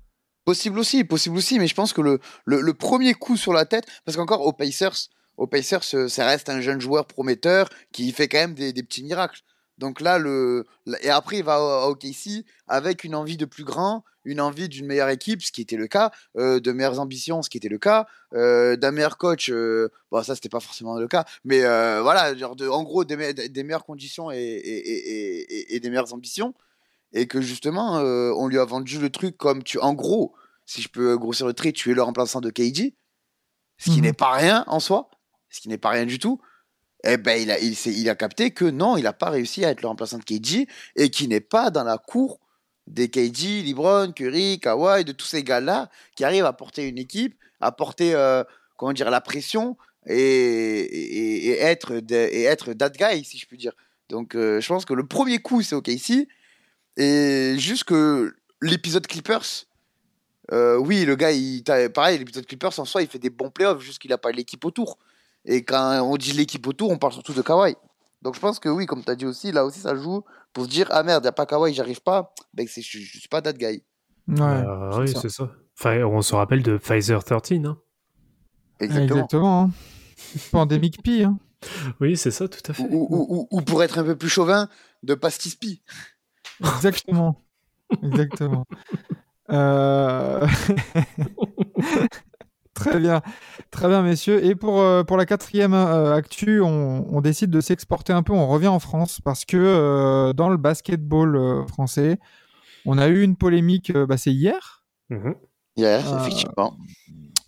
Possible 0.46 0.78
aussi, 0.80 1.04
possible 1.04 1.38
aussi, 1.38 1.58
mais 1.60 1.68
je 1.68 1.74
pense 1.74 1.92
que 1.92 2.02
le, 2.02 2.20
le, 2.46 2.74
premier 2.74 3.14
coup 3.16 3.36
sur 3.36 3.52
la 3.52 3.66
tête, 3.66 3.86
parce 4.06 4.16
qu'encore 4.16 4.46
aux 4.46 4.54
Pacers, 4.54 4.96
aux 5.38 5.48
Pacers, 5.48 5.84
ce- 5.84 6.08
ça 6.08 6.28
reste 6.28 6.50
un 6.50 6.62
jeune 6.62 6.80
joueur 6.80 7.08
prometteur 7.08 7.68
qui 7.92 8.12
fait 8.12 8.28
quand 8.28 8.38
même 8.38 8.54
des, 8.54 8.72
des 8.72 8.84
petits 8.84 9.04
miracles. 9.04 9.42
Donc 9.78 10.00
là, 10.02 10.18
le... 10.18 10.66
et 11.02 11.10
après, 11.10 11.40
il 11.40 11.44
va 11.44 11.62
au- 11.62 11.68
à 11.68 11.90
OKC 11.90 12.46
avec 12.68 13.04
une 13.04 13.14
envie 13.16 13.36
de 13.38 13.46
plus 13.46 13.64
grand, 13.66 14.04
une 14.24 14.40
envie 14.40 14.70
d'une 14.70 14.86
meilleure 14.86 15.10
équipe, 15.10 15.42
ce 15.44 15.52
qui 15.52 15.62
était 15.62 15.76
le 15.76 15.88
cas, 15.88 16.12
euh, 16.38 16.60
de 16.60 16.72
meilleures 16.72 17.00
ambitions, 17.00 17.42
ce 17.42 17.50
qui 17.50 17.58
était 17.58 17.68
le 17.70 17.78
cas, 17.78 18.08
euh, 18.34 18.76
d'un 18.78 18.92
meilleur 18.92 19.18
coach, 19.18 19.50
euh, 19.50 19.90
bon, 20.12 20.24
ça, 20.24 20.34
c'était 20.36 20.50
pas 20.50 20.62
forcément 20.62 20.98
le 20.98 21.08
cas, 21.08 21.26
mais 21.44 21.64
euh, 21.66 22.02
voilà, 22.02 22.34
genre 22.36 22.56
de, 22.56 22.68
en 22.70 22.84
gros, 22.84 23.04
des, 23.04 23.18
me- 23.18 23.34
des 23.34 23.64
meilleures 23.64 23.86
conditions 23.86 24.32
et, 24.32 24.38
et- 24.38 24.90
et- 24.90 25.40
et- 25.60 25.76
et 25.76 25.80
des 25.80 25.90
meilleures 25.90 26.14
ambitions. 26.14 26.54
Et 27.14 27.28
que 27.28 27.40
justement, 27.40 27.94
on 28.00 28.48
lui 28.48 28.58
a 28.60 28.66
vendu 28.66 29.00
le 29.00 29.10
truc 29.10 29.38
comme 29.38 29.64
tu. 29.64 29.80
En 29.80 29.94
gros, 29.94 30.34
si 30.66 30.82
je 30.82 30.90
peux 30.90 31.18
grossir 31.18 31.46
le 31.48 31.54
trait, 31.54 31.72
tu 31.72 31.92
es 31.92 31.94
le 31.94 32.02
remplaçant 32.02 32.42
de 32.42 32.50
KD, 32.50 32.94
ce 33.78 33.90
qui 33.90 33.98
Mhm. 33.98 34.02
n'est 34.02 34.14
pas 34.14 34.32
rien 34.32 34.64
en 34.68 34.80
soi, 34.82 35.10
ce 35.50 35.62
qui 35.62 35.70
n'est 35.70 35.78
pas 35.78 35.90
rien 35.92 36.06
du 36.06 36.20
tout. 36.20 36.42
Eh 37.06 37.18
ben, 37.18 37.40
il 37.40 37.52
a, 37.52 37.60
il, 37.60 38.10
a 38.10 38.16
capté 38.16 38.52
que 38.52 38.66
non, 38.66 38.98
il 38.98 39.04
n'a 39.04 39.14
pas 39.14 39.30
réussi 39.30 39.64
à 39.64 39.70
être 39.70 39.82
le 39.82 39.88
remplaçant 39.88 40.18
de 40.18 40.24
KD 40.24 40.68
et 40.96 41.10
qui 41.10 41.28
n'est 41.28 41.40
pas 41.40 41.70
dans 41.70 41.84
la 41.84 41.98
cour 42.00 42.40
des 42.88 43.10
KD, 43.10 43.64
LeBron, 43.64 44.12
Curry, 44.12 44.60
Kawhi, 44.60 45.06
de 45.06 45.12
tous 45.12 45.28
ces 45.28 45.44
gars-là 45.44 45.90
qui 46.16 46.24
arrivent 46.24 46.46
à 46.46 46.54
porter 46.54 46.88
une 46.88 46.98
équipe, 46.98 47.36
à 47.62 47.72
porter, 47.72 48.16
euh, 48.16 48.44
comment 48.78 48.94
dire, 48.94 49.10
la 49.12 49.22
pression 49.22 49.78
et, 50.08 51.58
être, 51.62 52.00
de- 52.00 52.16
et 52.16 52.44
être 52.44 52.74
that 52.74 52.90
guy, 52.90 53.24
si 53.24 53.38
je 53.38 53.46
puis 53.46 53.58
dire. 53.58 53.74
Donc, 54.10 54.36
euh, 54.36 54.60
je 54.62 54.68
pense 54.68 54.86
que 54.86 54.94
le 54.94 55.06
premier 55.08 55.40
coup, 55.40 55.62
c'est 55.62 55.76
OKC. 55.76 56.28
Et 56.98 57.56
juste 57.58 57.84
que 57.86 58.36
l'épisode 58.62 59.06
Clippers, 59.08 59.66
euh, 60.52 60.78
oui, 60.78 61.06
le 61.06 61.16
gars, 61.16 61.32
il, 61.32 61.64
pareil, 61.94 62.20
l'épisode 62.20 62.46
Clippers, 62.46 62.80
en 62.80 62.86
soi, 62.86 63.02
il 63.02 63.08
fait 63.08 63.20
des 63.20 63.30
bons 63.32 63.50
playoffs, 63.50 63.82
juste 63.82 64.00
qu'il 64.00 64.12
n'a 64.12 64.18
pas 64.18 64.32
l'équipe 64.32 64.64
autour. 64.64 64.98
Et 65.46 65.64
quand 65.64 66.02
on 66.02 66.18
dit 66.18 66.32
l'équipe 66.34 66.66
autour, 66.68 66.90
on 66.92 66.98
parle 66.98 67.14
surtout 67.14 67.34
de 67.34 67.42
Kawhi. 67.42 67.76
Donc 68.22 68.36
je 68.36 68.40
pense 68.40 68.60
que 68.60 68.70
oui, 68.70 68.86
comme 68.88 69.04
tu 69.04 69.12
as 69.12 69.16
dit 69.16 69.26
aussi, 69.26 69.52
là 69.52 69.64
aussi, 69.66 69.80
ça 69.80 69.96
joue 69.96 70.24
pour 70.54 70.66
se 70.66 70.70
dire, 70.70 70.88
ah 70.90 71.04
merde, 71.04 71.24
il 71.24 71.26
n'y 71.26 71.30
a 71.30 71.34
pas 71.34 71.46
Kawhi, 71.46 71.74
j'arrive 71.74 72.02
pas. 72.02 72.34
Ben, 72.54 72.66
c'est, 72.68 72.82
je, 72.82 72.98
je 73.00 73.20
suis 73.20 73.28
pas 73.30 73.42
that 73.42 73.54
guy. 73.54 73.84
Ouais, 74.28 74.42
Euh, 74.42 74.92
c'est 74.94 75.00
oui, 75.00 75.08
ça. 75.10 75.20
c'est 75.22 75.30
ça. 75.30 75.52
Enfin, 75.80 76.04
on 76.06 76.22
se 76.22 76.34
rappelle 76.34 76.64
de 76.64 76.78
Pfizer 76.78 77.24
13. 77.24 77.66
Hein. 77.66 77.78
Exactement. 78.80 79.16
Exactement. 79.20 79.62
hein. 79.64 79.70
Pandemic 80.52 81.04
P. 81.04 81.24
hein. 81.26 81.38
Oui, 82.00 82.16
c'est 82.18 82.32
ça, 82.32 82.48
tout 82.48 82.60
à 82.72 82.74
fait. 82.74 82.84
ou- 82.84 83.08
ou- 83.10 83.26
ou- 83.30 83.48
ou 83.52 83.62
pour 83.62 83.84
être 83.84 84.00
un 84.00 84.04
peu 84.04 84.16
plus 84.16 84.30
chauvin, 84.30 84.70
de 85.04 85.14
Pastis 85.14 85.56
P. 85.56 85.82
Exactement. 86.62 87.44
Exactement. 88.02 88.66
Euh, 89.52 90.48
Très 92.76 93.00
bien. 93.00 93.22
Très 93.72 93.88
bien, 93.88 94.02
messieurs. 94.04 94.44
Et 94.46 94.54
pour, 94.54 94.80
euh, 94.82 95.04
pour 95.04 95.18
la 95.18 95.26
quatrième 95.26 95.74
euh, 95.74 96.14
actu, 96.14 96.62
on, 96.62 97.06
on 97.10 97.22
décide 97.22 97.50
de 97.50 97.62
s'exporter 97.62 98.14
un 98.14 98.22
peu. 98.22 98.34
On 98.34 98.48
revient 98.48 98.68
en 98.68 98.80
France 98.80 99.20
parce 99.22 99.46
que 99.46 99.58
euh, 99.58 100.34
dans 100.34 100.50
le 100.50 100.58
basketball 100.58 101.36
euh, 101.36 101.66
français, 101.68 102.20
on 102.86 102.98
a 102.98 103.08
eu 103.08 103.24
une 103.24 103.36
polémique, 103.38 103.92
euh, 103.96 104.06
bah, 104.06 104.18
c'est 104.18 104.32
hier, 104.34 104.84
Mhm. 105.10 105.36
Hier, 105.78 106.14
Euh, 106.14 106.18
effectivement. 106.20 106.78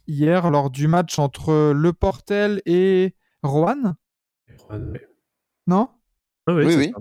hier 0.08 0.50
lors 0.52 0.70
du 0.70 0.88
match 0.88 1.18
entre 1.20 1.72
Le 1.74 1.94
Portel 1.94 2.62
et 2.66 3.14
Roanne, 3.44 3.96
non? 5.68 5.90
Ah 6.48 6.54
oui, 6.54 6.66
oui. 6.76 6.94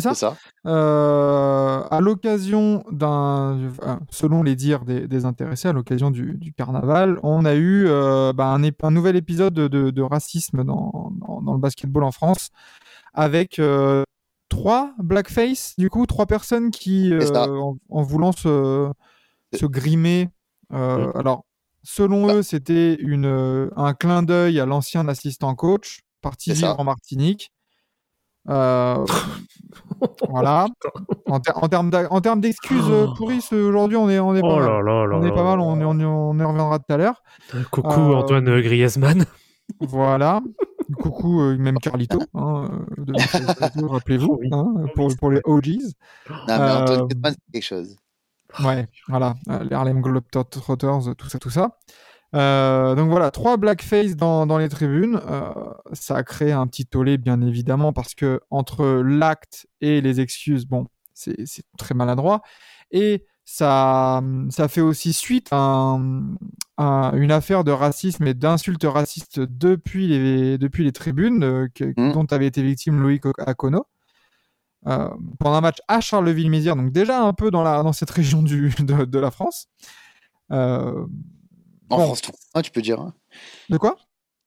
C'est 0.00 0.14
ça. 0.14 0.36
Euh, 0.66 1.82
à 1.90 2.00
l'occasion 2.00 2.84
d'un, 2.90 3.68
enfin, 3.68 4.00
selon 4.10 4.42
les 4.42 4.56
dires 4.56 4.84
des, 4.84 5.06
des 5.08 5.24
intéressés, 5.24 5.68
à 5.68 5.72
l'occasion 5.72 6.10
du, 6.10 6.34
du 6.34 6.52
carnaval, 6.52 7.18
on 7.22 7.44
a 7.44 7.54
eu 7.54 7.86
euh, 7.88 8.32
bah, 8.32 8.46
un, 8.48 8.90
nouvel 8.90 9.16
épisode 9.16 9.54
de, 9.54 9.68
de- 9.68 9.90
de 9.90 10.02
racisme 10.02 10.64
dans, 10.64 11.12
dans- 11.20 11.42
dans 11.42 11.52
le 11.54 11.58
basketball 11.60 12.04
en 12.04 12.12
France, 12.12 12.50
avec 13.14 13.58
euh, 13.58 14.02
trois 14.48 14.92
blackface, 14.98 15.74
du 15.78 15.90
coup, 15.90 16.06
trois 16.06 16.26
personnes 16.26 16.70
qui, 16.70 17.12
euh, 17.12 17.20
en, 17.60 17.76
en 17.90 18.02
voulant 18.02 18.32
se, 18.32 18.90
se 19.54 19.66
grimer, 19.66 20.28
euh, 20.72 21.10
alors, 21.14 21.44
selon 21.82 22.26
Bah. 22.26 22.34
eux, 22.36 22.42
c'était 22.42 22.94
une, 22.94 23.26
euh, 23.26 23.70
un 23.76 23.94
clin 23.94 24.22
d'œil 24.22 24.58
à 24.60 24.66
l'ancien 24.66 25.06
assistant 25.08 25.54
coach, 25.54 26.00
parti 26.20 26.50
vivre 26.68 26.80
en 26.80 26.84
Martinique. 26.84 27.52
Euh, 28.48 29.04
voilà. 30.28 30.66
En, 31.26 31.40
ter- 31.40 31.56
en 31.62 31.68
termes 31.68 31.90
d'a- 31.90 32.12
en 32.12 32.20
termes 32.20 32.40
d'excuses 32.40 32.88
euh, 32.90 33.06
pourries, 33.16 33.40
ce- 33.40 33.54
aujourd'hui, 33.54 33.96
on 33.96 34.08
est, 34.08 34.18
on 34.18 34.34
est 34.34 34.40
pas 34.40 34.46
Oh 34.48 34.56
mal. 34.60 34.84
là 34.84 35.06
là 35.06 35.16
On 35.18 35.22
est 35.24 35.32
pas 35.34 35.42
mal, 35.44 35.60
on, 35.60 35.80
y- 35.80 35.84
on, 35.84 35.90
on 36.30 36.38
y 36.38 36.42
reviendra 36.44 36.78
tout 36.78 36.92
à 36.92 36.96
l'heure. 36.96 37.22
Coucou 37.70 37.88
Euh, 37.90 38.14
Antoine 38.16 38.60
Griezmann. 38.60 39.24
Voilà. 39.80 40.40
Coucou, 41.00 41.40
euh, 41.40 41.56
même 41.58 41.78
Carlito. 41.78 42.20
hein, 42.34 42.70
euh, 42.98 43.04
Rappelez-vous, 43.88 44.38
hein, 44.52 44.74
pour, 44.94 45.08
pour 45.16 45.30
les 45.30 45.40
OGs. 45.44 45.80
Non, 46.30 46.36
mais 46.46 46.52
Antoine 46.54 47.00
Euh, 47.00 47.06
Griezmann, 47.06 47.32
c'est 47.34 47.52
quelque 47.52 47.64
chose. 47.64 47.96
Ouais, 48.64 48.86
voilà. 49.08 49.34
euh, 49.50 49.64
les 49.64 49.74
Harlem 49.74 50.00
Globetrotters, 50.00 51.14
tout 51.16 51.28
ça, 51.28 51.38
tout 51.38 51.50
ça. 51.50 51.78
Euh, 52.34 52.94
donc 52.94 53.08
voilà, 53.08 53.30
trois 53.30 53.56
blackface 53.56 54.16
dans, 54.16 54.46
dans 54.46 54.58
les 54.58 54.68
tribunes. 54.68 55.20
Euh, 55.28 55.50
ça 55.92 56.16
a 56.16 56.22
créé 56.22 56.52
un 56.52 56.66
petit 56.66 56.84
tollé, 56.86 57.18
bien 57.18 57.40
évidemment, 57.40 57.92
parce 57.92 58.14
que 58.14 58.40
entre 58.50 58.84
l'acte 59.02 59.66
et 59.80 60.00
les 60.00 60.20
excuses, 60.20 60.66
bon, 60.66 60.86
c'est 61.14 61.36
très 61.78 61.94
maladroit. 61.94 62.42
Et 62.90 63.24
ça, 63.44 64.22
ça 64.50 64.66
fait 64.68 64.80
aussi 64.80 65.12
suite 65.12 65.48
à, 65.52 65.56
un- 65.56 66.34
à 66.76 67.12
une 67.14 67.30
affaire 67.30 67.62
de 67.64 67.70
racisme 67.70 68.26
et 68.26 68.34
d'insultes 68.34 68.84
racistes 68.84 69.38
depuis 69.40 70.08
les, 70.08 70.58
depuis 70.58 70.82
les 70.84 70.92
tribunes, 70.92 71.42
euh, 71.44 71.68
que- 71.74 71.94
Mm. 71.96 72.12
dont 72.12 72.26
avait 72.32 72.46
été 72.46 72.62
victime 72.62 73.00
Loïc 73.00 73.22
Akono. 73.38 73.86
Pendant 74.84 75.56
un 75.56 75.60
match 75.60 75.78
à 75.88 76.00
Charleville-Mézières, 76.00 76.76
donc 76.76 76.92
déjà 76.92 77.20
un 77.22 77.32
peu 77.32 77.50
dans, 77.50 77.62
la, 77.64 77.82
dans 77.82 77.92
cette 77.92 78.10
région 78.10 78.42
du, 78.42 78.70
de, 78.80 79.04
de 79.04 79.18
la 79.18 79.30
France. 79.32 79.66
Euh, 80.52 81.06
En 81.90 81.98
bon. 81.98 82.04
France 82.04 82.22
tout 82.22 82.32
court, 82.32 82.40
hein, 82.54 82.62
tu 82.62 82.70
peux 82.70 82.82
dire. 82.82 83.00
hein. 83.00 83.14
de 83.70 83.78
quoi? 83.78 83.96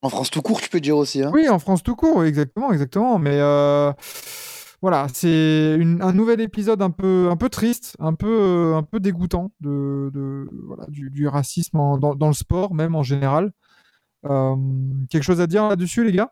En 0.02 0.10
France 0.10 0.30
tout 0.30 0.42
court, 0.42 0.62
tu 0.62 0.70
peux 0.70 0.80
dire 0.80 0.96
aussi. 0.98 1.22
hein. 1.24 1.32
Oui, 1.34 1.48
en 1.50 1.60
France 1.60 1.84
tout 1.84 1.96
court, 1.96 2.24
exactement, 2.24 2.72
exactement. 2.72 3.20
Mais 3.20 3.38
euh, 3.40 3.92
voilà, 4.82 5.08
c'est 5.14 5.78
un 6.02 6.14
nouvel 6.14 6.40
épisode 6.42 6.82
un 6.82 6.90
peu, 6.92 7.28
un 7.30 7.36
peu 7.36 7.50
triste, 7.50 7.96
un 8.00 8.14
peu, 8.14 8.74
un 8.76 8.84
peu 8.84 9.00
dégoûtant 9.02 9.52
de, 9.60 10.10
de- 10.14 10.50
voilà, 10.68 10.86
du, 10.88 11.10
du 11.10 11.28
racisme 11.28 11.78
en- 11.80 11.98
dans, 11.98 12.16
dans 12.16 12.28
le 12.28 12.34
sport, 12.34 12.74
même 12.74 12.96
en 12.96 13.04
général. 13.04 13.52
Euh, 14.26 14.56
quelque 15.10 15.24
chose 15.24 15.42
à 15.42 15.48
dire 15.48 15.68
là-dessus, 15.68 16.04
les 16.06 16.12
gars? 16.14 16.32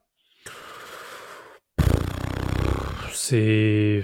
C'est. 3.13 4.04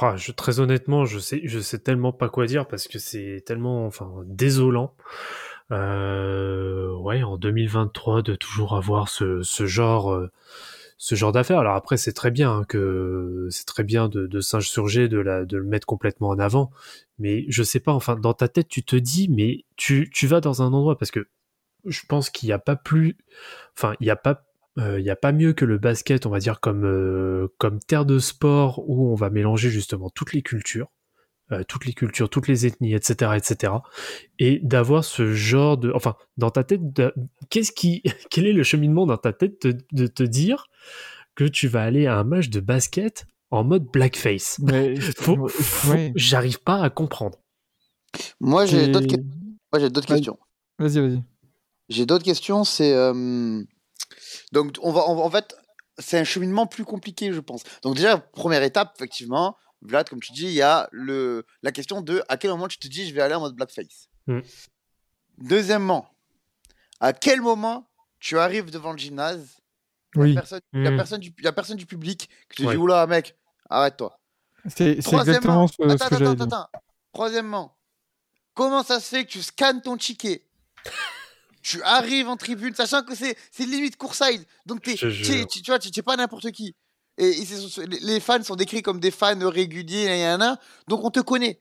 Ah, 0.00 0.16
je, 0.16 0.32
très 0.32 0.58
honnêtement, 0.58 1.04
je 1.04 1.18
sais, 1.20 1.40
je 1.44 1.60
sais 1.60 1.78
tellement 1.78 2.12
pas 2.12 2.28
quoi 2.28 2.46
dire 2.46 2.66
parce 2.66 2.88
que 2.88 2.98
c'est 2.98 3.42
tellement, 3.46 3.86
enfin, 3.86 4.10
désolant. 4.26 4.94
Euh, 5.72 6.94
ouais, 6.98 7.22
en 7.22 7.36
2023, 7.36 8.22
de 8.22 8.34
toujours 8.34 8.76
avoir 8.76 9.08
ce, 9.08 9.42
genre, 9.42 10.12
euh, 10.12 10.30
ce 10.98 11.14
genre 11.14 11.32
d'affaires. 11.32 11.58
Alors 11.58 11.74
après, 11.74 11.96
c'est 11.96 12.12
très 12.12 12.30
bien 12.30 12.52
hein, 12.52 12.64
que 12.68 13.48
c'est 13.50 13.64
très 13.66 13.82
bien 13.84 14.08
de, 14.08 14.26
de 14.26 14.40
s'insurger, 14.40 15.08
de, 15.08 15.22
de 15.44 15.56
le 15.56 15.64
mettre 15.64 15.86
complètement 15.86 16.28
en 16.28 16.38
avant. 16.38 16.70
Mais 17.18 17.46
je 17.48 17.62
sais 17.62 17.80
pas, 17.80 17.92
enfin, 17.92 18.16
dans 18.16 18.34
ta 18.34 18.48
tête, 18.48 18.68
tu 18.68 18.82
te 18.84 18.96
dis, 18.96 19.28
mais 19.28 19.64
tu, 19.76 20.10
tu 20.12 20.26
vas 20.26 20.40
dans 20.40 20.62
un 20.62 20.72
endroit 20.72 20.98
parce 20.98 21.10
que 21.10 21.26
je 21.86 22.02
pense 22.08 22.30
qu'il 22.30 22.48
n'y 22.48 22.52
a 22.52 22.58
pas 22.58 22.76
plus, 22.76 23.16
enfin, 23.76 23.94
il 24.00 24.04
n'y 24.04 24.10
a 24.10 24.16
pas 24.16 24.44
il 24.78 25.02
n'y 25.02 25.10
a 25.10 25.16
pas 25.16 25.32
mieux 25.32 25.52
que 25.52 25.66
le 25.66 25.76
basket, 25.76 26.24
on 26.24 26.30
va 26.30 26.38
dire, 26.38 26.58
comme, 26.58 26.86
euh, 26.86 27.48
comme 27.58 27.78
terre 27.78 28.06
de 28.06 28.18
sport 28.18 28.82
où 28.88 29.12
on 29.12 29.14
va 29.14 29.28
mélanger 29.28 29.68
justement 29.68 30.08
toutes 30.08 30.32
les 30.32 30.40
cultures, 30.40 30.88
euh, 31.50 31.64
toutes 31.66 31.84
les 31.86 31.92
cultures, 31.92 32.30
toutes 32.30 32.48
les 32.48 32.66
ethnies, 32.66 32.94
etc., 32.94 33.32
etc. 33.36 33.72
Et 34.38 34.60
d'avoir 34.62 35.04
ce 35.04 35.32
genre 35.34 35.76
de, 35.76 35.90
enfin, 35.94 36.14
dans 36.36 36.50
ta 36.50 36.62
tête, 36.64 36.92
de- 36.92 37.12
qu'est-ce 37.50 37.72
qui, 37.72 38.02
quel 38.30 38.46
est 38.46 38.52
le 38.52 38.62
cheminement 38.62 39.06
dans 39.06 39.16
ta 39.18 39.32
tête 39.32 39.66
de, 39.66 39.76
de 39.92 40.06
te 40.06 40.22
dire 40.22 40.66
que 41.34 41.44
tu 41.44 41.66
vas 41.68 41.82
aller 41.82 42.06
à 42.06 42.16
un 42.18 42.24
match 42.24 42.48
de 42.48 42.60
basket 42.60 43.26
en 43.50 43.64
mode 43.64 43.84
blackface? 43.92 44.58
Mais, 44.60 44.94
Faut- 45.18 45.48
faut- 45.48 45.90
ouais. 45.92 46.12
J'arrive 46.14 46.60
pas 46.60 46.82
à 46.82 46.90
comprendre. 46.90 47.38
Moi, 48.40 48.66
j'ai 48.66 48.88
d'autres 48.88 49.06
que- 49.08 49.20
moi, 49.72 49.80
j'ai 49.80 49.90
d'autres 49.90 50.08
Vas-y. 50.08 50.18
questions. 50.18 50.38
Vas-y, 50.78 51.00
vas-y. 51.00 51.22
J'ai 51.88 52.06
d'autres 52.06 52.24
questions. 52.24 52.64
C'est 52.64 52.92
euh, 52.94 53.62
donc 54.52 54.76
on 54.82 54.92
va, 54.92 55.08
on 55.08 55.16
va- 55.16 55.22
en 55.22 55.30
fait, 55.30 55.54
c'est 55.98 56.18
un 56.18 56.24
cheminement 56.24 56.66
plus 56.66 56.84
compliqué, 56.84 57.32
je 57.32 57.40
pense. 57.40 57.62
Donc 57.82 57.96
déjà, 57.96 58.18
première 58.18 58.62
étape, 58.62 58.92
effectivement, 58.96 59.56
Vlad, 59.82 60.08
comme 60.08 60.20
tu 60.20 60.32
dis, 60.32 60.44
il 60.44 60.52
y 60.52 60.62
a 60.62 60.88
le 60.92 61.44
la 61.62 61.72
question 61.72 62.00
de 62.00 62.22
à 62.28 62.36
quel 62.36 62.50
moment 62.50 62.68
tu 62.68 62.78
te 62.78 62.86
dis 62.88 63.06
je 63.08 63.12
vais 63.14 63.20
aller 63.20 63.34
en 63.34 63.40
mode 63.40 63.54
blackface. 63.56 64.08
Mm. 64.26 64.40
Deuxièmement, 65.38 66.08
à 67.00 67.12
quel 67.12 67.40
moment 67.40 67.88
tu 68.20 68.38
arrives 68.38 68.70
devant 68.70 68.92
le 68.92 68.98
gymnase, 68.98 69.58
Oui, 70.14 70.34
personne, 70.34 70.60
il 70.74 70.84
y 70.84 70.86
a 70.86 70.90
Mm. 70.90 70.96
personne 70.96 71.20
du, 71.20 71.32
personne 71.32 71.76
du 71.78 71.86
public 71.86 72.28
qui 72.50 72.62
te 72.62 72.66
Ouais. 72.68 72.74
dit 72.74 72.76
oula 72.78 73.06
mec, 73.06 73.34
arrête-toi. 73.70 74.18
c'est 74.68 74.98
exactement 74.98 75.66
ce, 75.66 75.76
que 75.78 75.82
attends, 75.90 76.40
attends. 76.44 76.68
Troisièmement, 77.12 77.76
comment 78.54 78.82
ça 78.82 79.00
se 79.00 79.08
fait 79.08 79.24
que 79.24 79.30
tu 79.30 79.42
scannes 79.42 79.82
ton 79.82 79.96
ticket? 79.96 80.44
Tu 81.64 81.80
arrives 81.84 82.26
en 82.28 82.36
tribune, 82.36 82.74
sachant 82.74 83.04
que 83.04 83.14
c'est 83.14 83.36
limite. 83.60 83.96
Donc, 84.66 84.82
tu 84.82 84.96
jure. 84.96 85.46
tu- 85.46 85.62
tu 85.62 85.70
vois, 85.70 85.78
tu 85.78 85.90
n'es 85.96 86.02
pas 86.02 86.16
n'importe 86.16 86.50
qui. 86.50 86.74
Les- 87.18 88.20
fans 88.20 88.42
sont 88.42 88.56
décrits 88.56 88.82
comme 88.82 89.00
des 89.00 89.10
fans 89.10 89.48
réguliers, 89.48 90.36
donc 90.88 91.04
on 91.04 91.10
te 91.10 91.20
connaît. 91.20 91.60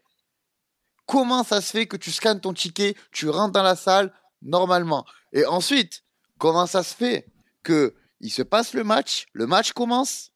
Comment 1.06 1.44
ça 1.44 1.62
se 1.62 1.72
fait 1.72 1.88
que 1.88 1.98
tu 1.98 2.12
scannes 2.12 2.40
ton 2.40 2.54
ticket, 2.54 2.96
tu 3.12 3.28
rentres 3.30 3.52
dans 3.52 3.64
la 3.64 3.76
salle 3.76 4.14
normalement? 4.42 5.06
Et 5.34 5.46
ensuite, 5.46 6.04
comment 6.38 6.68
ça 6.68 6.84
se 6.84 6.96
fait 6.96 7.28
que 7.64 7.96
il 8.22 8.32
se 8.32 8.44
passe 8.44 8.74
le 8.74 8.84
match, 8.84 9.26
le 9.34 9.48
match 9.48 9.74
commence, 9.74 10.32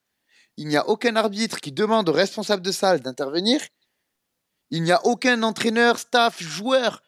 il 0.57 0.67
n'y 0.67 0.75
a 0.75 0.87
aucun 0.87 1.15
arbitre 1.15 1.59
qui 1.61 1.71
demande 1.71 2.09
au 2.09 2.13
responsable 2.13 2.61
de 2.61 2.71
salle 2.71 2.99
d'intervenir, 2.99 3.61
il 4.71 4.83
n'y 4.83 4.91
a 4.91 5.05
aucun 5.05 5.43
entraîneur, 5.43 5.99
staff, 5.99 6.41
joueur 6.41 7.03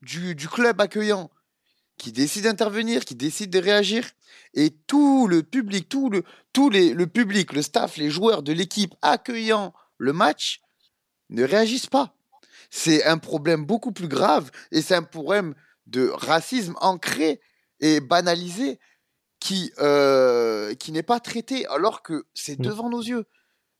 du 0.00 0.48
club 0.48 0.80
accueillant 0.80 1.30
qui 1.98 2.12
décide 2.12 2.44
d'intervenir, 2.44 3.04
qui 3.04 3.14
décide 3.14 3.50
de 3.50 3.58
réagir, 3.58 4.08
et 4.54 4.70
tout 4.86 5.26
le 5.28 5.42
public, 5.42 5.88
tout 5.88 6.08
le, 6.08 6.22
tout 6.52 6.70
les, 6.70 6.94
le 6.94 7.06
public, 7.06 7.52
le 7.52 7.62
staff, 7.62 7.96
les 7.96 8.10
joueurs 8.10 8.42
de 8.42 8.52
l'équipe 8.52 8.94
accueillant 9.02 9.74
le 9.98 10.12
match 10.12 10.60
ne 11.28 11.44
réagissent 11.44 11.86
pas. 11.88 12.14
C'est 12.70 13.04
un 13.04 13.18
problème 13.18 13.64
beaucoup 13.64 13.92
plus 13.92 14.08
grave 14.08 14.50
et 14.72 14.80
c'est 14.80 14.94
un 14.94 15.02
problème 15.02 15.54
de 15.86 16.08
racisme 16.08 16.74
ancré 16.80 17.40
et 17.80 18.00
banalisé 18.00 18.78
qui, 19.40 19.72
euh, 19.78 20.74
qui 20.74 20.92
n'est 20.92 21.02
pas 21.02 21.20
traité 21.20 21.66
alors 21.66 22.02
que 22.02 22.26
c'est 22.34 22.58
Mm. 22.58 22.62
devant 22.62 22.90
nos 22.90 23.02
yeux. 23.02 23.24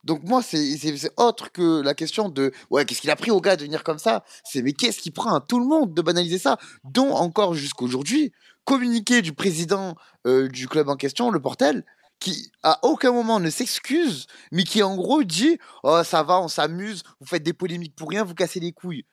Donc 0.05 0.23
moi, 0.23 0.43
c'est 0.43 1.13
autre 1.17 1.51
que 1.53 1.83
la 1.83 1.95
question 1.95 2.29
de 2.29 2.53
ouais, 2.71 2.85
qu'est-ce 2.85 3.01
qu'il 3.01 3.11
a 3.11 3.17
pris 3.17 3.31
au 3.31 3.41
gars 3.41 3.57
de 3.57 3.65
venir 3.65 3.83
comme 3.83 3.99
ça? 3.99 4.25
C'est 4.45 4.63
mais 4.63 4.73
qu'est-ce 4.73 5.01
qui 5.01 5.11
prend 5.11 5.35
à 5.35 5.41
tout 5.41 5.59
le 5.59 5.67
monde 5.67 5.93
de 5.95 6.03
banaliser 6.03 6.39
ça? 6.39 6.57
Dont 6.85 7.13
encore 7.13 7.55
jusqu'aujourd'hui, 7.55 8.33
communiqué 8.65 9.23
du 9.23 9.33
président 9.33 9.97
euh, 10.27 10.49
du 10.49 10.69
club 10.69 10.89
en 10.89 10.97
question, 10.97 11.31
le 11.31 11.41
Portel, 11.41 11.85
qui 12.21 12.53
à 12.63 12.79
aucun 12.85 13.13
moment 13.13 13.41
ne 13.41 13.51
s'excuse, 13.51 14.27
mais 14.53 14.65
qui 14.65 14.83
en 14.83 14.97
gros 14.97 15.23
dit 15.25 15.59
oh 15.83 16.03
ça 16.05 16.23
va, 16.23 16.41
on 16.41 16.49
s'amuse, 16.49 17.03
vous 17.21 17.27
faites 17.27 17.43
des 17.43 17.53
polémiques 17.53 17.97
pour 17.97 18.11
rien, 18.11 18.25
vous 18.25 18.35
cassez 18.35 18.61
les 18.61 18.73
couilles. 18.73 19.05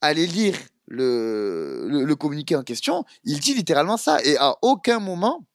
Allez 0.00 0.26
lire 0.26 0.56
le, 0.86 1.86
le 1.88 2.16
communiqué 2.16 2.56
en 2.56 2.62
question, 2.62 3.04
il 3.24 3.40
dit 3.40 3.54
littéralement 3.54 3.96
ça 3.96 4.22
et 4.22 4.36
à 4.36 4.56
aucun 4.62 4.98
moment 4.98 5.46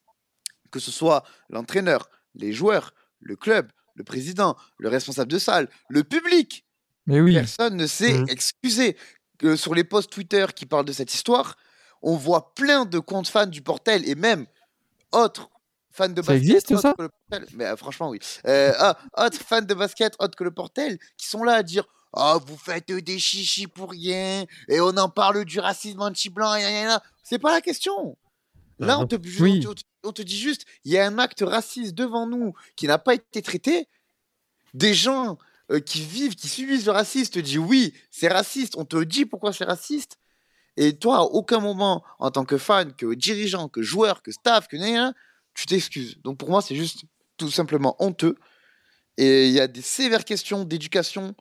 que 0.70 0.80
ce 0.80 0.90
soit 0.90 1.24
l'entraîneur, 1.48 2.08
les 2.34 2.52
joueurs, 2.52 2.94
le 3.20 3.36
club, 3.36 3.70
le 4.00 4.04
président, 4.04 4.56
le 4.78 4.88
responsable 4.88 5.30
de 5.30 5.38
salle, 5.38 5.68
le 5.90 6.02
public, 6.04 6.64
Mais 7.06 7.20
oui. 7.20 7.34
personne 7.34 7.76
ne 7.76 7.86
s'est 7.86 8.14
Mhm. 8.18 8.26
excusé. 8.30 8.96
Que 9.38 9.56
sur 9.56 9.74
les 9.74 9.84
posts 9.84 10.10
Twitter 10.10 10.46
qui 10.54 10.66
parlent 10.66 10.84
de 10.86 10.92
cette 10.92 11.12
histoire, 11.14 11.56
on 12.02 12.16
voit 12.16 12.54
plein 12.54 12.84
de 12.86 12.98
comptes 12.98 13.28
fans 13.28 13.46
du 13.46 13.62
Portel 13.62 14.06
et 14.08 14.14
même 14.14 14.46
autres 15.12 15.48
fans 15.90 16.08
de 16.08 16.22
Ça 16.22 16.32
basket. 16.32 16.50
existe, 16.50 16.76
ça 16.76 16.94
que 16.94 17.02
le 17.02 17.08
Portel. 17.08 17.46
Mais 17.56 17.64
euh, 17.66 17.76
franchement, 17.76 18.08
oui. 18.10 18.18
Euh, 18.46 18.72
ah, 18.78 18.98
autres 19.18 19.38
fans 19.42 19.62
de 19.62 19.74
basket, 19.74 20.14
autres 20.18 20.36
que 20.36 20.44
le 20.44 20.50
Portel, 20.50 20.98
qui 21.18 21.26
sont 21.28 21.42
là 21.44 21.54
à 21.54 21.62
dire 21.62 21.84
Ah, 22.12 22.38
vous 22.44 22.56
faites 22.58 22.90
des 22.90 23.18
chichis 23.20 23.66
pour 23.68 23.90
rien, 23.92 24.44
et 24.68 24.80
on 24.80 24.96
en 24.96 25.08
parle 25.08 25.44
du 25.44 25.60
racisme 25.60 26.00
anti-blanc, 26.02 26.54
c'est 27.22 27.38
pas 27.38 27.52
la 27.52 27.60
question. 27.60 28.16
Là, 28.80 28.94
Ah 28.96 29.00
on 29.00 29.06
te, 29.06 29.14
Oui. 29.40 29.64
on 29.68 29.72
te- 29.74 29.82
on 30.04 30.12
te 30.12 30.22
dit 30.22 30.38
juste, 30.38 30.64
il 30.84 30.92
y 30.92 30.98
a 30.98 31.06
un 31.06 31.18
acte 31.18 31.42
raciste 31.46 31.94
devant 31.94 32.26
nous 32.26 32.54
qui 32.76 32.86
n'a 32.86 32.98
pas 32.98 33.14
été 33.14 33.42
traité. 33.42 33.88
Des 34.74 34.94
gens 34.94 35.38
euh, 35.70 35.80
qui 35.80 36.02
vivent, 36.02 36.34
qui 36.36 36.48
subissent 36.48 36.86
le 36.86 36.92
racisme 36.92 37.32
te 37.32 37.38
disent 37.40 37.58
oui, 37.58 37.92
c'est 38.10 38.28
raciste. 38.28 38.76
On 38.76 38.84
te 38.84 39.02
dit 39.02 39.26
pourquoi 39.26 39.52
c'est 39.52 39.64
raciste. 39.64 40.16
Et 40.76 40.96
toi, 40.96 41.18
à 41.18 41.22
aucun 41.22 41.58
moment, 41.60 42.04
en 42.18 42.30
tant 42.30 42.44
que 42.44 42.56
fan, 42.56 42.92
que 42.94 43.14
dirigeant, 43.14 43.68
que 43.68 43.82
joueur, 43.82 44.22
que 44.22 44.30
staff, 44.32 44.68
que 44.68 44.76
gna, 44.76 45.12
tu 45.54 45.66
t'excuses. 45.66 46.16
Donc 46.22 46.38
pour 46.38 46.48
moi, 46.50 46.62
c'est 46.62 46.76
juste 46.76 47.02
tout 47.36 47.50
simplement 47.50 47.96
honteux. 47.98 48.36
Et 49.16 49.48
il 49.48 49.52
y 49.52 49.60
a 49.60 49.66
des 49.66 49.82
sévères 49.82 50.24
questions 50.24 50.64
d'éducation 50.64 51.34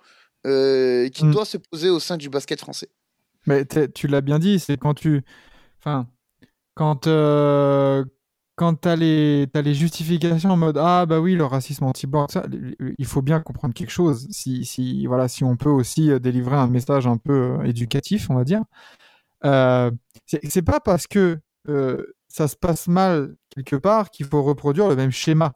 euh, 0.48 1.08
qui 1.10 1.26
Mm. 1.26 1.32
doivent 1.32 1.48
se 1.48 1.58
poser 1.58 1.90
au 1.90 2.00
sein 2.00 2.18
du 2.18 2.30
basket 2.30 2.60
français. 2.60 2.90
Mais 3.46 3.66
tu 3.94 4.08
l'as 4.08 4.22
bien 4.22 4.40
dit, 4.40 4.60
c'est 4.60 4.78
quand 4.78 4.94
tu. 4.96 5.22
Enfin, 5.80 6.08
quand. 6.76 7.08
euh, 7.08 8.04
Quand 8.60 8.76
tu 8.76 8.90
as, 8.90 8.98
t'as 9.48 9.62
les 9.62 9.74
justifications 9.74 10.50
en 10.52 10.58
mode 10.58 10.78
Ah, 10.78 11.06
bah 11.06 11.22
oui, 11.22 11.36
le 11.36 11.46
racisme 11.46 11.86
anti-blanc, 11.86 12.28
il 12.98 13.06
faut 13.06 13.22
bien 13.22 13.40
comprendre 13.40 13.74
quelque 13.74 13.90
chose. 13.90 14.28
Si, 14.32 14.66
si, 14.66 15.06
voilà, 15.08 15.30
si 15.30 15.46
on 15.46 15.56
peut 15.56 15.70
aussi 15.70 16.12
euh, 16.12 16.20
délivrer 16.20 16.58
un 16.58 16.68
message 16.68 17.08
un 17.08 17.16
peu 17.16 17.58
euh, 17.62 17.64
éducatif, 17.64 18.30
on 18.30 18.36
va 18.36 18.44
dire. 18.44 18.62
Euh, 19.46 19.92
c'est 20.26 20.62
pas 20.62 20.82
parce 20.82 21.08
que 21.08 21.40
euh, 21.70 22.06
ça 22.28 22.50
se 22.50 22.58
passe 22.58 22.90
mal 22.90 23.34
quelque 23.50 23.78
part 23.78 24.12
qu'il 24.12 24.26
faut 24.26 24.44
reproduire 24.44 24.90
le 24.90 24.98
même 24.98 25.12
schéma. 25.12 25.54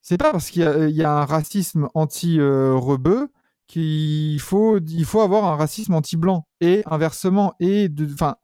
C'est 0.00 0.16
pas 0.16 0.30
parce 0.30 0.50
qu'il 0.50 0.62
y, 0.62 1.02
a- 1.02 1.12
un 1.12 1.24
racisme 1.24 1.88
anti-rebeu 1.94 3.32
qu'il 3.66 4.38
faut, 4.40 4.78
il 4.78 5.04
faut 5.04 5.22
avoir 5.22 5.44
un 5.46 5.56
racisme 5.56 5.94
anti-blanc. 5.94 6.46
Et 6.60 6.84
inversement. 6.86 7.54
Et 7.58 7.88
enfin, 8.14 8.36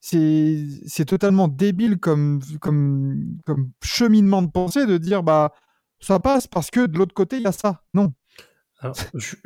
c'est 0.00 1.04
totalement 1.06 1.48
débile 1.48 1.98
comme, 1.98 2.40
cheminement 3.82 4.42
de 4.42 4.50
pensée 4.50 4.86
de 4.86 4.98
dire 4.98 5.22
bah 5.22 5.52
ça 6.00 6.20
passe 6.20 6.46
parce 6.46 6.70
que 6.70 6.86
de 6.86 6.96
l'autre 6.96 7.14
côté 7.14 7.36
il 7.36 7.42
y 7.42 7.46
a 7.46 7.52
ça. 7.52 7.82
Non. 7.94 8.12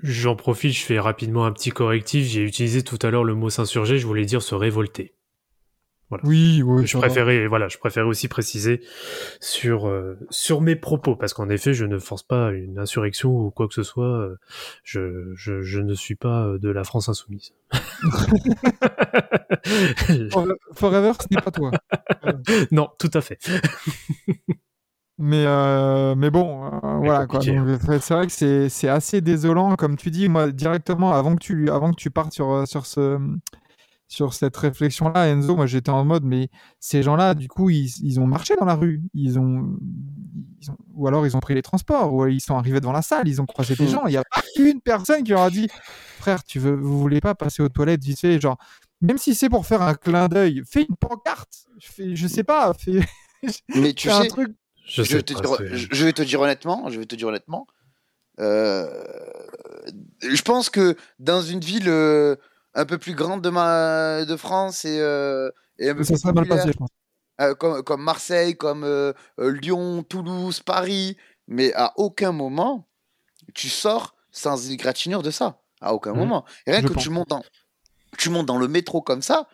J'en 0.03 0.37
profite, 0.37 0.73
je 0.73 0.83
fais 0.83 1.01
rapidement 1.01 1.47
un 1.47 1.53
petit 1.53 1.71
correctif. 1.71 2.27
J'ai 2.27 2.45
utilisé 2.45 2.83
tout 2.83 2.99
à 3.01 3.11
l'heure 3.11 3.25
le 3.25 3.35
mot 3.35 3.49
s'insurger, 3.49 3.99
je 3.99 4.07
voulais 4.07 4.27
dire 4.27 4.43
se 4.43 4.55
révolter. 4.55 5.15
Oui, 6.25 6.63
oui. 6.65 6.87
Je 6.87 6.97
préférais, 6.99 7.47
voilà, 7.47 7.69
je 7.69 7.79
préférais 7.79 8.07
aussi 8.07 8.29
préciser 8.29 8.83
sur 9.41 9.87
euh, 9.89 10.19
sur 10.31 10.61
mes 10.61 10.77
propos 10.77 11.17
parce 11.17 11.35
qu'en 11.35 11.49
effet, 11.49 11.75
je 11.75 11.85
ne 11.85 11.99
force 11.99 12.23
pas 12.23 12.53
une 12.53 12.79
insurrection 12.79 13.31
ou 13.31 13.51
quoi 13.51 13.69
que 13.69 13.75
ce 13.75 13.83
soit. 13.83 14.05
euh, 14.07 14.37
Je 14.85 15.33
je, 15.35 15.63
je 15.63 15.81
ne 15.81 15.95
suis 15.95 16.15
pas 16.15 16.45
euh, 16.47 16.59
de 16.59 16.69
la 16.71 16.85
France 16.85 17.09
insoumise. 17.09 17.53
Forever, 20.75 21.13
ce 21.21 21.27
n'est 21.35 21.41
pas 21.41 21.51
toi. 21.51 21.71
non, 22.73 22.89
tout 22.99 23.11
à 23.15 23.21
fait. 23.21 23.39
Mais, 25.19 25.45
euh, 25.47 26.15
mais 26.17 26.31
bon, 26.31 26.65
euh, 26.65 26.97
voilà 26.99 27.27
quoi. 27.27 27.39
Donc, 27.41 27.69
C'est 28.01 28.15
vrai 28.15 28.27
que 28.27 28.69
c'est 28.69 28.89
assez 28.89 29.21
désolant, 29.21 29.77
comme 29.77 29.97
tu 29.97 30.11
dis, 30.11 30.29
moi 30.29 30.51
directement 30.51 31.13
avant 31.13 31.37
que 31.37 31.41
tu 31.45 31.71
avant 31.71 31.91
que 31.93 31.97
tu 31.97 32.11
partes 32.11 32.33
sur 32.33 32.67
sur 32.67 32.87
ce 32.87 33.19
sur 34.13 34.35
cette 34.35 34.57
réflexion-là, 34.57 35.29
Enzo, 35.29 35.57
moi 35.57 35.67
j'étais 35.67 35.91
en 35.91 36.05
mode, 36.05 36.25
mais 36.25 36.51
ces 36.81 37.03
gens-là, 37.03 37.35
du 37.35 37.49
coup, 37.49 37.71
ils, 37.71 37.91
ils 38.03 38.21
ont 38.21 38.27
marché 38.27 38.55
dans 38.57 38.67
la 38.67 38.75
rue, 38.75 39.03
ils 39.15 39.39
ont, 39.39 39.79
ils 40.61 40.71
ont- 40.71 40.77
ou 40.95 41.09
alors 41.09 41.27
ils 41.27 41.35
ont 41.37 41.41
pris 41.41 41.55
les 41.55 41.63
transports, 41.63 42.13
ou 42.13 42.27
ils 42.27 42.41
sont 42.41 42.57
arrivés 42.57 42.81
devant 42.81 42.93
la 42.93 43.01
salle, 43.03 43.27
ils 43.27 43.41
ont 43.41 43.47
croisé 43.47 43.75
des 43.75 43.87
gens. 43.89 44.07
Il 44.07 44.11
n'y 44.11 44.17
a 44.19 44.25
pas 44.25 44.43
une 44.57 44.81
personne 44.83 45.25
qui 45.25 45.31
leur 45.31 45.43
a 45.43 45.51
dit, 45.51 45.67
frère, 46.21 46.45
tu 46.45 46.59
veux, 46.59 46.75
vous 46.77 46.99
voulez 47.01 47.21
pas 47.23 47.35
passer 47.35 47.63
aux 47.63 47.71
toilettes 47.71 48.05
vite 48.05 48.21
fait, 48.21 48.39
genre, 48.39 48.59
même 49.01 49.17
si 49.19 49.35
c'est 49.35 49.49
pour 49.49 49.65
faire 49.67 49.81
un 49.83 49.95
clin 49.95 50.29
d'œil, 50.29 50.63
fais 50.67 50.83
une 50.89 50.97
pancarte, 50.97 51.67
fais, 51.81 52.15
je 52.15 52.27
sais 52.29 52.45
pas, 52.45 52.73
fais, 52.75 53.01
Mais 53.75 53.95
tu 53.95 54.09
fais 54.09 54.15
un 54.15 54.23
sais, 54.23 54.29
truc. 54.29 54.53
Je 54.87 55.03
sais 55.03 55.23
te 55.23 55.33
pas, 55.33 55.41
dire, 55.41 55.89
je 55.91 56.05
vais 56.05 56.13
te 56.13 56.23
dire 56.23 56.41
honnêtement, 56.41 56.89
je 56.91 56.99
vais 57.01 57.07
te 57.07 57.17
dire 57.17 57.29
honnêtement. 57.29 57.67
euh, 58.41 58.89
je 60.21 60.43
pense 60.43 60.71
que 60.71 60.97
dans 61.19 61.43
une 61.43 61.61
ville 61.61 61.89
euh, 61.89 62.37
un 62.75 62.85
peu 62.87 62.99
plus 62.99 63.15
grande 63.15 63.43
de, 63.43 63.51
ma, 63.51 64.25
de 64.25 64.37
France 64.37 64.85
et, 64.85 64.99
euh, 65.01 65.51
et 65.79 65.91
un 65.91 65.95
peu 65.95 66.03
Ça 66.05 66.15
plus 66.15 66.21
serait 66.23 66.33
mal 66.33 66.47
passé, 66.49 66.73
je 66.73 66.77
pense. 66.79 66.91
euh, 67.41 67.55
comme, 67.55 67.83
comme 67.83 68.03
Marseille, 68.03 68.57
comme 68.57 68.85
euh, 68.85 69.13
Lyon, 69.39 70.03
Toulouse, 70.03 70.61
Paris, 70.61 71.17
mais 71.49 71.73
à 71.75 71.93
aucun 71.97 72.33
moment 72.33 72.89
tu 73.55 73.69
sors 73.69 74.15
sans 74.31 74.71
égratignure 74.71 75.23
de 75.23 75.31
ça. 75.31 75.61
À 75.81 75.93
aucun 75.95 76.13
Mhm. 76.13 76.19
moment. 76.19 76.45
Et 76.67 76.71
rien 76.73 76.81
Je 76.83 76.87
que 76.89 76.93
pense. 76.95 77.03
tu 77.03 77.11
montes, 77.11 77.29
dans, 77.29 77.43
tu 78.17 78.31
montes 78.31 78.47
dans 78.47 78.57
le 78.59 78.69
métro 78.69 79.03
comme 79.03 79.21
ça, 79.23 79.49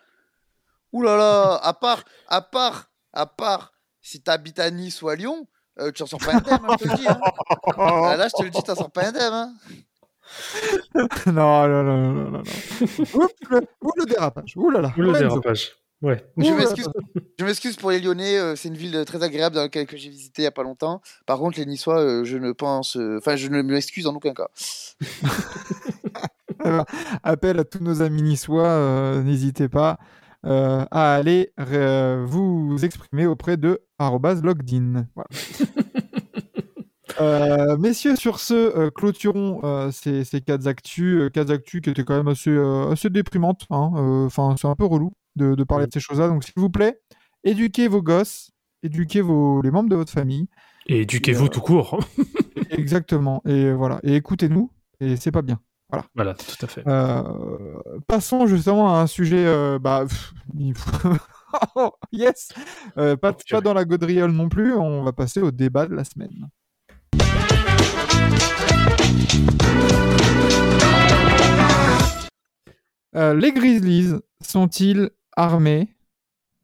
oulala, 0.93 1.57
à 1.63 1.73
part, 1.75 2.05
à 2.29 2.43
part, 2.43 2.91
à 3.13 3.27
part, 3.27 3.73
si 4.03 4.21
t'habites 4.23 4.59
à 4.59 4.71
Nice 4.71 5.03
ou 5.03 5.09
à 5.09 5.17
Lyon, 5.17 5.47
tu 5.95 6.03
en 6.03 6.07
sors 6.07 6.21
pas 6.21 6.35
indemne, 6.35 6.65
hein, 6.65 6.69
je 6.71 6.77
te 6.77 6.85
le 6.85 6.91
dis. 6.93 7.09
hein. 7.09 7.21
Ah, 7.77 8.17
là, 8.17 8.29
je 8.29 8.35
te 8.35 8.43
le 8.43 8.51
dis, 8.51 8.63
t'en 8.63 8.75
sors 8.77 8.91
pas 8.91 9.07
indemne. 9.09 9.33
Hein. 9.33 9.55
non, 11.27 11.69
non, 11.69 11.71
non, 11.83 11.83
non, 11.83 12.13
non, 12.13 12.31
non. 12.31 12.39
Oups, 12.41 13.35
le, 13.51 13.61
ouh, 13.83 13.93
le 13.97 14.05
dérapage. 14.07 14.53
Ouh 14.57 14.71
là 14.71 14.81
là. 14.81 14.93
Ou 14.97 15.01
le 15.01 15.07
Lorenzo. 15.07 15.29
dérapage. 15.29 15.73
Ouais. 16.01 16.25
Je 16.37 16.53
m'excuse, 16.53 16.87
là. 16.87 17.21
je 17.41 17.45
m'excuse 17.45 17.77
pour 17.77 17.91
les 17.91 17.99
Lyonnais, 17.99 18.39
euh, 18.39 18.55
c'est 18.55 18.69
une 18.69 18.77
ville 18.77 18.95
euh, 18.95 19.05
très 19.05 19.25
agréable 19.25 19.57
dans 19.57 19.63
laquelle 19.63 19.87
que 19.87 19.97
j'ai 19.97 20.11
visité 20.11 20.43
il 20.43 20.45
y 20.45 20.49
a 20.49 20.53
pas 20.53 20.63
longtemps. 20.63 21.01
Par 21.27 21.39
contre, 21.39 21.59
les 21.59 21.67
Niçois, 21.67 21.99
euh, 21.99 22.25
je 22.25 22.37
ne 22.37 22.53
pense, 22.53 22.97
euh, 22.97 23.19
enfin, 23.19 23.35
je 23.35 23.49
ne 23.49 23.63
m'excuse 23.63 24.07
en 24.07 24.15
aucun 24.15 24.33
cas. 24.33 24.47
Appel 27.23 27.59
à 27.59 27.65
tous 27.65 27.83
nos 27.83 28.03
amis 28.03 28.23
niçois, 28.23 28.67
euh, 28.67 29.23
n'hésitez 29.23 29.69
pas 29.69 29.99
euh, 30.47 30.85
à 30.91 31.15
aller 31.15 31.53
euh, 31.59 32.25
vous 32.27 32.77
exprimer 32.83 33.27
auprès 33.27 33.57
de 33.57 33.81
logdin. 33.99 35.07
Voilà. 35.15 35.29
Euh, 37.21 37.77
messieurs, 37.79 38.17
sur 38.17 38.39
ce, 38.39 38.55
euh, 38.55 38.91
clôturons 38.91 39.61
euh, 39.65 39.91
ces, 39.91 40.25
ces 40.25 40.41
quatre 40.41 40.67
actus, 40.67 41.31
quatre 41.33 41.51
actus 41.51 41.81
qui 41.81 41.91
étaient 41.91 42.05
quand 42.05 42.17
même 42.17 42.29
assez, 42.29 42.57
assez 42.91 43.11
déprimantes. 43.11 43.67
hein. 43.71 43.91
Enfin, 44.27 44.55
c'est 44.61 44.69
un 44.69 44.77
peu 44.77 44.85
relou 44.85 45.13
de, 45.37 45.55
de 45.55 45.65
parler 45.65 45.87
de 45.87 45.93
ces 45.93 46.01
choses-là. 46.01 46.29
Donc, 46.29 46.45
s'il 46.45 46.55
vous 46.57 46.71
plaît, 46.71 47.01
éduquez 47.45 47.89
vos 47.89 48.03
gosses, 48.03 48.51
éduquez 48.83 49.21
vos, 49.21 49.63
les 49.63 49.71
membres 49.71 49.89
de 49.89 49.97
votre 49.97 50.13
famille. 50.13 50.47
Et 50.87 51.03
éduquez-vous 51.03 51.49
tout 51.49 51.61
court. 51.61 51.99
Exactement. 52.71 53.43
Et 53.47 53.73
voilà. 53.73 54.01
Et 54.03 54.15
écoutez-nous. 54.15 54.71
Et 55.01 55.17
c'est 55.17 55.31
pas 55.33 55.43
bien. 55.43 55.61
voilà, 56.15 56.35
tout 56.35 56.65
à 56.65 56.69
fait. 56.69 56.83
Passons 58.07 58.47
justement 58.47 58.95
à 58.95 59.01
un 59.01 59.07
sujet. 59.07 59.79
bah, 59.79 60.07
Oh, 61.75 61.93
yes. 62.13 62.53
Euh, 62.99 63.17
pas, 63.17 63.33
pas 63.33 63.61
dans 63.61 63.75
la 63.75 63.85
gaudriole 63.85 64.33
non 64.33 64.49
plus. 64.49 64.75
On 64.75 65.03
va 65.03 65.13
passer 65.13 65.41
au 65.41 65.51
débat 65.51 65.87
de 65.87 65.95
la 65.95 66.05
semaine. 66.05 66.49
Euh, 73.19 73.35
les 73.35 73.53
Grizzlies 73.53 74.15
sont-ils 74.41 75.11
armés, 75.37 75.89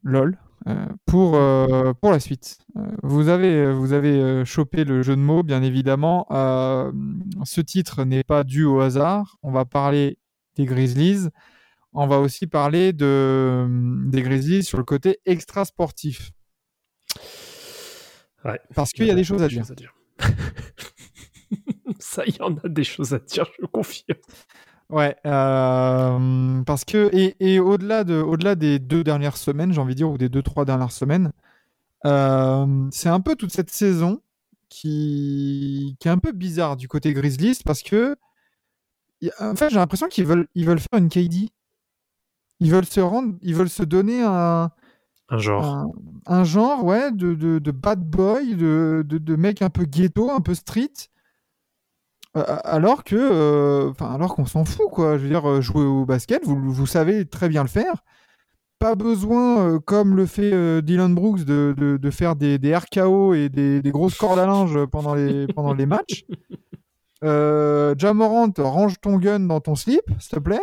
lol, 0.04 0.38
euh, 0.68 0.86
pour, 1.04 1.34
euh, 1.34 1.92
pour 1.94 2.12
la 2.12 2.20
suite 2.20 2.58
Vous 3.02 3.28
avez, 3.28 3.72
vous 3.72 3.92
avez 3.92 4.44
chopé 4.44 4.84
le 4.84 5.02
jeu 5.02 5.16
de 5.16 5.20
mots, 5.20 5.42
bien 5.42 5.62
évidemment. 5.62 6.26
Ce 7.44 7.60
titre 7.60 8.04
n'est 8.04 8.24
pas 8.24 8.44
dû 8.44 8.64
au 8.64 8.80
hasard. 8.80 9.36
On 9.42 9.50
va 9.50 9.64
parler 9.64 10.18
des 10.56 10.64
Grizzlies. 10.64 11.28
On 11.92 12.06
va 12.06 12.18
aussi 12.18 12.46
parler 12.46 12.92
de, 12.92 13.66
des 14.10 14.22
Grizzlies 14.22 14.64
sur 14.64 14.78
le 14.78 14.84
côté 14.84 15.18
extra-sportif. 15.26 16.30
Ouais. 18.44 18.60
Parce 18.74 18.92
qu'il 18.92 19.06
y 19.06 19.10
a 19.10 19.14
des 19.14 19.24
choses 19.24 19.42
à 19.42 19.48
dire. 19.48 19.64
Ça, 21.98 22.24
y 22.26 22.40
en 22.40 22.56
a 22.56 22.68
des 22.68 22.84
choses 22.84 23.14
à 23.14 23.18
dire, 23.18 23.46
je 23.60 23.66
confirme. 23.66 24.18
Ouais, 24.90 25.16
euh, 25.26 26.62
parce 26.62 26.84
que 26.84 27.10
et, 27.12 27.58
au-delà 27.58 28.04
de, 28.04 28.14
au-delà 28.14 28.54
des 28.54 28.78
deux 28.78 29.02
dernières 29.02 29.36
semaines, 29.36 29.72
j'ai 29.72 29.80
envie 29.80 29.94
de 29.94 29.98
dire, 29.98 30.10
ou 30.10 30.18
des 30.18 30.28
deux 30.28 30.42
trois 30.42 30.64
dernières 30.64 30.92
semaines, 30.92 31.32
euh, 32.06 32.88
c'est 32.90 33.08
un 33.08 33.20
peu 33.20 33.34
toute 33.34 33.52
cette 33.52 33.70
saison 33.70 34.20
qui, 34.68 35.96
est 36.04 36.08
un 36.08 36.18
peu 36.18 36.32
bizarre 36.32 36.76
du 36.76 36.88
côté 36.88 37.12
Grizzlies 37.14 37.60
parce 37.64 37.82
que 37.82 38.16
en 39.40 39.54
fait 39.56 39.70
j'ai 39.70 39.76
l'impression 39.76 40.08
qu'ils 40.08 40.26
veulent 40.26 40.48
ils 40.54 40.66
veulent 40.66 40.80
faire 40.80 40.98
une 40.98 41.08
KD, 41.08 41.50
ils 42.60 42.70
veulent 42.70 42.84
se 42.84 43.00
rendre, 43.00 43.36
ils 43.42 43.54
veulent 43.54 43.70
se 43.70 43.82
donner 43.82 44.22
un 44.22 44.70
Un 45.30 45.38
genre. 45.38 45.64
un, 45.64 45.90
un 46.26 46.44
genre 46.44 46.84
ouais 46.84 47.10
de, 47.10 47.34
de, 47.34 47.58
de 47.58 47.70
bad 47.70 48.00
boy, 48.00 48.54
de, 48.56 49.04
de, 49.06 49.18
de 49.18 49.36
mec 49.36 49.62
un 49.62 49.70
peu 49.70 49.84
ghetto, 49.84 50.30
un 50.30 50.40
peu 50.40 50.54
street. 50.54 50.92
Euh, 52.36 52.42
alors 52.64 53.04
que, 53.04 53.14
euh, 53.16 53.90
enfin, 53.90 54.12
alors 54.12 54.34
qu'on 54.34 54.44
s'en 54.46 54.64
fout, 54.64 54.88
quoi. 54.90 55.16
Je 55.18 55.22
veux 55.22 55.28
dire, 55.28 55.48
euh, 55.48 55.60
jouer 55.60 55.84
au 55.84 56.04
basket, 56.04 56.44
vous, 56.44 56.56
vous 56.60 56.86
savez 56.86 57.24
très 57.26 57.48
bien 57.48 57.62
le 57.62 57.68
faire. 57.68 58.02
Pas 58.80 58.96
besoin, 58.96 59.60
euh, 59.74 59.78
comme 59.78 60.16
le 60.16 60.26
fait 60.26 60.52
euh, 60.52 60.80
Dylan 60.82 61.14
Brooks, 61.14 61.44
de, 61.44 61.74
de, 61.78 61.96
de 61.96 62.10
faire 62.10 62.34
des, 62.36 62.58
des 62.58 62.76
RKO 62.76 63.34
et 63.34 63.48
des, 63.48 63.80
des 63.80 63.90
grosses 63.92 64.16
cordes 64.18 64.38
à 64.40 64.46
linge 64.46 64.84
pendant 64.86 65.14
les, 65.14 65.46
pendant 65.54 65.72
les 65.72 65.86
matchs. 65.86 66.24
Euh, 67.22 67.94
Jamorant, 67.96 68.50
range 68.58 69.00
ton 69.00 69.16
gun 69.16 69.40
dans 69.40 69.60
ton 69.60 69.74
slip, 69.76 70.02
s'il 70.18 70.30
te 70.30 70.40
plaît. 70.40 70.60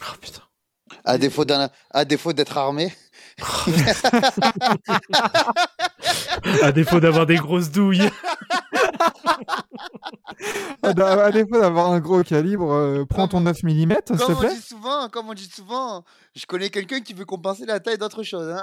Oh 0.00 0.14
putain. 0.20 0.42
À 1.04 1.18
défaut 1.18 1.44
d'un- 1.44 1.68
à 1.90 2.04
défaut 2.04 2.32
d'être 2.32 2.56
armé. 2.56 2.92
À 6.62 6.72
défaut 6.72 7.00
d'avoir 7.00 7.26
des 7.26 7.36
grosses 7.36 7.70
douilles. 7.70 8.08
À, 10.82 10.88
à- 10.98 11.24
à 11.24 11.30
défaut 11.32 11.60
d'avoir 11.60 11.90
un 11.92 12.00
gros 12.00 12.22
calibre, 12.22 12.70
euh, 12.72 13.04
prends 13.04 13.28
ton 13.28 13.40
9 13.40 13.62
mm, 13.62 13.68
s'il 13.70 13.88
te 13.88 14.16
Comme 14.16 14.34
on 14.34 14.40
plaît. 14.40 14.54
dit 14.54 14.60
souvent, 14.60 15.08
comme 15.08 15.28
on 15.28 15.34
dit 15.34 15.48
souvent, 15.52 16.04
je 16.34 16.46
connais 16.46 16.70
quelqu'un 16.70 17.00
qui 17.00 17.14
veut 17.14 17.24
compenser 17.24 17.66
la 17.66 17.80
taille 17.80 17.98
d'autre 17.98 18.22
chose. 18.22 18.48
Hein. 18.50 18.62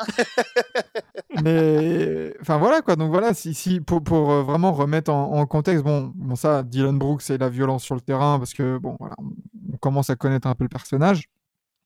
Mais 1.44 2.34
enfin 2.42 2.58
voilà 2.58 2.82
quoi. 2.82 2.96
Donc 2.96 3.12
voilà, 3.12 3.34
si, 3.34 3.54
si 3.54 3.80
pour, 3.82 4.04
pour, 4.04 4.32
euh, 4.32 4.44
vraiment 4.44 4.72
remettre 4.74 5.12
en, 5.12 5.34
en 5.34 5.46
contexte, 5.46 5.84
bon, 5.84 6.12
bon 6.16 6.36
ça, 6.36 6.64
Dylan 6.64 6.98
Brooks 6.98 7.22
c'est 7.22 7.38
la 7.38 7.50
violence 7.50 7.84
sur 7.84 7.96
le 7.96 8.02
terrain 8.02 8.40
parce 8.40 8.54
que 8.54 8.78
bon 8.78 8.96
voilà, 9.00 9.16
on, 9.20 9.32
on 9.74 9.78
commence 9.78 10.10
à 10.10 10.16
connaître 10.16 10.48
un 10.48 10.56
peu 10.56 10.64
le 10.64 10.70
personnage. 10.70 11.26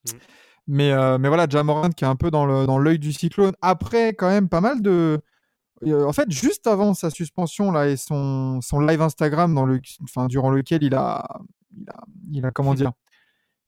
Mm. 0.06 0.10
Mais 0.72 0.92
euh, 0.92 1.18
mais 1.18 1.26
voilà, 1.26 1.48
Jamorant 1.48 1.90
qui 1.90 2.04
est 2.04 2.06
un 2.06 2.14
peu 2.14 2.30
dans 2.30 2.46
l'œil 2.78 3.00
du 3.00 3.12
cyclone. 3.12 3.52
Après 3.60 4.14
quand 4.14 4.28
même 4.28 4.48
pas 4.48 4.60
mal 4.60 4.80
de 4.80 5.20
euh, 5.86 6.04
en 6.04 6.12
fait, 6.12 6.30
juste 6.30 6.66
avant 6.66 6.94
sa 6.94 7.10
suspension 7.10 7.72
là 7.72 7.88
et 7.88 7.96
son, 7.96 8.60
son 8.60 8.80
live 8.80 9.00
Instagram 9.00 9.54
dans 9.54 9.64
le, 9.64 9.80
enfin, 10.02 10.26
durant 10.26 10.50
lequel 10.50 10.82
il 10.82 10.94
a, 10.94 11.26
il 11.76 11.88
a, 11.88 12.04
il 12.32 12.46
a 12.46 12.50
comment 12.50 12.74
dire, 12.74 12.92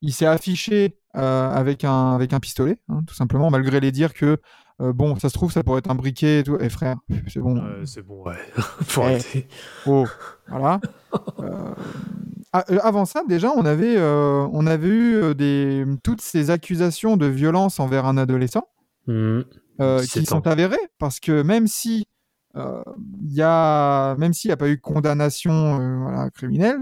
il 0.03 0.13
s'est 0.13 0.27
affiché 0.27 0.99
euh, 1.17 1.51
avec 1.53 1.85
un 1.85 2.15
avec 2.15 2.33
un 2.33 2.41
pistolet, 2.41 2.79
hein, 2.89 3.01
tout 3.07 3.15
simplement, 3.15 3.51
malgré 3.51 3.81
les 3.81 3.93
dires 3.93 4.15
que 4.15 4.39
euh, 4.81 4.93
bon, 4.93 5.17
ça 5.17 5.29
se 5.29 5.35
trouve, 5.35 5.53
ça 5.53 5.63
pourrait 5.63 5.81
être 5.81 5.91
un 5.91 5.95
briquet 5.95 6.41
et 6.41 6.43
tout. 6.43 6.57
Et 6.59 6.69
frère, 6.69 6.97
c'est 7.29 7.41
bon. 7.41 7.63
C'est 7.85 8.03
bon, 8.03 8.25
ouais. 8.25 8.35
Faut 8.57 9.03
Eh. 9.03 9.05
arrêter. 9.05 9.49
Oh, 9.87 10.07
voilà. 10.49 10.81
Euh, 11.39 11.75
ah, 12.53 12.65
avant 12.83 13.05
ça, 13.05 13.23
déjà, 13.29 13.51
on 13.55 13.65
avait, 13.65 14.01
on 14.01 14.67
avait 14.67 14.89
eu 14.89 15.35
des, 15.35 15.85
toutes 16.03 16.21
ces 16.21 16.51
accusations 16.51 17.17
de 17.17 17.27
violence 17.27 17.79
envers 17.81 18.07
un 18.07 18.17
adolescent 18.17 18.67
17 19.09 19.47
qui 20.11 20.25
sont 20.27 20.47
avérées 20.47 20.77
parce 20.99 21.21
que 21.21 21.43
même 21.43 21.67
si 21.67 22.07
il 22.55 23.33
y 23.33 23.43
a, 23.43 24.15
même 24.17 24.33
s'il 24.33 24.49
n'y 24.49 24.53
a 24.53 24.57
pas 24.59 24.69
eu 24.69 24.79
condamnation 24.81 26.01
voilà, 26.03 26.31
criminelle, 26.31 26.79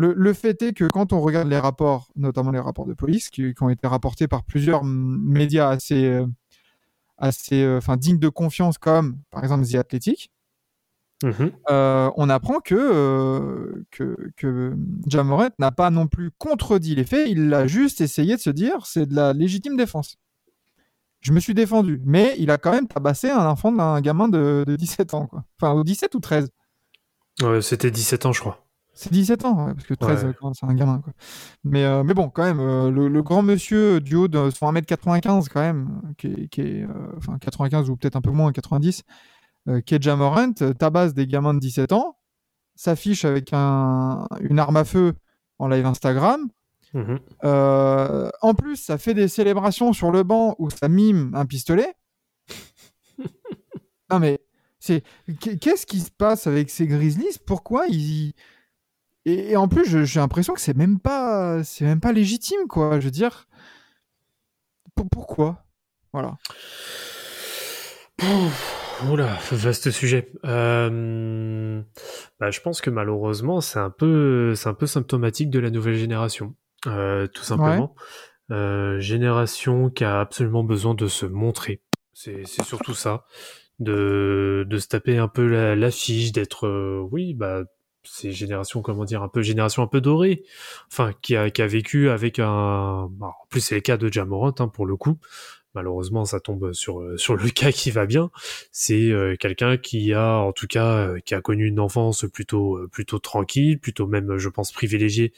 le, 0.00 0.14
le 0.14 0.32
fait 0.32 0.60
est 0.62 0.72
que 0.72 0.88
quand 0.88 1.12
on 1.12 1.20
regarde 1.20 1.48
les 1.48 1.58
rapports, 1.58 2.08
notamment 2.16 2.50
les 2.50 2.58
rapports 2.58 2.86
de 2.86 2.94
police 2.94 3.28
qui, 3.30 3.54
qui 3.54 3.62
ont 3.62 3.68
été 3.68 3.86
rapportés 3.86 4.26
par 4.28 4.42
plusieurs 4.44 4.82
médias 4.84 5.68
assez, 5.68 6.04
euh, 6.06 6.26
assez, 7.18 7.62
euh, 7.62 7.78
enfin, 7.78 7.96
dignes 7.96 8.18
de 8.18 8.28
confiance 8.28 8.78
comme 8.78 9.18
par 9.30 9.42
exemple 9.44 9.66
The 9.66 9.74
Athletic, 9.76 10.30
Mhm. 11.22 11.52
euh, 11.68 12.10
on 12.16 12.30
apprend 12.30 12.60
que, 12.60 12.74
euh, 12.74 13.84
que, 13.90 14.16
que 14.38 14.74
Jamorant 15.06 15.50
n'a 15.58 15.70
pas 15.70 15.90
non 15.90 16.06
plus 16.06 16.30
contredit 16.38 16.94
les 16.94 17.04
faits, 17.04 17.28
il 17.28 17.52
a 17.52 17.66
juste 17.66 18.00
essayé 18.00 18.36
de 18.36 18.40
se 18.40 18.48
dire 18.48 18.86
c'est 18.86 19.04
de 19.04 19.14
la 19.14 19.34
légitime 19.34 19.76
défense. 19.76 20.16
Je 21.20 21.32
me 21.32 21.40
suis 21.40 21.52
défendu, 21.52 22.00
mais 22.06 22.34
il 22.38 22.50
a 22.50 22.56
quand 22.56 22.72
même 22.72 22.88
tabassé 22.88 23.28
un 23.28 23.44
enfant 23.46 23.70
d'un 23.70 24.00
gamin 24.00 24.28
de, 24.28 24.64
de 24.66 24.76
17 24.76 25.12
ans, 25.12 25.26
quoi. 25.26 25.44
Enfin, 25.60 25.74
ou 25.74 25.84
17 25.84 26.14
ou 26.14 26.20
13. 26.20 26.48
Ouais, 27.42 27.60
C'était 27.60 27.90
17 27.90 28.24
ans, 28.24 28.32
je 28.32 28.40
crois. 28.40 28.66
C'est 29.02 29.12
17 29.12 29.46
ans, 29.46 29.64
ouais, 29.66 29.72
parce 29.72 29.86
que 29.86 29.94
13, 29.94 30.24
Ouais. 30.24 30.34
c'est 30.52 30.66
un 30.66 30.74
gamin, 30.74 30.98
quoi. 31.00 31.14
Mais, 31.64 31.84
euh, 31.84 32.04
mais 32.04 32.12
bon, 32.12 32.28
quand 32.28 32.42
même, 32.44 32.60
euh, 32.60 32.90
le, 32.90 33.08
le 33.08 33.22
grand 33.22 33.40
monsieur 33.42 33.98
du 33.98 34.14
haut 34.14 34.28
de 34.28 34.50
son 34.50 34.66
1m95, 34.70 35.48
quand 35.48 35.60
même, 35.60 36.02
qui 36.18 36.26
est, 36.26 36.48
qui 36.48 36.60
est, 36.60 36.82
euh, 36.82 36.88
enfin, 37.16 37.38
95 37.38 37.88
ou 37.88 37.96
peut-être 37.96 38.16
un 38.16 38.20
peu 38.20 38.30
moins, 38.30 38.52
90, 38.52 39.04
euh, 39.68 39.80
qui 39.80 39.94
est 39.94 40.02
Jamorant, 40.02 40.52
tabasse 40.52 41.14
des 41.14 41.26
gamins 41.26 41.54
de 41.54 41.60
17 41.60 41.92
ans, 41.92 42.18
s'affiche 42.74 43.24
avec 43.24 43.54
un, 43.54 44.26
une 44.40 44.58
arme 44.58 44.76
à 44.76 44.84
feu 44.84 45.14
en 45.58 45.68
live 45.68 45.86
Instagram. 45.86 46.50
Euh, 47.44 48.28
en 48.42 48.52
plus, 48.52 48.76
ça 48.76 48.98
fait 48.98 49.14
des 49.14 49.28
célébrations 49.28 49.94
sur 49.94 50.10
le 50.10 50.24
banc 50.24 50.56
où 50.58 50.68
ça 50.68 50.88
mime 50.88 51.30
un 51.34 51.46
pistolet. 51.46 51.94
non 54.10 54.18
mais 54.18 54.40
c'est 54.78 55.02
qu'est-ce 55.40 55.86
qui 55.86 56.00
se 56.00 56.10
passe 56.10 56.46
avec 56.46 56.68
ces 56.68 56.86
Grizzlies? 56.86 57.38
Pourquoi 57.46 57.86
ils 57.88 58.34
et, 59.32 59.50
et 59.52 59.56
en 59.56 59.68
plus, 59.68 60.04
j'ai 60.04 60.20
l'impression 60.20 60.54
que 60.54 60.60
c'est 60.60 60.76
même 60.76 60.98
pas 60.98 61.62
c'est 61.64 61.84
même 61.84 62.00
pas 62.00 62.12
légitime 62.12 62.66
quoi. 62.68 63.00
Je 63.00 63.04
veux 63.06 63.10
dire, 63.10 63.46
Pour- 64.94 65.08
pourquoi? 65.08 65.64
Voilà. 66.12 66.36
Oula, 69.08 69.38
vaste 69.52 69.90
sujet. 69.90 70.30
Euh, 70.44 71.80
bah, 72.38 72.50
je 72.50 72.60
pense 72.60 72.80
que 72.82 72.90
malheureusement, 72.90 73.60
c'est 73.62 73.78
un 73.78 73.88
peu, 73.90 74.54
c'est 74.54 74.68
un 74.68 74.74
peu 74.74 74.86
symptomatique 74.86 75.48
de 75.48 75.58
la 75.58 75.70
nouvelle 75.70 75.94
génération, 75.94 76.54
euh, 76.86 77.26
tout 77.26 77.42
simplement. 77.42 77.94
Euh, 78.50 79.00
génération 79.00 79.88
qui 79.88 80.04
a 80.04 80.20
absolument 80.20 80.64
besoin 80.64 80.94
de 80.94 81.06
se 81.06 81.24
montrer. 81.24 81.80
C'est, 82.12 82.44
surtout 82.46 82.92
ça, 82.92 83.24
de, 83.78 84.66
de 84.68 84.78
se 84.78 84.88
taper 84.88 85.16
un 85.16 85.28
peu 85.28 85.46
la, 85.46 85.76
l'affiche, 85.76 86.32
d'être, 86.32 86.68
oui, 87.10 87.32
bah, 87.32 87.62
c'est 88.04 88.32
génération, 88.32 88.82
comment 88.82 89.04
dire, 89.04 89.22
un 89.22 89.28
peu 89.28 89.42
génération 89.42 89.82
un 89.82 89.86
peu 89.86 90.00
dorée, 90.00 90.42
enfin, 90.90 91.12
qui 91.22 91.36
a, 91.36 91.50
qui 91.50 91.62
a 91.62 91.66
vécu 91.66 92.08
avec 92.10 92.38
un, 92.38 93.08
bah, 93.12 93.26
en 93.42 93.46
plus 93.48 93.60
c'est 93.60 93.74
le 93.76 93.80
cas 93.80 93.96
de 93.96 94.12
Jamorant 94.12 94.54
hein, 94.58 94.68
pour 94.68 94.86
le 94.86 94.96
coup. 94.96 95.18
Malheureusement, 95.74 96.24
ça 96.24 96.40
tombe 96.40 96.72
sur 96.72 97.00
euh, 97.00 97.16
sur 97.16 97.36
le 97.36 97.48
cas 97.50 97.70
qui 97.70 97.92
va 97.92 98.04
bien. 98.06 98.30
C'est 98.72 99.10
euh, 99.12 99.36
quelqu'un 99.38 99.76
qui 99.76 100.12
a, 100.12 100.38
en 100.38 100.52
tout 100.52 100.66
cas, 100.66 100.96
euh, 100.96 101.18
qui 101.20 101.34
a 101.34 101.40
connu 101.40 101.66
une 101.66 101.78
enfance 101.78 102.24
plutôt 102.32 102.76
euh, 102.76 102.88
plutôt 102.88 103.20
tranquille, 103.20 103.78
plutôt 103.78 104.08
même, 104.08 104.36
je 104.38 104.48
pense, 104.48 104.72
privilégiée 104.72 105.32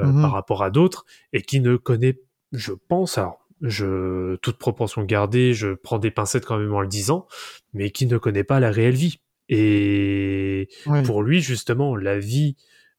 euh, 0.00 0.06
Mhm. 0.06 0.22
par 0.22 0.32
rapport 0.32 0.62
à 0.64 0.70
d'autres, 0.70 1.04
et 1.32 1.42
qui 1.42 1.60
ne 1.60 1.76
connaît, 1.76 2.18
je 2.52 2.72
pense, 2.88 3.18
alors, 3.18 3.38
je 3.62 4.36
toute 4.36 4.56
proportion 4.58 5.02
gardée, 5.04 5.52
je 5.54 5.74
prends 5.74 5.98
des 5.98 6.10
pincettes 6.12 6.46
quand 6.46 6.58
même 6.58 6.72
en 6.74 6.80
le 6.80 6.88
disant, 6.88 7.26
mais 7.72 7.90
qui 7.90 8.06
ne 8.06 8.18
connaît 8.18 8.44
pas 8.44 8.60
la 8.60 8.70
réelle 8.70 8.94
vie. 8.94 9.20
Et 9.48 10.68
pour 11.04 11.22
lui, 11.22 11.40
justement, 11.40 11.96
la 11.96 12.18
vie 12.18 12.56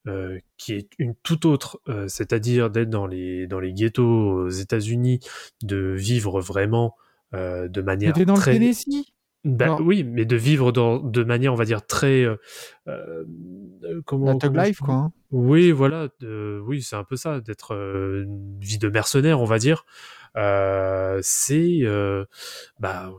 euh, 0.08 0.40
qui 0.58 0.74
est 0.74 0.90
une 0.98 1.14
toute 1.24 1.46
autre, 1.46 1.82
euh, 1.90 2.08
c'est-à-dire 2.08 2.70
d'être 2.70 2.90
dans 2.90 3.06
les, 3.06 3.48
dans 3.48 3.60
les 3.60 3.74
ghettos 3.74 4.04
aux 4.46 4.50
États-Unis, 4.50 5.20
de 5.62 5.94
vivre 5.98 6.40
vraiment 6.42 6.96
euh, 7.34 7.68
de 7.68 7.82
manière 7.82 8.14
C'était 8.16 8.26
dans 8.26 8.34
très... 8.36 8.54
le 8.54 8.60
Tennessee? 8.60 9.14
Bah 9.46 9.78
oui, 9.80 10.04
mais 10.04 10.26
de 10.26 10.36
vivre 10.36 10.74
dans, 10.74 11.00
de 11.00 11.24
manière, 11.24 11.54
on 11.54 11.56
va 11.56 11.64
dire, 11.64 11.86
très... 11.86 12.24
euh, 12.24 12.36
euh, 12.88 13.24
comment, 14.06 14.34
La 14.34 14.36
comment- 14.40 14.64
Life, 14.64 14.80
quoi. 14.80 14.94
hein. 14.96 15.12
Oui, 15.32 15.72
voilà, 15.72 16.10
oui, 16.64 16.82
c'est 16.82 16.96
un 16.98 17.04
peu 17.06 17.16
ça, 17.16 17.40
d'être 17.40 17.74
euh, 17.76 18.24
une 18.24 18.60
vie 18.60 18.80
de 18.80 18.90
mercenaire, 18.90 19.40
on 19.40 19.46
va 19.46 19.58
dire. 19.60 19.86
Euh, 20.36 21.20
c'est, 21.22 21.80
euh, 21.84 22.26
bah, 22.80 23.14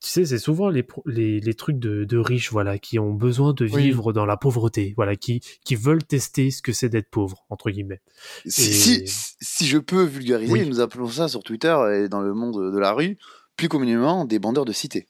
tu 0.00 0.10
sais, 0.10 0.24
c'est 0.24 0.38
souvent 0.38 0.68
les, 0.68 0.82
pro- 0.82 1.02
les, 1.06 1.40
les 1.40 1.54
trucs 1.54 1.78
de, 1.78 2.04
de 2.04 2.18
riches, 2.18 2.52
voilà, 2.52 2.78
qui 2.78 2.98
ont 2.98 3.12
besoin 3.12 3.52
de 3.52 3.64
Oui. 3.64 3.82
vivre 3.84 4.12
dans 4.12 4.26
la 4.26 4.36
pauvreté, 4.36 4.92
voilà, 4.96 5.16
qui, 5.16 5.40
qui 5.64 5.74
veulent 5.74 6.04
tester 6.04 6.50
ce 6.50 6.62
que 6.62 6.72
c'est 6.72 6.88
d'être 6.88 7.10
pauvre, 7.10 7.44
entre 7.50 7.70
guillemets. 7.70 8.00
Si, 8.46 8.70
Et- 8.70 9.06
si, 9.06 9.34
si 9.40 9.66
je 9.66 9.78
peux 9.78 10.04
vulgariser, 10.04 10.52
Oui. 10.52 10.68
nous 10.68 10.80
appelons 10.80 11.08
ça 11.08 11.26
sur 11.28 11.42
Twitter 11.42 11.76
et 11.94 12.08
dans 12.08 12.20
le 12.20 12.32
monde 12.34 12.72
de 12.72 12.78
la 12.78 12.92
rue, 12.92 13.18
plus 13.56 13.68
communément 13.68 14.24
des 14.24 14.38
bandeurs 14.38 14.64
de 14.64 14.72
cité. 14.72 15.08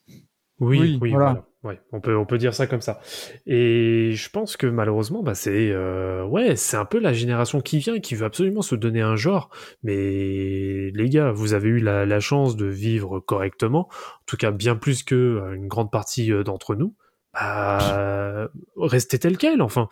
Oui, 0.61 0.79
Oui, 0.81 0.99
oui, 1.03 1.11
voilà. 1.11 1.25
voilà. 1.33 1.48
Ouais, 1.69 1.79
on 1.93 2.01
peut, 2.01 2.17
on 2.17 2.25
peut 2.25 2.39
dire 2.39 2.55
ça 2.55 2.67
comme 2.67 2.81
ça. 2.81 2.99
Et 3.45 4.13
je 4.13 4.31
pense 4.31 4.57
que 4.57 4.67
malheureusement, 4.67 5.23
bah, 5.23 5.35
c'est, 5.35 5.71
euh, 5.71 6.25
ouais, 6.25 6.57
c'est 6.57 6.79
un 6.79 6.87
peu 6.87 6.99
la 6.99 7.13
génération 7.13 7.61
qui 7.61 7.79
vient, 7.79 8.01
qui 8.01 8.15
veut 8.15 8.25
absolument 8.25 8.63
se 8.63 8.75
donner 8.75 9.03
un 9.03 9.17
genre. 9.17 9.51
Mais 9.83 10.91
les 10.95 11.09
gars, 11.11 11.31
vous 11.31 11.53
avez 11.53 11.69
eu 11.69 11.79
la, 11.79 12.07
la 12.07 12.21
chance 12.21 12.57
de 12.57 12.65
vivre 12.65 13.21
correctement, 13.21 13.91
en 13.91 14.25
tout 14.25 14.39
cas 14.39 14.51
bien 14.51 14.77
plus 14.77 15.03
que 15.03 15.15
euh, 15.15 15.53
une 15.57 15.69
grande 15.69 15.91
partie 15.91 16.33
euh, 16.33 16.43
d'entre 16.43 16.75
nous. 16.75 16.95
Bah, 17.35 18.49
restez 18.79 19.19
tel 19.19 19.37
quel. 19.37 19.61
Enfin, 19.61 19.91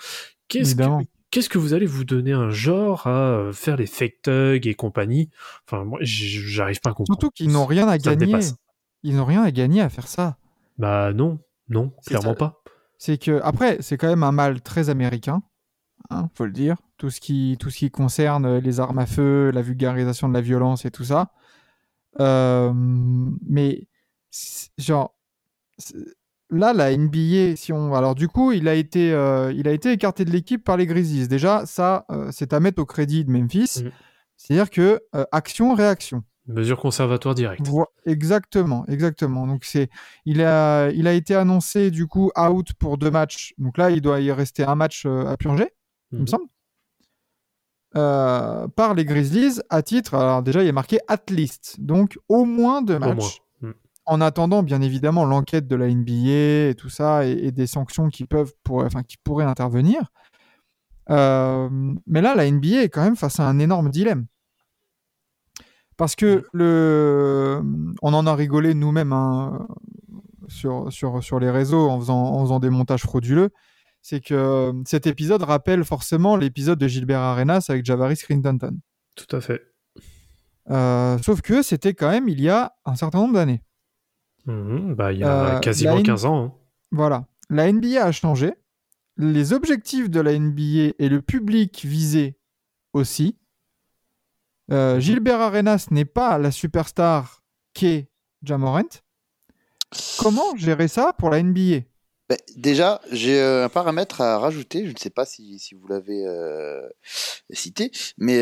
qu'est-ce 0.48 0.76
que, 0.76 0.82
qu'est-ce 1.30 1.50
que 1.50 1.58
vous 1.58 1.74
allez 1.74 1.84
vous 1.84 2.04
donner 2.04 2.32
un 2.32 2.48
genre 2.48 3.06
à 3.06 3.50
faire 3.52 3.76
les 3.76 3.84
fake 3.84 4.22
thugs 4.22 4.66
et 4.66 4.74
compagnie? 4.74 5.28
Enfin, 5.68 5.84
moi, 5.84 5.98
j'arrive 6.00 6.80
pas 6.80 6.90
à 6.90 6.94
comprendre. 6.94 7.20
Surtout 7.20 7.30
qu'ils 7.32 7.50
n'ont 7.50 7.66
rien 7.66 7.86
à 7.86 7.98
Ça 7.98 8.16
gagner. 8.16 8.38
Ils 9.02 9.14
n'ont 9.14 9.26
rien 9.26 9.42
à 9.42 9.50
gagner 9.50 9.82
à 9.82 9.90
faire 9.90 10.08
ça. 10.08 10.38
Bah 10.78 11.12
non, 11.14 11.38
non, 11.68 11.92
clairement 12.06 12.30
ça. 12.30 12.36
pas. 12.36 12.62
C'est 12.98 13.18
que 13.18 13.40
après, 13.42 13.78
c'est 13.80 13.96
quand 13.96 14.08
même 14.08 14.22
un 14.22 14.32
mal 14.32 14.62
très 14.62 14.88
américain, 14.88 15.42
hein, 16.10 16.28
faut 16.34 16.46
le 16.46 16.52
dire. 16.52 16.76
Tout 16.96 17.10
ce 17.10 17.20
qui, 17.20 17.56
tout 17.60 17.68
ce 17.68 17.78
qui 17.78 17.90
concerne 17.90 18.46
euh, 18.46 18.60
les 18.60 18.80
armes 18.80 18.98
à 18.98 19.06
feu, 19.06 19.50
la 19.50 19.60
vulgarisation 19.60 20.28
de 20.28 20.34
la 20.34 20.40
violence 20.40 20.86
et 20.86 20.90
tout 20.90 21.04
ça. 21.04 21.32
Euh, 22.20 22.72
mais 23.46 23.86
genre 24.78 25.14
là, 26.50 26.72
la 26.72 26.96
NBA, 26.96 27.56
si 27.56 27.72
on, 27.72 27.94
alors 27.94 28.14
du 28.14 28.28
coup, 28.28 28.52
il 28.52 28.68
a 28.68 28.74
été, 28.74 29.12
euh, 29.12 29.52
il 29.52 29.68
a 29.68 29.72
été 29.72 29.92
écarté 29.92 30.24
de 30.24 30.30
l'équipe 30.30 30.64
par 30.64 30.76
les 30.76 30.86
Grizzlies. 30.86 31.28
Déjà, 31.28 31.66
ça, 31.66 32.06
euh, 32.10 32.30
c'est 32.32 32.52
à 32.52 32.60
mettre 32.60 32.80
au 32.80 32.86
crédit 32.86 33.24
de 33.24 33.30
Memphis. 33.30 33.82
Mhm. 33.82 33.90
C'est-à-dire 34.36 34.70
que 34.70 35.00
action, 35.32 35.74
réaction. 35.74 36.22
Mesure 36.48 36.78
conservatoire 36.78 37.34
directe. 37.34 37.66
Exactement, 38.04 38.84
exactement. 38.86 39.46
Donc 39.46 39.64
c'est, 39.64 39.88
il 40.24 40.42
a, 40.42 40.90
il 40.90 41.06
a 41.08 41.12
été 41.12 41.34
annoncé 41.34 41.90
du 41.90 42.06
coup 42.06 42.30
out 42.38 42.72
pour 42.78 42.98
deux 42.98 43.10
matchs. 43.10 43.52
Donc 43.58 43.78
là, 43.78 43.90
il 43.90 44.00
doit 44.00 44.20
y 44.20 44.30
rester 44.30 44.62
un 44.64 44.74
match 44.76 45.04
euh, 45.06 45.26
à 45.26 45.36
purger, 45.36 45.68
il 46.12 46.18
me 46.18 46.22
Mhm. 46.22 46.26
semble. 46.28 46.44
Euh, 47.96 48.68
par 48.68 48.94
les 48.94 49.04
Grizzlies 49.04 49.60
à 49.70 49.82
titre. 49.82 50.14
Alors 50.14 50.42
déjà, 50.42 50.62
il 50.62 50.68
est 50.68 50.72
marqué 50.72 50.98
at 51.08 51.22
least, 51.30 51.76
donc 51.80 52.18
au 52.28 52.44
moins 52.44 52.82
deux 52.82 52.98
matchs. 52.98 53.40
moins. 53.62 53.70
Mm. 53.70 53.74
En 54.04 54.20
attendant, 54.20 54.62
bien 54.62 54.82
évidemment, 54.82 55.24
l'enquête 55.24 55.66
de 55.66 55.76
la 55.76 55.88
NBA 55.88 56.68
et 56.70 56.74
tout 56.76 56.90
ça 56.90 57.26
et, 57.26 57.32
et 57.32 57.52
des 57.52 57.66
sanctions 57.66 58.08
qui 58.08 58.24
peuvent, 58.26 58.52
pour, 58.64 58.84
enfin, 58.84 59.02
qui 59.02 59.16
pourraient 59.16 59.46
intervenir. 59.46 60.10
Euh, 61.10 61.68
mais 62.06 62.20
là, 62.20 62.34
la 62.34 62.50
NBA 62.50 62.82
est 62.82 62.88
quand 62.88 63.02
même 63.02 63.16
face 63.16 63.40
à 63.40 63.48
un 63.48 63.58
énorme 63.58 63.88
dilemme. 63.90 64.26
Parce 65.96 66.14
que 66.14 66.44
le, 66.52 67.62
on 68.02 68.12
en 68.12 68.26
a 68.26 68.34
rigolé 68.34 68.74
nous-mêmes 68.74 69.12
hein, 69.12 69.66
sur, 70.48 70.92
sur, 70.92 71.22
sur 71.24 71.38
les 71.40 71.50
réseaux 71.50 71.88
en 71.88 71.98
faisant, 72.00 72.18
en 72.22 72.42
faisant 72.44 72.60
des 72.60 72.70
montages 72.70 73.02
frauduleux. 73.02 73.50
C'est 74.02 74.20
que 74.20 74.72
cet 74.86 75.06
épisode 75.06 75.42
rappelle 75.42 75.84
forcément 75.84 76.36
l'épisode 76.36 76.78
de 76.78 76.86
Gilbert 76.86 77.20
Arenas 77.20 77.66
avec 77.70 77.84
Javaris 77.84 78.16
Crintonton. 78.18 78.78
Tout 79.16 79.34
à 79.34 79.40
fait. 79.40 79.62
Euh, 80.70 81.16
sauf 81.18 81.40
que 81.42 81.62
c'était 81.62 81.94
quand 81.94 82.10
même 82.10 82.28
il 82.28 82.40
y 82.40 82.48
a 82.48 82.72
un 82.84 82.94
certain 82.96 83.18
nombre 83.18 83.34
d'années. 83.34 83.62
Mhm, 84.46 84.94
bah, 84.94 85.12
il 85.12 85.20
y 85.20 85.24
a 85.24 85.56
Euh, 85.56 85.58
quasiment 85.60 85.94
la 85.94 86.00
N- 86.00 86.06
15 86.06 86.24
ans. 86.24 86.44
hein. 86.44 86.52
Voilà. 86.92 87.26
La 87.50 87.66
NBA 87.72 88.04
a 88.04 88.12
changé. 88.12 88.52
Les 89.16 89.52
objectifs 89.52 90.10
de 90.10 90.20
la 90.20 90.32
NBA 90.38 90.92
et 90.98 91.08
le 91.08 91.22
public 91.22 91.84
visé 91.84 92.38
aussi. 92.92 93.38
Euh, 94.72 94.98
Gilbert 94.98 95.40
Arenas 95.40 95.86
n'est 95.90 96.04
pas 96.04 96.38
la 96.38 96.50
superstar 96.50 97.42
qu'est 97.72 98.08
Jamorant. 98.42 98.88
Comment 100.18 100.56
gérer 100.56 100.88
ça 100.88 101.12
pour 101.12 101.30
la 101.30 101.42
NBA 101.42 101.80
Ben, 102.28 102.38
déjà, 102.56 103.00
j'ai 103.12 103.40
euh, 103.40 103.64
un 103.64 103.68
paramètre 103.68 104.20
à 104.20 104.38
rajouter. 104.38 104.86
Je 104.86 104.92
ne 104.92 104.96
sais 104.96 105.10
pas 105.10 105.24
si, 105.24 105.60
vous 105.74 105.86
l'avez 105.88 106.26
euh, 106.26 106.88
cité, 107.50 107.90
mais 108.18 108.40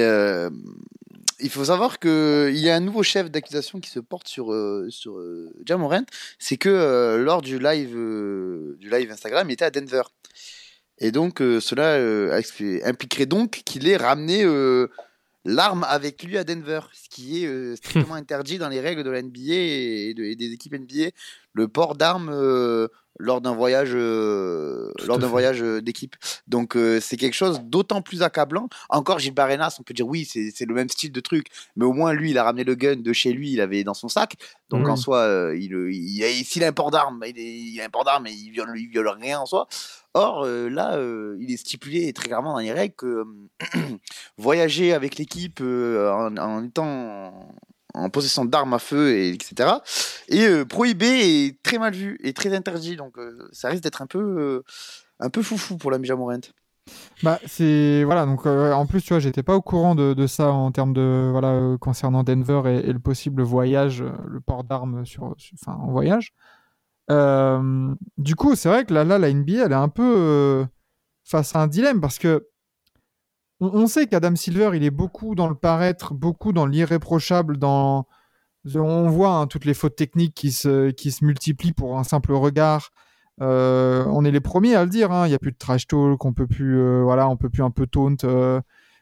il 1.40 1.50
faut 1.50 1.64
savoir 1.64 1.98
que 1.98 2.50
il 2.52 2.60
y 2.60 2.70
a 2.70 2.76
un 2.76 2.80
nouveau 2.80 3.02
chef 3.02 3.30
d'accusation 3.30 3.80
qui 3.80 3.90
se 3.90 4.00
porte 4.00 4.28
sur 4.28 4.52
euh, 4.52 4.88
sur. 4.90 5.20
C'est 6.38 6.56
que 6.56 7.16
lors 7.18 7.42
du 7.42 7.58
live 7.58 7.96
du 8.78 8.90
live 8.90 9.10
Instagram, 9.10 9.48
il 9.48 9.54
était 9.54 9.64
à 9.64 9.70
Denver, 9.70 10.02
et 10.98 11.10
donc 11.12 11.38
cela 11.38 11.96
impliquerait 12.84 13.26
donc 13.26 13.62
qu'il 13.64 13.88
ait 13.88 13.96
ramené 13.96 14.44
l'arme 15.44 15.84
avec 15.88 16.22
lui 16.22 16.38
à 16.38 16.44
Denver, 16.44 16.80
ce 16.92 17.08
qui 17.08 17.44
est 17.44 17.46
euh, 17.46 17.76
strictement 17.76 18.14
interdit 18.14 18.58
dans 18.58 18.68
les 18.68 18.80
règles 18.80 19.04
de 19.04 19.10
la 19.10 19.22
NBA 19.22 19.38
et, 19.54 20.14
de- 20.16 20.24
et 20.24 20.36
des 20.36 20.52
équipes 20.52 20.74
NBA. 20.74 21.10
Le 21.52 21.68
port 21.68 21.94
d'armes 21.94 22.30
euh, 22.32 22.88
lors 23.18 23.40
d'un 23.40 23.54
voyage, 23.54 23.90
euh, 23.94 24.90
lors 25.06 25.18
d'un 25.18 25.26
voyage 25.28 25.60
d'équipe. 25.60 26.16
Donc 26.48 26.76
c'est 27.00 27.16
quelque 27.16 27.34
chose 27.34 27.60
d'autant 27.62 28.02
plus 28.02 28.22
accablant. 28.22 28.68
Encore 28.88 29.20
Gilles 29.20 29.38
Arenas, 29.38 29.76
on 29.78 29.82
peut 29.84 29.94
dire 29.94 30.06
oui, 30.08 30.24
c'est 30.24 30.66
le 30.66 30.74
même 30.74 30.88
style 30.88 31.12
de 31.12 31.20
truc, 31.20 31.46
mais 31.76 31.84
au 31.84 31.92
moins 31.92 32.12
lui, 32.12 32.30
il 32.30 32.38
a 32.38 32.42
ramené 32.44 32.64
le 32.64 32.74
gun 32.74 32.96
de 32.96 33.12
chez 33.12 33.32
lui, 33.32 33.52
il 33.52 33.60
avait 33.60 33.84
dans 33.84 33.94
son 33.94 34.08
sac. 34.08 34.34
Donc 34.70 34.80
en 34.88 34.96
soi, 34.96 35.18
euh, 35.18 35.56
il, 35.56 35.70
il, 35.92 36.24
il- 36.24 36.44
s'il 36.44 36.64
a 36.64 36.66
un 36.66 36.72
port 36.72 36.90
d'armes, 36.90 37.22
il, 37.26 37.38
il 37.38 37.80
a 37.80 37.84
un 37.84 37.88
port 37.90 38.04
d'armes 38.04 38.26
et 38.26 38.32
il 38.32 38.50
viole, 38.50 38.72
il 38.76 38.88
viole 38.88 39.08
rien 39.08 39.38
en 39.40 39.46
soi. 39.46 39.68
Or 40.14 40.44
euh, 40.44 40.68
là, 40.68 40.96
euh, 40.96 41.36
il 41.40 41.52
est 41.52 41.56
stipulé 41.56 42.12
très 42.12 42.28
clairement 42.28 42.52
dans 42.52 42.60
les 42.60 42.72
règles 42.72 42.94
que 42.94 43.24
voyager 44.38 44.94
avec 44.94 45.18
l'équipe 45.18 45.58
euh, 45.60 46.10
en, 46.12 46.36
en 46.36 46.64
étant 46.64 47.50
en 47.94 48.10
possession 48.10 48.44
d'armes 48.44 48.74
à 48.74 48.78
feu, 48.78 49.16
et, 49.16 49.30
etc. 49.30 49.70
Et 50.28 50.46
euh, 50.46 50.64
prohibé 50.64 51.06
et 51.06 51.58
très 51.62 51.78
mal 51.78 51.94
vu 51.94 52.18
et 52.22 52.32
très 52.32 52.54
interdit. 52.54 52.94
Donc 52.96 53.16
ça 53.50 53.68
risque 53.68 53.82
d'être 53.82 54.02
un 54.02 54.06
peu, 54.06 54.62
un 55.18 55.30
peu 55.30 55.42
foufou 55.42 55.76
pour 55.76 55.90
la 55.90 55.98
Mija 55.98 56.14
Morant. 56.14 56.40
Bah, 57.22 57.40
c'est 57.46 58.04
voilà. 58.04 58.26
Donc, 58.26 58.46
en 58.46 58.86
plus, 58.86 59.02
tu 59.02 59.14
vois, 59.14 59.20
j'étais 59.20 59.42
pas 59.42 59.54
au 59.56 59.62
courant 59.62 59.94
de, 59.94 60.26
ça 60.26 60.50
en 60.52 60.70
termes 60.70 60.92
de 60.92 61.28
voilà 61.32 61.76
concernant 61.80 62.22
Denver 62.22 62.62
et, 62.84 62.92
le 62.92 62.98
possible 62.98 63.42
voyage, 63.42 64.04
le 64.26 64.40
port 64.40 64.64
d'armes 64.64 65.04
sur, 65.06 65.34
en 65.66 65.90
voyage. 65.90 66.34
Euh, 67.10 67.94
du 68.18 68.34
coup, 68.34 68.54
c'est 68.54 68.68
vrai 68.68 68.84
que 68.84 68.94
là, 68.94 69.04
là, 69.04 69.18
la 69.18 69.32
NBA, 69.32 69.66
elle 69.66 69.72
est 69.72 69.74
un 69.74 69.88
peu 69.88 70.14
euh, 70.16 70.64
face 71.24 71.54
à 71.54 71.62
un 71.62 71.66
dilemme 71.66 72.00
parce 72.00 72.18
que 72.18 72.48
on, 73.60 73.86
sait 73.86 74.06
qu'Adam 74.06 74.34
Silver, 74.36 74.70
il 74.74 74.82
est 74.82 74.90
beaucoup 74.90 75.34
dans 75.34 75.48
le 75.48 75.54
paraître, 75.54 76.12
beaucoup 76.12 76.52
dans 76.52 76.66
l'irréprochable, 76.66 77.56
dans 77.56 78.06
on 78.74 79.08
voit 79.08 79.36
hein, 79.36 79.46
toutes 79.46 79.64
les 79.64 79.74
fautes 79.74 79.96
techniques 79.96 80.34
qui 80.34 80.50
se, 80.50 80.90
qui 80.90 81.12
se 81.12 81.24
multiplient 81.24 81.72
pour 81.72 81.98
un 81.98 82.04
simple 82.04 82.32
regard. 82.32 82.90
Euh, 83.40 84.04
on 84.08 84.24
est 84.24 84.30
les 84.30 84.40
premiers 84.40 84.74
à 84.74 84.84
le 84.84 84.90
dire. 84.90 85.12
hein, 85.12 85.26
Il 85.26 85.30
n'y 85.30 85.34
a 85.34 85.38
plus 85.38 85.52
de 85.52 85.58
trash 85.58 85.86
talk, 85.86 86.24
on 86.24 86.32
peut 86.32 86.46
plus, 86.46 86.78
euh, 86.78 87.02
voilà, 87.02 87.28
on 87.28 87.36
peut 87.36 87.50
plus 87.50 87.62
un 87.62 87.70
peu 87.70 87.86
taunt, 87.86 88.16
euh, 88.24 88.60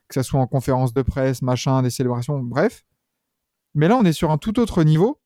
que 0.09 0.15
ça 0.15 0.23
soit 0.23 0.41
en 0.41 0.47
conférence 0.47 0.95
de 0.95 1.03
presse, 1.03 1.43
machin, 1.43 1.83
des 1.83 1.91
célébrations, 1.91 2.39
bref. 2.41 2.85
Mais 3.75 3.89
là, 3.89 3.97
on 3.97 4.05
est 4.05 4.13
sur 4.13 4.31
un 4.31 4.39
tout 4.39 4.59
autre 4.61 4.85
niveau. 4.85 5.21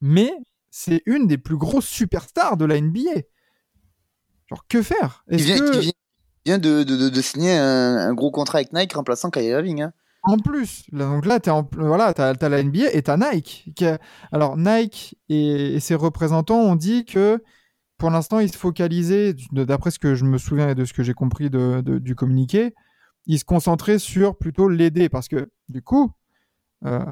Mais 0.00 0.32
c'est 0.70 1.02
une 1.06 1.26
des 1.26 1.38
plus 1.38 1.56
grosses 1.56 1.86
superstars 1.86 2.56
de 2.56 2.64
la 2.64 2.80
NBA. 2.80 3.20
Genre, 4.48 4.66
que 4.68 4.82
faire? 4.82 5.24
Est-ce 5.28 5.44
vient, 5.44 5.58
que, 5.58 6.58
de, 6.58 6.82
de, 6.82 6.96
de- 6.96 7.08
de 7.08 7.20
signer 7.20 7.56
un, 7.56 7.96
un 8.08 8.14
gros 8.14 8.30
contrat 8.30 8.58
avec 8.58 8.72
Nike 8.72 8.94
remplaçant 8.94 9.30
Kyrie 9.30 9.48
Irving. 9.48 9.82
Hein. 9.82 9.92
En 10.22 10.36
plus, 10.38 10.84
là, 10.92 11.06
donc 11.06 11.24
là, 11.24 11.40
t'es 11.40 11.50
en, 11.50 11.68
voilà, 11.72 12.12
t'as, 12.12 12.34
t'as 12.34 12.48
la 12.48 12.62
NBA 12.62 12.92
et 12.92 13.02
t'as 13.02 13.16
Nike. 13.16 13.72
qui 13.74 13.86
a- 13.86 13.98
alors, 14.32 14.56
Nike 14.56 15.16
et, 15.28 15.74
et 15.76 15.80
ses 15.80 15.94
représentants 15.94 16.60
ont 16.60 16.76
dit 16.76 17.04
que 17.04 17.42
pour 17.96 18.10
l'instant, 18.10 18.38
ils 18.40 18.50
se 18.50 18.56
focalisaient, 18.58 19.34
d'après 19.52 19.90
ce 19.90 19.98
que 19.98 20.14
je 20.14 20.24
me 20.24 20.38
souviens 20.38 20.70
et 20.70 20.74
de 20.74 20.84
ce 20.84 20.92
que 20.94 21.02
j'ai 21.02 21.14
compris 21.14 21.50
de, 21.50 21.80
de- 21.82 21.98
du 21.98 22.14
communiqué, 22.14 22.74
ils 23.26 23.38
se 23.38 23.44
concentraient 23.44 23.98
sur 23.98 24.36
plutôt 24.36 24.68
l'aider 24.68 25.08
parce 25.08 25.28
que, 25.28 25.50
du 25.68 25.82
coup, 25.82 26.10
euh, 26.86 27.04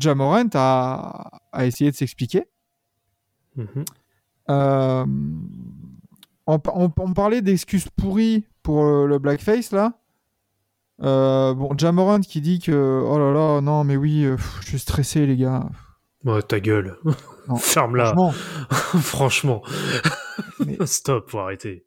Ja 0.00 0.14
Morant 0.14 0.48
a, 0.54 1.30
a 1.52 1.66
essayé 1.66 1.90
de 1.90 1.96
s'expliquer. 1.96 2.44
Euh, 4.50 5.04
on, 6.46 6.58
pa- 6.58 6.72
on- 6.74 6.92
on 6.98 7.12
parlait 7.12 7.42
d'excuses 7.42 7.88
pourries 7.96 8.46
pour 8.62 8.84
euh, 8.84 9.06
le 9.06 9.18
blackface 9.18 9.72
là. 9.72 9.92
Euh, 11.02 11.54
bon, 11.54 11.76
Jamorant 11.76 12.20
qui 12.20 12.40
dit 12.40 12.58
que 12.60 13.02
oh 13.04 13.18
là 13.18 13.32
là, 13.32 13.60
non 13.60 13.82
mais 13.84 13.96
oui, 13.96 14.26
pff, 14.28 14.58
je 14.62 14.66
suis 14.68 14.78
stressé 14.78 15.26
les 15.26 15.36
gars. 15.36 15.68
Oh, 16.26 16.40
ta 16.42 16.60
gueule. 16.60 16.96
Non, 17.48 17.56
Ferme-la. 17.56 18.14
Franchement, 18.14 18.32
Franchement. 19.00 19.62
Mais- 20.66 20.78
Stop, 20.86 21.30
faut 21.30 21.38
arrêter. 21.40 21.84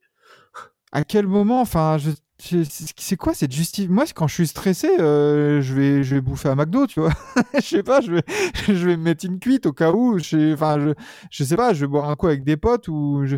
à 0.92 1.04
quel 1.04 1.28
moment, 1.28 1.62
enfin, 1.62 1.98
je- 1.98 2.10
c'est 2.40 3.18
quoi 3.18 3.34
cette 3.34 3.52
justice? 3.52 3.88
Moi, 3.90 4.06
quand 4.14 4.28
je 4.28 4.34
suis 4.36 4.48
stressé, 4.48 4.90
euh, 5.00 5.62
je 5.62 5.74
vais, 5.74 6.04
je 6.04 6.16
vais 6.16 6.22
bouffer 6.22 6.50
à 6.50 6.56
McDo, 6.56 6.86
tu 6.86 7.00
vois. 7.00 7.12
je 7.56 7.62
sais 7.62 7.84
pas, 7.84 8.02
je 8.02 8.12
vais, 8.12 8.24
je 8.68 8.86
vais 8.86 8.98
me 8.98 9.04
mettre 9.04 9.26
une 9.26 9.40
cuite 9.40 9.66
au 9.66 9.74
cas 9.74 9.92
où. 9.92 10.20
Je, 10.20 10.54
enfin, 10.54 10.80
je, 10.80 10.90
je 11.32 11.44
sais 11.44 11.56
pas, 11.56 11.74
je 11.74 11.82
vais 11.82 11.88
boire 11.88 12.10
un 12.10 12.16
coup 12.16 12.28
avec 12.28 12.44
des 12.44 12.56
potes 12.56 12.88
ou 12.90 13.24
je, 13.26 13.38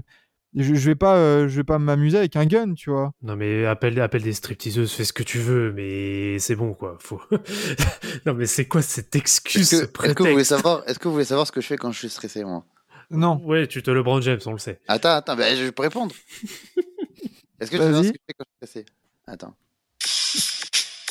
je, 0.56 0.76
je 0.76 0.89
vais 0.89 0.95
pas, 0.95 1.16
euh, 1.16 1.47
je 1.47 1.56
vais 1.58 1.64
pas 1.64 1.80
m'amuser 1.80 2.18
avec 2.18 2.36
un 2.36 2.45
gun, 2.45 2.74
tu 2.74 2.89
vois. 2.89 3.12
Non 3.22 3.36
mais 3.36 3.66
appelle, 3.66 4.00
appelle 4.02 4.24
des 4.24 4.34
stripteaseuses, 4.34 4.91
fais 4.91 5.06
ce 5.06 5.14
que 5.14 5.24
tu 5.24 5.38
veux, 5.38 5.72
mais 5.72 6.38
c'est 6.39 6.56
bon 6.56 6.74
quoi. 6.74 6.97
Faut... 7.00 7.22
non 8.26 8.34
mais 8.34 8.47
c'est 8.47 8.66
quoi 8.66 8.82
cette 8.82 9.16
excuse, 9.16 9.62
Est-ce 9.62 9.82
ce 9.84 9.86
que, 9.86 10.06
est-ce 10.06 10.14
que 10.14 10.24
vous 10.24 10.32
voulez 10.32 10.43
savoir, 10.43 10.84
est-ce 10.88 11.00
que 11.00 11.08
vous 11.08 11.14
voulez 11.14 11.26
savoir 11.26 11.47
ce 11.47 11.52
que 11.52 11.62
je 11.62 11.68
fais 11.68 11.78
quand 11.78 11.91
je 11.91 12.00
suis 12.00 12.10
stressé, 12.10 12.43
moi? 12.43 12.66
Non. 13.12 13.41
Ouais, 13.43 13.66
tu 13.68 13.82
te 13.82 13.89
le 13.89 14.04
branles 14.04 14.22
James, 14.22 14.39
on 14.45 14.52
le 14.52 14.60
sait. 14.60 14.80
Attends, 14.88 15.10
attends, 15.10 15.36
ben, 15.36 15.56
je 15.58 15.70
peux 15.72 15.82
répondre. 15.82 16.14
Est-ce 17.60 17.72
que 17.72 17.78
tu 17.78 17.84
Vas-y. 17.84 18.05
ce 18.05 18.12
que 18.12 18.18
je 18.18 18.24
fais 18.28 18.34
quand 18.38 18.45
je 18.62 18.68
suis 18.68 18.68
stressé 18.68 18.86
Attends. 19.28 19.55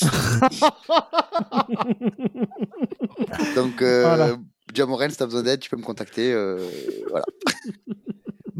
Donc, 3.56 3.82
euh, 3.82 4.02
Voilà. 4.02 4.36
Jamoran, 4.74 5.08
si 5.10 5.16
t'as 5.16 5.24
besoin 5.26 5.42
d'aide, 5.42 5.60
tu 5.60 5.70
peux 5.70 5.76
me 5.76 5.82
contacter. 5.82 6.32
euh, 6.32 6.58
voilà. 7.10 7.24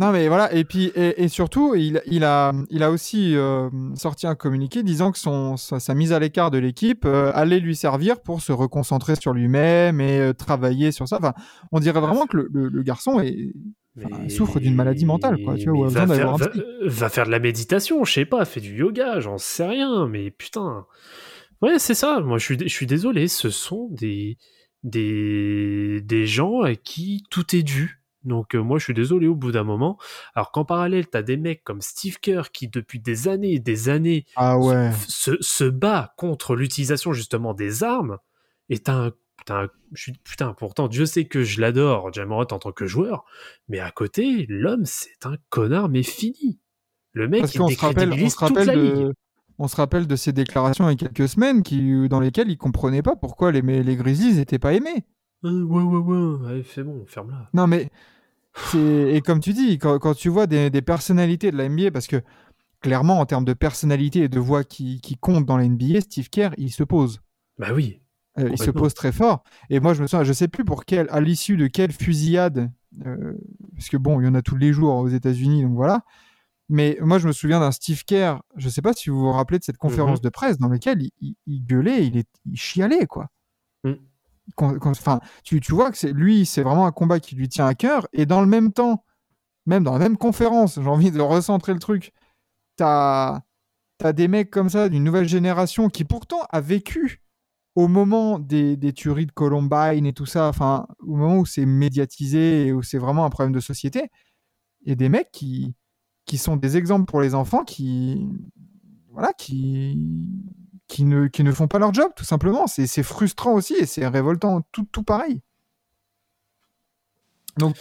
Non, 0.01 0.13
mais 0.13 0.29
voilà. 0.29 0.53
Et 0.55 0.63
puis, 0.63 0.93
et, 0.95 1.25
et 1.25 1.27
surtout, 1.27 1.75
il, 1.75 2.01
il 2.07 2.23
a, 2.23 2.53
il 2.71 2.85
a 2.85 2.93
aussi 2.93 3.35
euh, 3.35 3.69
sorti 3.97 4.29
un 4.29 4.37
communiqué 4.37 4.85
disant 4.85 5.11
que 5.11 5.19
son, 5.19 5.57
sa, 5.57 5.81
sa 5.81 5.93
mise 5.93 6.13
à 6.13 6.21
l'écart 6.21 6.53
de 6.53 6.59
l'équipe 6.59 7.05
euh, 7.05 7.33
allait 7.35 7.59
lui 7.59 7.75
servir 7.75 8.21
pour 8.21 8.41
se 8.41 8.53
reconcentrer 8.53 9.17
sur 9.17 9.33
lui-même 9.33 10.01
et 10.01 10.21
euh, 10.21 10.33
travailler 10.33 10.93
sur 10.93 11.09
ça. 11.09 11.17
Enfin, 11.19 11.35
on 11.73 11.81
dirait 11.81 11.99
vraiment 12.01 12.29
que 12.29 12.37
le, 12.37 12.49
le- 12.53 12.69
le 12.69 12.83
garçon 12.85 13.19
est, 13.19 13.53
Enfin, 14.05 14.29
souffre 14.29 14.61
d'une 14.61 14.75
maladie 14.75 15.07
mentale, 15.07 15.39
quoi, 15.43 15.57
tu 15.57 15.71
vois, 15.71 15.89
va, 15.89 16.07
faire, 16.07 16.37
va, 16.83 17.09
faire 17.09 17.27
de 17.27 17.31
la 17.31 17.39
méditation, 17.39 18.05
je 18.05 18.13
sais 18.13 18.25
pas, 18.25 18.45
fais 18.45 18.61
du 18.61 18.77
yoga, 18.77 19.21
j'en 19.21 19.39
sais 19.39 19.67
rien, 19.67 20.07
mais 20.07 20.31
putain. 20.31 20.87
Ouais, 21.63 21.79
c'est 21.79 21.95
ça, 21.95 22.21
moi 22.21 22.39
je 22.39 22.45
suis, 22.45 22.59
je 22.59 22.69
suis 22.73 22.87
désolé, 22.87 23.27
ce 23.29 23.51
sont 23.51 23.89
des, 23.91 24.39
des, 24.85 26.01
des 26.03 26.27
gens 26.27 26.63
à 26.63 26.75
qui 26.75 27.25
tout 27.31 27.57
est 27.57 27.63
dû. 27.63 28.01
Donc 28.25 28.55
euh, 28.55 28.63
moi 28.63 28.79
je 28.79 28.85
suis 28.85 28.95
désolé 28.95 29.27
au 29.27 29.35
bout 29.35 29.53
d'un 29.53 29.65
moment. 29.65 29.97
Alors 30.35 30.53
qu'en 30.53 30.65
parallèle, 30.65 31.09
t'as 31.09 31.23
des 31.23 31.37
mecs 31.37 31.65
comme 31.65 31.81
Steve 31.81 32.19
Kerr 32.21 32.51
qui 32.53 32.69
depuis 32.69 33.01
des 33.01 33.29
années 33.29 33.55
et 33.55 33.59
des 33.59 33.89
années 33.89 34.27
Ah 34.37 34.59
ouais. 34.59 34.91
se, 35.09 35.33
se 35.41 35.65
bat 35.65 36.15
contre 36.17 36.55
l'utilisation 36.55 37.13
justement 37.13 37.55
des 37.55 37.83
armes 37.83 38.19
et 38.69 38.79
t'as 38.79 39.07
un, 39.07 39.13
un- 39.49 39.69
je 39.93 40.03
suis- 40.03 40.13
putain 40.25 40.53
pourtant 40.55 40.89
Dieu 40.89 41.07
sait 41.07 41.25
que 41.27 41.43
je 41.43 41.61
l'adore 41.61 42.13
Jamorot 42.13 42.43
en 42.53 42.59
tant 42.59 42.73
que 42.73 42.87
joueur 42.87 43.25
mais 43.69 43.81
à 43.81 43.91
côté 43.91 44.47
l'homme 44.49 44.85
c'est 44.85 45.25
un 45.27 45.37
connard 45.49 45.89
mais 45.89 46.03
fini 46.03 46.61
le 47.13 47.29
mec 47.29 47.41
Parce 47.41 47.55
il 47.55 47.59
qu'on 47.59 47.69
se 47.69 47.81
rappelle, 47.81 48.13
on 48.13 48.17
se 48.29 48.37
toute 48.37 48.49
rappelle 48.49 48.69
ligue 48.79 48.95
de, 48.95 49.15
on 49.59 49.67
se 49.69 49.77
rappelle 49.77 50.07
de 50.07 50.17
ses 50.17 50.33
déclarations 50.33 50.89
il 50.89 50.93
y 51.01 51.05
a 51.05 51.09
quelques 51.09 51.29
semaines 51.29 51.63
qui, 51.63 52.09
dans 52.09 52.21
lesquelles 52.21 52.51
il 52.51 52.59
comprenait 52.59 53.03
pas 53.03 53.17
pourquoi 53.17 53.51
les, 53.51 53.61
les 53.63 53.97
Grizzlies 53.97 54.35
n'étaient 54.35 54.59
pas 54.59 54.75
aimés. 54.75 55.05
Euh, 55.45 55.63
ouais 55.63 55.83
ouais 55.83 55.99
ouais 55.99 56.47
ouais 56.57 56.65
c'est 56.69 56.83
bon 56.85 57.05
ferme-la 57.07 57.49
Non, 57.55 57.67
mais 57.67 57.91
et 58.75 59.21
comme 59.25 59.41
tu 59.41 59.53
dis, 59.53 59.79
quand, 59.79 59.99
quand 59.99 60.15
tu 60.15 60.29
vois 60.29 60.47
des, 60.47 60.69
des 60.71 60.83
personnalités 60.83 61.51
de 61.51 61.57
la 61.57 61.69
NBA, 61.69 61.91
parce 61.93 62.07
que 62.07 62.23
clairement 62.81 63.21
en 63.21 63.27
termes 63.27 63.45
de 63.45 63.53
personnalité 63.55 64.21
et 64.21 64.29
de 64.29 64.39
voix 64.39 64.65
qui, 64.65 65.01
qui 65.01 65.17
comptent 65.17 65.47
dans 65.47 65.57
la 65.57 65.65
NBA, 65.69 66.01
Steve 66.03 66.29
Kerr, 66.29 66.51
il 66.59 66.71
se 66.73 66.83
pose. 66.85 67.21
bah 67.59 67.69
oui 67.75 68.01
Euh, 68.39 68.49
il 68.53 68.59
se 68.59 68.71
pose 68.71 68.95
très 68.95 69.13
fort. 69.13 69.43
Et 69.71 69.81
moi, 69.81 69.95
je 69.95 70.03
me 70.03 70.07
souviens, 70.07 70.25
je 70.25 70.33
sais 70.33 70.49
plus 70.49 70.65
pour 70.65 70.85
quelle, 70.85 71.09
à 71.11 71.21
l'issue 71.21 71.57
de 71.57 71.67
quelle 71.67 71.93
fusillade, 71.93 72.71
euh, 73.07 73.35
parce 73.75 73.89
que 73.89 73.97
bon, 73.97 74.21
il 74.21 74.25
y 74.27 74.29
en 74.29 74.35
a 74.35 74.43
tous 74.43 74.57
les 74.57 74.73
jours 74.73 74.95
aux 74.97 75.09
États-Unis, 75.09 75.63
donc 75.63 75.75
voilà. 75.75 76.03
Mais 76.69 76.99
moi, 77.01 77.19
je 77.19 77.27
me 77.27 77.33
souviens 77.33 77.61
d'un 77.61 77.73
Steve 77.73 78.05
Kerr. 78.05 78.43
Je 78.57 78.69
sais 78.69 78.83
pas 78.83 78.93
si 78.93 79.09
vous 79.11 79.19
vous 79.19 79.33
rappelez 79.33 79.59
de 79.59 79.65
cette 79.65 79.79
conférence 79.79 80.19
Mhm. 80.19 80.25
de 80.25 80.29
presse 80.29 80.59
dans 80.59 80.69
laquelle 80.69 81.01
il, 81.03 81.11
il- 81.21 81.37
il 81.47 81.65
gueulait, 81.65 82.07
il, 82.07 82.17
est, 82.19 82.29
il 82.45 82.57
chialait, 82.59 83.07
quoi. 83.07 83.29
Quand- 84.57 84.79
quand- 84.79 84.91
Enfin, 84.91 85.21
tu, 85.45 85.61
tu 85.61 85.73
vois 85.75 85.91
que 85.91 85.99
c'est 85.99 86.13
lui, 86.13 86.47
c'est 86.47 86.63
vraiment 86.63 86.87
un 86.87 86.91
combat 86.93 87.21
qui 87.21 87.37
lui 87.37 87.49
tient 87.51 87.67
à 87.67 87.75
cœur. 87.75 88.07
Et 88.15 88.25
dans 88.25 88.41
le 88.41 88.47
même 88.47 88.73
temps, 88.73 89.05
même 89.67 89.85
dans 89.85 89.93
la 89.93 89.99
même 89.99 90.17
conférence, 90.17 90.77
j'ai 90.81 90.89
envie 90.89 91.11
de 91.11 91.21
recentrer 91.21 91.75
le 91.75 91.79
truc. 91.79 92.13
T'as 92.77 93.41
as 94.03 94.13
des 94.13 94.29
mecs 94.29 94.51
comme 94.51 94.69
ça 94.71 94.89
d'une 94.89 95.05
nouvelle 95.05 95.29
génération 95.29 95.89
qui 95.89 96.05
pourtant 96.05 96.41
a 96.51 96.61
vécu 96.61 97.21
au 97.79 97.87
moment 97.87 98.41
des, 98.41 98.93
tueries 98.93 99.27
de 99.27 99.31
Columbine 99.31 100.05
et 100.05 100.13
tout 100.13 100.27
ça, 100.27 100.49
enfin, 100.49 100.89
au 100.99 101.15
moment 101.15 101.39
où 101.39 101.47
c'est 101.47 101.65
médiatisé 101.65 102.67
et 102.67 102.73
où 102.73 102.83
c'est 102.83 102.99
vraiment 102.99 103.25
un 103.25 103.31
problème 103.31 103.55
de 103.55 103.61
société, 103.61 104.11
et 104.85 104.97
des 104.97 105.09
mecs 105.09 105.31
qui, 105.31 105.77
qui 106.25 106.39
sont 106.39 106.57
des 106.57 106.77
exemples 106.77 107.05
pour 107.05 107.21
les 107.21 107.37
enfants 107.37 107.63
qui, 107.63 108.27
voilà, 109.13 109.33
qui, 109.33 109.97
ne, 110.99 111.53
font 111.53 111.69
pas 111.69 111.79
leur 111.79 111.95
job, 111.95 112.11
tout 112.17 112.25
simplement. 112.25 112.67
C'est 112.67 113.05
frustrant 113.05 113.53
aussi 113.53 113.75
et 113.75 113.87
c'est 113.87 114.09
révoltant, 114.09 114.63
tout, 114.73 114.89
tout 114.91 115.05
pareil. 115.05 115.41
Donc, 117.59 117.77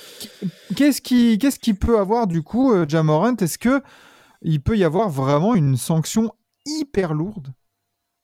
qu'est-ce 0.75 1.01
qui, 1.01 1.73
peut 1.73 1.97
avoir 1.97 2.27
du 2.27 2.43
coup, 2.43 2.71
euh, 2.71 2.85
Jamorant? 2.87 3.35
Est-ce 3.37 3.57
que 3.57 3.81
il 4.43 4.61
peut 4.61 4.77
y 4.77 4.83
avoir 4.83 5.09
vraiment 5.09 5.55
une 5.55 5.75
sanction 5.75 6.31
hyper 6.67 7.15
lourde 7.15 7.51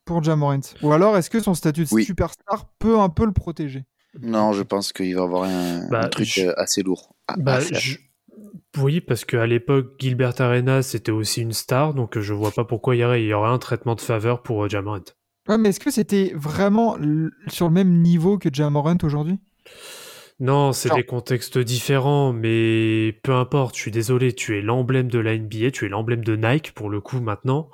pour 0.06 0.24
Jamorant 0.24 0.60
Ou 0.82 0.92
alors 0.94 1.18
est-ce 1.18 1.30
que 1.30 1.40
son 1.40 1.54
statut 1.54 1.84
de 1.86 1.90
Oui. 1.92 2.04
superstar 2.06 2.68
peut 2.80 3.00
un 3.00 3.10
peu 3.10 3.26
le 3.26 3.32
protéger? 3.34 3.86
Non, 4.22 4.54
je 4.54 4.62
pense 4.64 4.94
qu'il 4.94 5.14
va 5.16 5.22
y 5.22 5.24
avoir 5.24 5.44
un, 5.46 5.88
Bah, 5.90 6.06
un 6.06 6.10
truc 6.10 6.28
je- 6.28 6.42
euh, 6.48 6.54
assez 6.60 6.84
lourd. 6.84 7.16
à- 7.28 7.34
à 7.34 7.38
bah 7.38 7.60
faire. 7.60 7.80
je- 7.80 7.98
oui 8.80 9.02
parce 9.02 9.24
qu'à 9.26 9.46
l'époque 9.46 9.94
Gilbert 10.00 10.40
Arenas 10.42 10.82
c'était 10.84 11.12
aussi 11.12 11.42
une 11.42 11.54
star 11.54 11.94
donc 11.94 12.20
je 12.20 12.34
vois 12.34 12.52
pas 12.52 12.64
pourquoi 12.66 12.96
il 12.96 13.00
y 13.00 13.04
aurait, 13.04 13.24
il 13.24 13.28
y 13.28 13.34
aurait 13.34 13.50
un 13.52 13.60
traitement 13.60 13.94
de 13.96 14.02
faveur 14.02 14.42
pour 14.44 14.64
euh, 14.66 14.70
Jamorant 14.70 15.00
Ouais, 15.48 15.58
mais 15.58 15.70
est-ce 15.70 15.80
que 15.80 15.92
c'était 15.92 16.32
vraiment 16.36 16.98
sur 17.48 17.68
le 17.68 17.74
même 17.74 18.02
niveau 18.02 18.38
que 18.38 18.50
Jamorant 18.52 18.98
aujourd'hui? 19.04 19.40
Non, 20.40 20.74
c'est 20.74 20.94
des 20.94 21.04
contextes 21.06 21.58
différents, 21.60 22.34
mais 22.34 23.14
peu 23.24 23.34
importe, 23.34 23.76
je 23.76 23.82
suis 23.82 23.92
désolé, 23.92 24.34
tu 24.34 24.58
es 24.58 24.62
l'emblème 24.62 25.08
de 25.08 25.20
la 25.20 25.34
NBA, 25.36 25.72
tu 25.72 25.86
es 25.86 25.90
l'emblème 25.90 26.24
de 26.24 26.36
Nike 26.36 26.74
pour 26.74 26.90
le 26.90 27.00
coup 27.02 27.20
maintenant. 27.22 27.70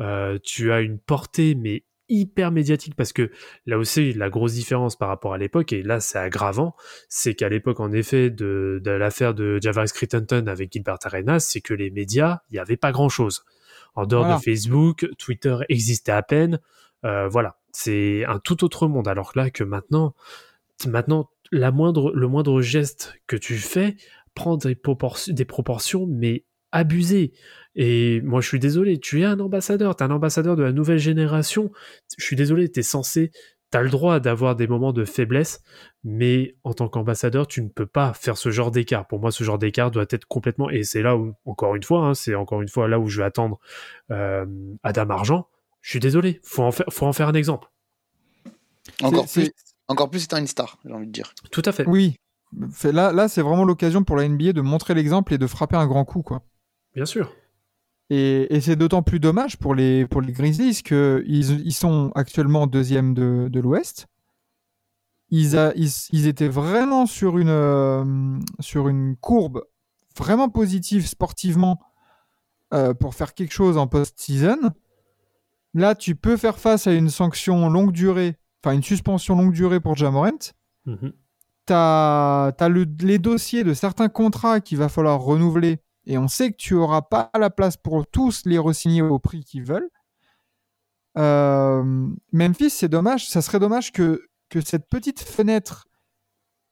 Euh, 0.00 0.38
tu 0.42 0.72
as 0.72 0.80
une 0.80 0.98
portée, 0.98 1.54
mais 1.54 1.84
hyper 2.10 2.50
médiatique, 2.52 2.94
parce 2.96 3.12
que 3.12 3.30
là 3.66 3.76
aussi, 3.76 4.14
la 4.14 4.30
grosse 4.30 4.54
différence 4.54 4.96
par 4.96 5.08
rapport 5.08 5.34
à 5.34 5.38
l'époque, 5.38 5.74
et 5.74 5.82
là 5.82 6.00
c'est 6.00 6.18
aggravant, 6.18 6.74
c'est 7.10 7.34
qu'à 7.34 7.50
l'époque, 7.50 7.80
en 7.80 7.92
effet, 7.92 8.30
de, 8.30 8.80
de 8.82 8.90
l'affaire 8.90 9.34
de 9.34 9.58
Javaris 9.62 9.90
Crittenton 9.92 10.46
avec 10.46 10.72
Gilbert 10.72 10.98
Arenas, 11.04 11.40
c'est 11.40 11.60
que 11.60 11.74
les 11.74 11.90
médias, 11.90 12.40
il 12.50 12.54
n'y 12.54 12.58
avait 12.60 12.78
pas 12.78 12.92
grand-chose. 12.92 13.44
En 13.94 14.06
dehors 14.06 14.22
Voilà. 14.24 14.38
de 14.38 14.42
Facebook, 14.42 15.06
Twitter 15.18 15.56
existait 15.68 16.12
à 16.12 16.22
peine. 16.22 16.60
Euh, 17.04 17.28
voilà, 17.28 17.58
c'est 17.72 18.24
un 18.24 18.38
tout 18.38 18.64
autre 18.64 18.88
monde. 18.88 19.06
Alors 19.08 19.32
que 19.34 19.38
là, 19.40 19.50
que 19.50 19.64
maintenant, 19.64 20.14
maintenant 20.86 21.28
la 21.52 21.70
moindre, 21.72 22.12
le 22.14 22.26
moindre 22.28 22.60
geste 22.62 23.14
que 23.26 23.36
tu 23.36 23.56
fais 23.56 23.96
prend 24.34 24.56
des, 24.56 24.74
propor- 24.74 25.30
des 25.32 25.44
proportions, 25.44 26.06
mais 26.06 26.44
abusées. 26.72 27.32
Et 27.74 28.20
moi, 28.22 28.40
je 28.40 28.48
suis 28.48 28.58
désolé, 28.58 28.98
tu 28.98 29.20
es 29.20 29.24
un 29.24 29.38
ambassadeur, 29.40 29.94
tu 29.96 30.02
es 30.02 30.06
un 30.06 30.10
ambassadeur 30.10 30.56
de 30.56 30.62
la 30.62 30.72
nouvelle 30.72 30.98
génération. 30.98 31.70
Je 32.18 32.24
suis 32.24 32.36
désolé, 32.36 32.70
tu 32.70 32.80
es 32.80 32.82
censé, 32.82 33.30
tu 33.70 33.78
as 33.78 33.82
le 33.82 33.90
droit 33.90 34.18
d'avoir 34.18 34.56
des 34.56 34.66
moments 34.66 34.92
de 34.92 35.04
faiblesse, 35.04 35.62
mais 36.02 36.56
en 36.64 36.72
tant 36.74 36.88
qu'ambassadeur, 36.88 37.46
tu 37.46 37.62
ne 37.62 37.68
peux 37.68 37.86
pas 37.86 38.14
faire 38.14 38.36
ce 38.36 38.50
genre 38.50 38.70
d'écart. 38.70 39.06
Pour 39.06 39.20
moi, 39.20 39.30
ce 39.30 39.44
genre 39.44 39.58
d'écart 39.58 39.90
doit 39.90 40.06
être 40.10 40.24
complètement, 40.24 40.70
et 40.70 40.82
c'est 40.82 41.02
là 41.02 41.16
où, 41.16 41.34
encore 41.44 41.76
une 41.76 41.82
fois, 41.84 42.06
hein, 42.06 42.14
c'est 42.14 42.34
encore 42.34 42.62
une 42.62 42.68
fois 42.68 42.88
là 42.88 42.98
où 42.98 43.08
je 43.08 43.18
vais 43.18 43.24
attendre 43.24 43.60
euh, 44.10 44.44
Adam 44.82 45.10
Argent. 45.10 45.48
Je 45.80 45.90
suis 45.90 46.00
désolé, 46.00 46.40
faut 46.42 46.62
en 46.64 46.72
faire, 46.72 46.86
faut 46.90 47.06
en 47.06 47.12
faire 47.12 47.28
un 47.28 47.34
exemple. 47.34 47.68
Encore 49.02 49.28
C'est- 49.28 49.42
plus, 49.42 49.52
encore 49.86 50.10
plus 50.10 50.24
étant 50.24 50.38
une 50.38 50.46
star, 50.46 50.78
j'ai 50.84 50.92
envie 50.92 51.06
de 51.06 51.12
dire. 51.12 51.32
Tout 51.52 51.62
à 51.64 51.72
fait. 51.72 51.86
Oui. 51.86 52.16
Là, 52.84 53.12
là 53.12 53.28
c'est 53.28 53.42
vraiment 53.42 53.64
l'occasion 53.64 54.02
pour 54.04 54.16
la 54.16 54.24
NBA 54.26 54.52
de 54.54 54.62
montrer 54.62 54.94
l'exemple 54.94 55.34
et 55.34 55.38
de 55.38 55.46
frapper 55.46 55.76
un 55.76 55.86
grand 55.86 56.04
coup, 56.04 56.22
quoi. 56.22 56.42
Bien 56.94 57.06
sûr. 57.06 57.32
Et, 58.10 58.54
et 58.54 58.60
c'est 58.60 58.76
d'autant 58.76 59.02
plus 59.02 59.20
dommage 59.20 59.58
pour 59.58 59.74
les, 59.74 60.06
pour 60.06 60.20
les 60.22 60.32
Grizzlies 60.32 60.82
qu'ils 60.82 61.60
ils 61.66 61.72
sont 61.74 62.10
actuellement 62.14 62.66
deuxième 62.66 63.12
de, 63.14 63.48
de 63.50 63.60
l'Ouest. 63.60 64.06
Ils, 65.30 65.58
a- 65.58 65.72
ils, 65.76 65.90
ils 66.12 66.26
étaient 66.26 66.48
vraiment 66.48 67.04
sur 67.04 67.38
une, 67.38 67.50
euh, 67.50 68.38
sur 68.60 68.88
une 68.88 69.14
courbe 69.16 69.62
vraiment 70.16 70.48
positive 70.48 71.06
sportivement 71.06 71.78
euh, 72.72 72.94
pour 72.94 73.14
faire 73.14 73.34
quelque 73.34 73.52
chose 73.52 73.76
en 73.76 73.86
post-season. 73.86 74.56
Là, 75.74 75.94
tu 75.94 76.14
peux 76.16 76.38
faire 76.38 76.58
face 76.58 76.86
à 76.86 76.94
une 76.94 77.10
sanction 77.10 77.68
longue 77.68 77.92
durée, 77.92 78.36
enfin 78.64 78.74
une 78.74 78.82
suspension 78.82 79.36
longue 79.36 79.52
durée 79.52 79.80
pour 79.80 79.96
Jamorant. 79.96 80.30
Mhm. 80.86 81.12
tu 81.66 81.72
as, 81.74 82.54
les 83.00 83.18
dossiers 83.18 83.62
de 83.64 83.74
certains 83.74 84.08
contrats 84.08 84.60
qu'il 84.60 84.78
va 84.78 84.88
falloir 84.88 85.20
renouveler 85.20 85.78
et 86.08 86.18
on 86.18 86.26
sait 86.26 86.50
que 86.50 86.56
tu 86.56 86.74
auras 86.74 87.02
pas 87.02 87.30
la 87.38 87.50
place 87.50 87.76
pour 87.76 88.06
tous 88.06 88.42
les 88.46 88.58
re-signer 88.58 89.02
au 89.02 89.18
prix 89.18 89.44
qu'ils 89.44 89.62
veulent. 89.64 89.88
Euh, 91.16 92.08
Memphis, 92.32 92.70
c'est 92.70 92.88
dommage, 92.88 93.28
ça 93.28 93.42
serait 93.42 93.58
dommage 93.58 93.92
que, 93.92 94.22
que 94.48 94.60
cette 94.60 94.88
petite 94.88 95.20
fenêtre 95.20 95.86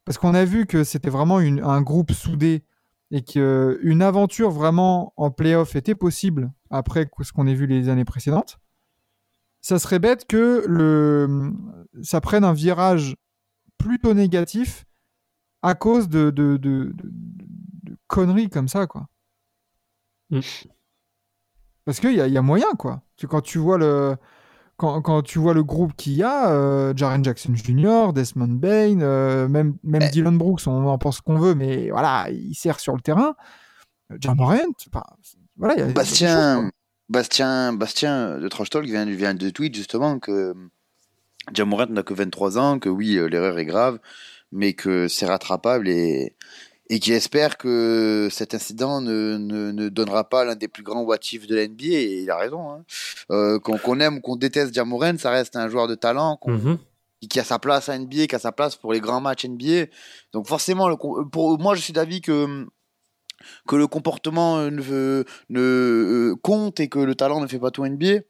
parce 0.05 0.19
qu'on 0.19 0.35
a 0.35 0.45
vu 0.45 0.67
que 0.67 0.85
c'était 0.85 1.11
vraiment 1.11 1.39
un 1.39 1.83
groupe 1.83 2.13
soudé 2.13 2.65
et 3.11 3.23
qu'une 3.23 4.03
aventure 4.03 4.51
vraiment 4.51 5.13
en 5.17 5.31
playoff 5.31 5.75
était 5.77 5.97
possible 5.97 6.53
après 6.71 7.09
ce 7.23 7.33
qu'on 7.33 7.47
a 7.49 7.55
vu 7.55 7.67
les 7.67 7.89
années 7.89 8.05
précédentes, 8.05 8.59
ça 9.61 9.79
serait 9.81 9.99
bête 9.99 10.27
que 10.27 10.65
le, 10.69 11.53
ça 12.03 12.21
prenne 12.21 12.45
un 12.45 12.53
virage 12.53 13.17
plutôt 13.79 14.15
négatif 14.15 14.85
à 15.63 15.75
cause 15.75 16.09
de- 16.09 16.31
de- 16.31 16.57
de 16.57 16.95
conneries 18.07 18.49
comme 18.49 18.69
ça, 18.69 18.87
quoi. 18.87 19.09
Mm. 20.31 20.41
Parce 21.85 22.01
qu'il 22.01 22.15
y 22.15 22.21
a, 22.21 22.27
il 22.27 22.33
y 22.33 22.39
a 22.39 22.43
moyen, 22.43 22.73
quoi. 22.79 23.03
Quand 23.29 23.41
tu 23.41 23.59
vois 23.59 23.79
le, 23.79 24.17
quand, 24.77 25.01
quand 25.03 25.23
tu 25.23 25.39
vois 25.39 25.55
le 25.55 25.63
groupe 25.63 25.95
qu'il 25.97 26.15
y 26.15 26.23
a, 26.23 26.51
euh, 26.51 26.93
Jaren 26.97 27.25
Jackson 27.25 27.55
Jr., 27.55 28.13
Desmond 28.13 28.49
Bain, 28.49 29.01
euh, 29.01 29.47
même, 29.49 29.77
même 29.85 30.03
Eh. 30.03 30.11
Dylan 30.11 30.37
Brooks, 30.37 30.67
on 30.67 30.87
en 30.87 30.99
pense 30.99 31.21
qu'on 31.21 31.39
veut, 31.39 31.55
mais 31.55 31.91
voilà, 31.91 32.27
il 32.31 32.55
sert 32.55 32.81
sur 32.81 32.95
le 32.95 33.01
terrain. 33.01 33.37
Euh, 34.13 34.17
Ja 34.21 34.35
Morant, 34.35 34.57
enfin, 34.93 35.05
voilà, 35.57 35.75
il 35.75 35.79
y 35.79 35.83
a- 35.83 35.87
des 35.87 35.91
choses, 35.91 35.95
Bastien. 35.95 36.71
Bastien, 37.09 37.73
Bastien 37.73 38.39
de 38.39 38.49
Trash 38.49 38.71
Talk 38.71 38.85
vient, 38.85 39.05
vient 39.05 39.35
de 39.35 39.49
tweet 39.51 39.77
justement 39.77 40.19
que 40.19 40.55
Jamorant 41.55 41.87
n'a 41.87 42.03
que 42.03 42.15
23 42.15 42.59
ans, 42.59 42.81
que 42.81 42.89
oui, 42.89 43.15
l'erreur 43.31 43.57
est 43.61 43.65
grave, 43.65 44.01
mais 44.51 44.73
que 44.73 45.07
c'est 45.07 45.27
rattrapable 45.27 45.89
et, 45.89 46.35
et 46.89 47.01
qu'il 47.01 47.15
espère 47.15 47.59
que 47.59 48.29
cet 48.31 48.55
incident 48.55 49.01
ne, 49.01 49.37
ne, 49.39 49.73
ne 49.73 49.89
donnera 49.89 50.29
pas 50.29 50.45
l'un 50.45 50.55
des 50.55 50.69
plus 50.69 50.83
grands 50.83 51.03
what 51.03 51.19
if 51.33 51.47
de 51.47 51.55
la 51.57 51.67
NBA. 51.67 51.85
Et 51.87 52.23
il 52.23 52.31
a 52.31 52.37
raison. 52.37 52.71
Hein. 52.71 52.85
Euh, 53.31 53.59
qu'on 53.59 53.99
aime 54.01 54.19
ou 54.19 54.21
qu'on 54.21 54.37
déteste 54.37 54.73
Jamorant, 54.75 55.19
ça 55.19 55.31
reste 55.31 55.57
un 55.57 55.69
joueur 55.69 55.89
de 55.89 55.95
talent 55.97 56.39
Mhm. 56.47 56.79
qui 57.29 57.41
a 57.41 57.45
sa 57.45 57.59
place 57.59 57.89
à 57.89 57.99
NBA, 57.99 58.27
qui 58.29 58.35
a 58.37 58.39
sa 58.39 58.53
place 58.53 58.77
pour 58.77 58.93
les 58.93 59.01
grands 59.01 59.21
matchs 59.21 59.47
NBA. 59.47 59.87
Donc 60.33 60.47
forcément, 60.47 60.89
le, 60.89 60.97
pour 60.97 61.59
moi, 61.59 61.75
je 61.75 61.81
suis 61.81 61.93
d'avis 61.93 62.21
que 62.21 62.67
que 63.69 63.77
le 63.77 63.87
comportement 63.87 64.59
euh, 64.59 64.71
ne, 64.71 65.25
ne 65.51 65.61
euh, 65.61 66.37
compte 66.41 66.81
et 66.81 66.89
que 66.89 66.99
le 66.99 67.15
talent 67.15 67.41
ne 67.41 67.47
fait 67.47 67.59
pas 67.59 67.71
tout 67.71 67.85
NBA. 67.85 68.21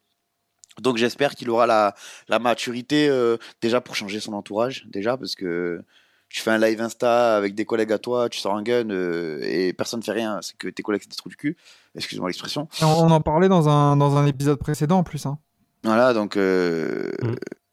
Donc 0.81 0.97
j'espère 0.99 1.35
qu'il 1.35 1.49
aura 1.49 1.67
la, 1.67 1.95
la 2.29 2.39
maturité 2.39 3.09
euh, 3.09 3.37
déjà 3.63 3.81
pour 3.81 3.95
changer 3.95 4.21
son 4.21 4.33
entourage, 4.35 4.85
déjà 4.89 5.17
parce 5.17 5.35
que 5.35 5.81
tu 6.29 6.41
fais 6.43 6.51
un 6.51 6.59
live 6.59 6.81
Insta 6.81 7.37
avec 7.37 7.55
des 7.55 7.65
collègues 7.65 7.93
à 7.93 7.99
toi, 7.99 8.29
tu 8.29 8.39
sors 8.41 8.55
un 8.57 8.63
gun 8.63 8.91
euh, 8.91 9.41
et 9.43 9.73
personne 9.73 10.01
ne 10.01 10.05
fait 10.05 10.13
rien, 10.13 10.41
c'est 10.43 10.57
que 10.57 10.69
tes 10.69 10.83
collègues 10.83 11.03
c'est 11.05 11.11
des 11.11 11.17
trous 11.17 11.29
du 11.29 11.37
cul, 11.37 11.57
excuse-moi 11.95 12.29
l'expression. 12.29 12.69
On, 12.83 12.87
on 12.87 13.11
en 13.11 13.21
parlait 13.21 13.49
dans 13.49 13.69
un, 13.69 13.97
dans 13.97 14.17
un 14.17 14.27
épisode 14.27 14.59
précédent 14.59 14.99
en 14.99 15.05
plus. 15.05 15.25
hein. 15.27 15.39
Voilà, 15.85 16.13
donc 16.15 16.37
euh, 16.37 17.13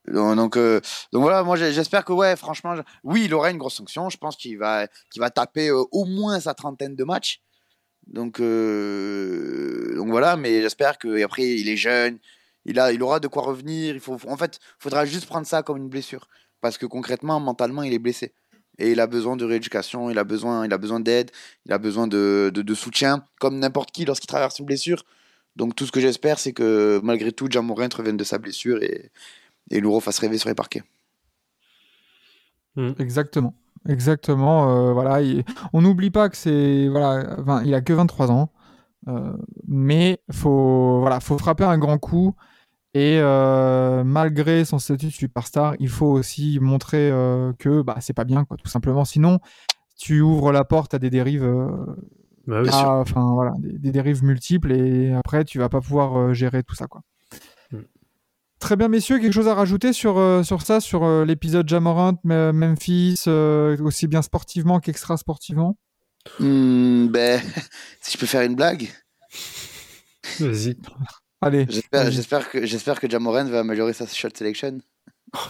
Mm. 0.05 0.13
donc 0.13 0.35
donc, 0.35 0.57
euh, 0.57 0.81
donc 1.13 1.21
voilà, 1.23 1.43
moi 1.43 1.55
j'espère 1.55 2.03
que 2.05 2.11
ouais, 2.13 2.35
franchement, 2.35 2.75
oui, 3.03 3.23
il 3.25 3.33
aura 3.33 3.49
une 3.51 3.57
grosse 3.57 3.75
sanction. 3.75 4.09
Je 4.09 4.17
pense 4.17 4.35
qu'il 4.35 4.57
va 4.57 4.87
qu'il 5.11 5.21
va 5.21 5.29
taper 5.29 5.69
euh, 5.69 5.83
au 5.91 6.05
moins 6.05 6.39
sa 6.39 6.53
trentaine 6.53 6.95
de 6.95 7.03
matchs. 7.03 7.41
Donc 8.07 8.39
euh, 8.41 9.95
donc 9.95 10.09
voilà, 10.09 10.35
mais 10.35 10.61
j'espère 10.61 10.97
que 10.97 11.23
après 11.23 11.43
il 11.43 11.69
est 11.69 11.77
jeune, 11.77 12.19
il 12.65 12.79
a 12.79 12.91
il 12.91 13.01
aura 13.01 13.19
de 13.19 13.27
quoi 13.27 13.43
revenir. 13.43 13.95
Il 13.95 14.01
faut 14.01 14.17
en 14.27 14.37
fait, 14.37 14.59
faudra 14.79 15.05
juste 15.05 15.25
prendre 15.25 15.47
ça 15.47 15.63
comme 15.63 15.77
une 15.77 15.89
blessure 15.89 16.27
parce 16.61 16.77
que 16.77 16.85
concrètement, 16.85 17.39
mentalement, 17.39 17.83
il 17.83 17.93
est 17.93 17.99
blessé. 17.99 18.33
Et 18.79 18.91
il 18.91 18.99
a 18.99 19.07
besoin 19.07 19.35
de 19.35 19.45
rééducation, 19.45 20.09
il 20.09 20.17
a 20.17 20.23
besoin, 20.23 20.65
il 20.65 20.73
a 20.73 20.77
besoin 20.77 20.99
d'aide, 20.99 21.31
il 21.65 21.73
a 21.73 21.77
besoin 21.77 22.07
de, 22.07 22.51
soutien, 22.73 23.23
comme 23.39 23.59
n'importe 23.59 23.91
qui 23.91 24.05
lorsqu'il 24.05 24.27
traverse 24.27 24.59
une 24.59 24.65
blessure. 24.65 25.03
Donc 25.55 25.75
tout 25.75 25.85
ce 25.85 25.91
que 25.91 25.99
j'espère, 25.99 26.39
c'est 26.39 26.53
que 26.53 26.99
malgré 27.03 27.31
tout, 27.31 27.47
Jamorant 27.49 27.89
revienne 27.95 28.17
de 28.17 28.23
sa 28.23 28.39
blessure 28.39 28.81
et, 28.81 29.11
et 29.69 29.81
refasse 29.81 30.19
rêver 30.19 30.37
sur 30.39 30.49
les 30.49 30.55
parquets. 30.55 30.83
Exactement. 32.99 33.53
Exactement. 33.87 34.89
euh, 34.89 34.93
voilà, 34.93 35.21
il- 35.21 35.43
on 35.73 35.81
n'oublie 35.81 36.09
pas 36.09 36.29
que 36.29 36.37
c'est 36.37 36.87
voilà, 36.87 37.61
il 37.65 37.73
a 37.73 37.81
que 37.81 37.93
23 37.93 38.31
ans, 38.31 38.49
euh, 39.07 39.33
mais 39.67 40.19
faut 40.31 40.99
voilà, 41.01 41.19
faut 41.19 41.37
frapper 41.37 41.65
un 41.65 41.77
grand 41.77 41.97
coup 41.97 42.33
et 42.93 43.17
euh, 43.19 44.03
malgré 44.03 44.65
son 44.65 44.79
statut 44.79 45.07
de 45.07 45.11
superstar, 45.11 45.75
il 45.79 45.89
faut 45.89 46.07
aussi 46.07 46.59
montrer 46.61 47.09
euh, 47.11 47.51
que 47.59 47.81
bah 47.81 47.97
c'est 48.01 48.13
pas 48.13 48.23
bien 48.25 48.45
quoi, 48.45 48.57
tout 48.57 48.67
simplement. 48.69 49.05
Sinon, 49.05 49.39
tu 49.97 50.21
ouvres 50.21 50.51
la 50.51 50.63
porte 50.63 50.93
à 50.93 50.99
des 50.99 51.09
dérives, 51.09 51.43
euh, 51.43 51.67
Bah 52.47 52.61
oui. 52.61 52.69
Bien 52.69 52.71
sûr. 52.71 52.89
à- 52.89 52.99
enfin 52.99 53.31
voilà, 53.33 53.51
des, 53.59 53.77
des 53.79 53.91
dérives 53.91 54.23
multiples 54.23 54.71
et 54.73 55.13
après 55.13 55.43
tu 55.45 55.59
vas 55.59 55.69
pas 55.69 55.81
pouvoir 55.81 56.17
euh, 56.19 56.33
gérer 56.33 56.63
tout 56.63 56.75
ça 56.75 56.87
quoi. 56.87 57.01
Mm. 57.71 57.77
Très 58.59 58.75
bien, 58.77 58.87
messieurs, 58.87 59.19
quelque 59.19 59.33
chose 59.33 59.49
à 59.49 59.55
rajouter 59.55 59.91
sur, 59.91 60.17
euh, 60.17 60.41
sur 60.43 60.61
ça, 60.61 60.79
sur 60.79 61.03
euh, 61.03 61.25
l'épisode 61.25 61.67
Jamorant, 61.67 62.13
Memphis, 62.23 63.23
euh, 63.27 63.75
aussi 63.83 64.07
bien 64.07 64.21
sportivement 64.21 64.79
qu'extra 64.79 65.17
sportivement? 65.17 65.77
Hmm, 66.39 67.07
ben, 67.07 67.41
si 68.01 68.13
je 68.13 68.17
peux 68.17 68.25
faire 68.25 68.43
une 68.43 68.55
blague, 68.55 68.87
Vas-y. 70.39 70.77
Allez. 71.45 71.65
j'espère, 71.69 72.49
que 72.49 72.65
j'espère 72.65 72.99
que 72.99 73.09
Jamorant 73.09 73.45
va 73.45 73.59
améliorer 73.59 73.93
sa 73.93 74.05
shot 74.07 74.29
selection. 74.35 74.79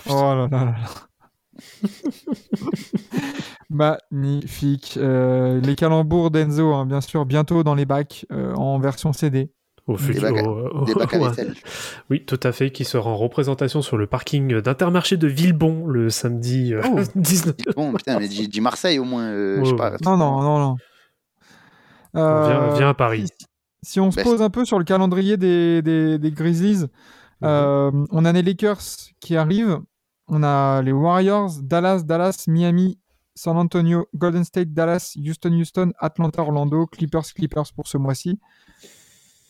Oh 0.10 0.14
là 0.14 0.48
là 0.52 0.66
là 0.66 0.66
là. 0.66 1.90
Magnifique. 3.70 4.98
Euh, 4.98 5.60
les 5.62 5.76
calembours 5.76 6.32
d'Enzo, 6.32 6.74
hein, 6.74 6.86
bien 6.86 7.02
sûr, 7.02 7.26
bientôt 7.26 7.64
dans 7.64 7.76
les 7.76 7.86
bacs 7.86 8.26
euh, 8.32 8.54
en 8.56 8.80
version 8.80 9.14
CD. 9.14 9.52
Au 9.86 9.98
futur. 9.98 10.22
bacs 10.22 10.38
à- 10.38 10.48
au- 10.50 10.86
Des 10.86 10.94
bacs 10.94 11.14
à 11.14 11.18
au- 11.20 11.26
vaisselle. 11.30 11.54
Oui, 12.10 12.24
tout 12.26 12.40
à 12.44 12.52
fait, 12.52 12.72
qui 12.72 12.86
sera 12.86 13.10
en 13.10 13.18
représentation 13.18 13.82
sur 13.82 13.98
le 13.98 14.08
parking 14.08 14.62
d'Intermarché 14.62 15.18
de 15.18 15.28
Villebon 15.28 15.86
le 15.88 16.10
samedi 16.10 16.74
euh, 16.74 16.82
Oh. 16.86 17.00
19. 17.16 17.56
Bon, 17.76 17.92
putain, 17.94 18.20
mais 18.20 18.28
dis, 18.28 18.48
dis 18.48 18.62
Marseille 18.62 19.00
au 19.00 19.04
moins, 19.04 19.24
euh, 19.26 19.60
je 19.60 19.66
sais 19.66 19.72
Ouais, 19.72 19.78
pas. 19.78 19.92
ouais. 19.92 19.98
Non, 20.06 20.16
non, 20.18 20.42
non, 20.42 20.60
non. 20.60 20.76
Viens, 22.16 22.24
Euh, 22.24 22.74
viens 22.78 22.90
à 22.90 22.94
Paris. 22.94 23.26
Si, 23.84 24.00
on 24.00 24.12
se 24.12 24.22
pose 24.22 24.42
un 24.42 24.50
peu 24.50 24.66
sur 24.66 24.80
le 24.80 24.86
calendrier 24.86 25.38
des, 25.38 25.82
des, 25.82 26.18
des 26.18 26.32
Grizzlies, 26.32 26.86
euh, 27.44 27.92
on 28.12 28.26
a 28.26 28.32
les 28.32 28.42
Lakers 28.42 28.82
qui 29.20 29.36
arrivent, 29.36 29.80
on 30.28 30.44
a 30.44 30.82
les 30.82 30.94
Warriors, 30.94 31.52
Dallas, 31.62 32.04
Dallas, 32.04 32.46
Miami, 32.48 32.98
San 33.36 33.58
Antonio, 33.58 34.08
Golden 34.16 34.44
State, 34.44 34.74
Dallas, 34.74 35.14
Houston, 35.18 35.52
Houston, 35.52 35.92
Atlanta, 36.00 36.42
Orlando, 36.42 36.86
Clippers, 36.88 37.34
Clippers 37.36 37.74
pour 37.76 37.88
ce 37.88 37.98
mois-ci. 37.98 38.40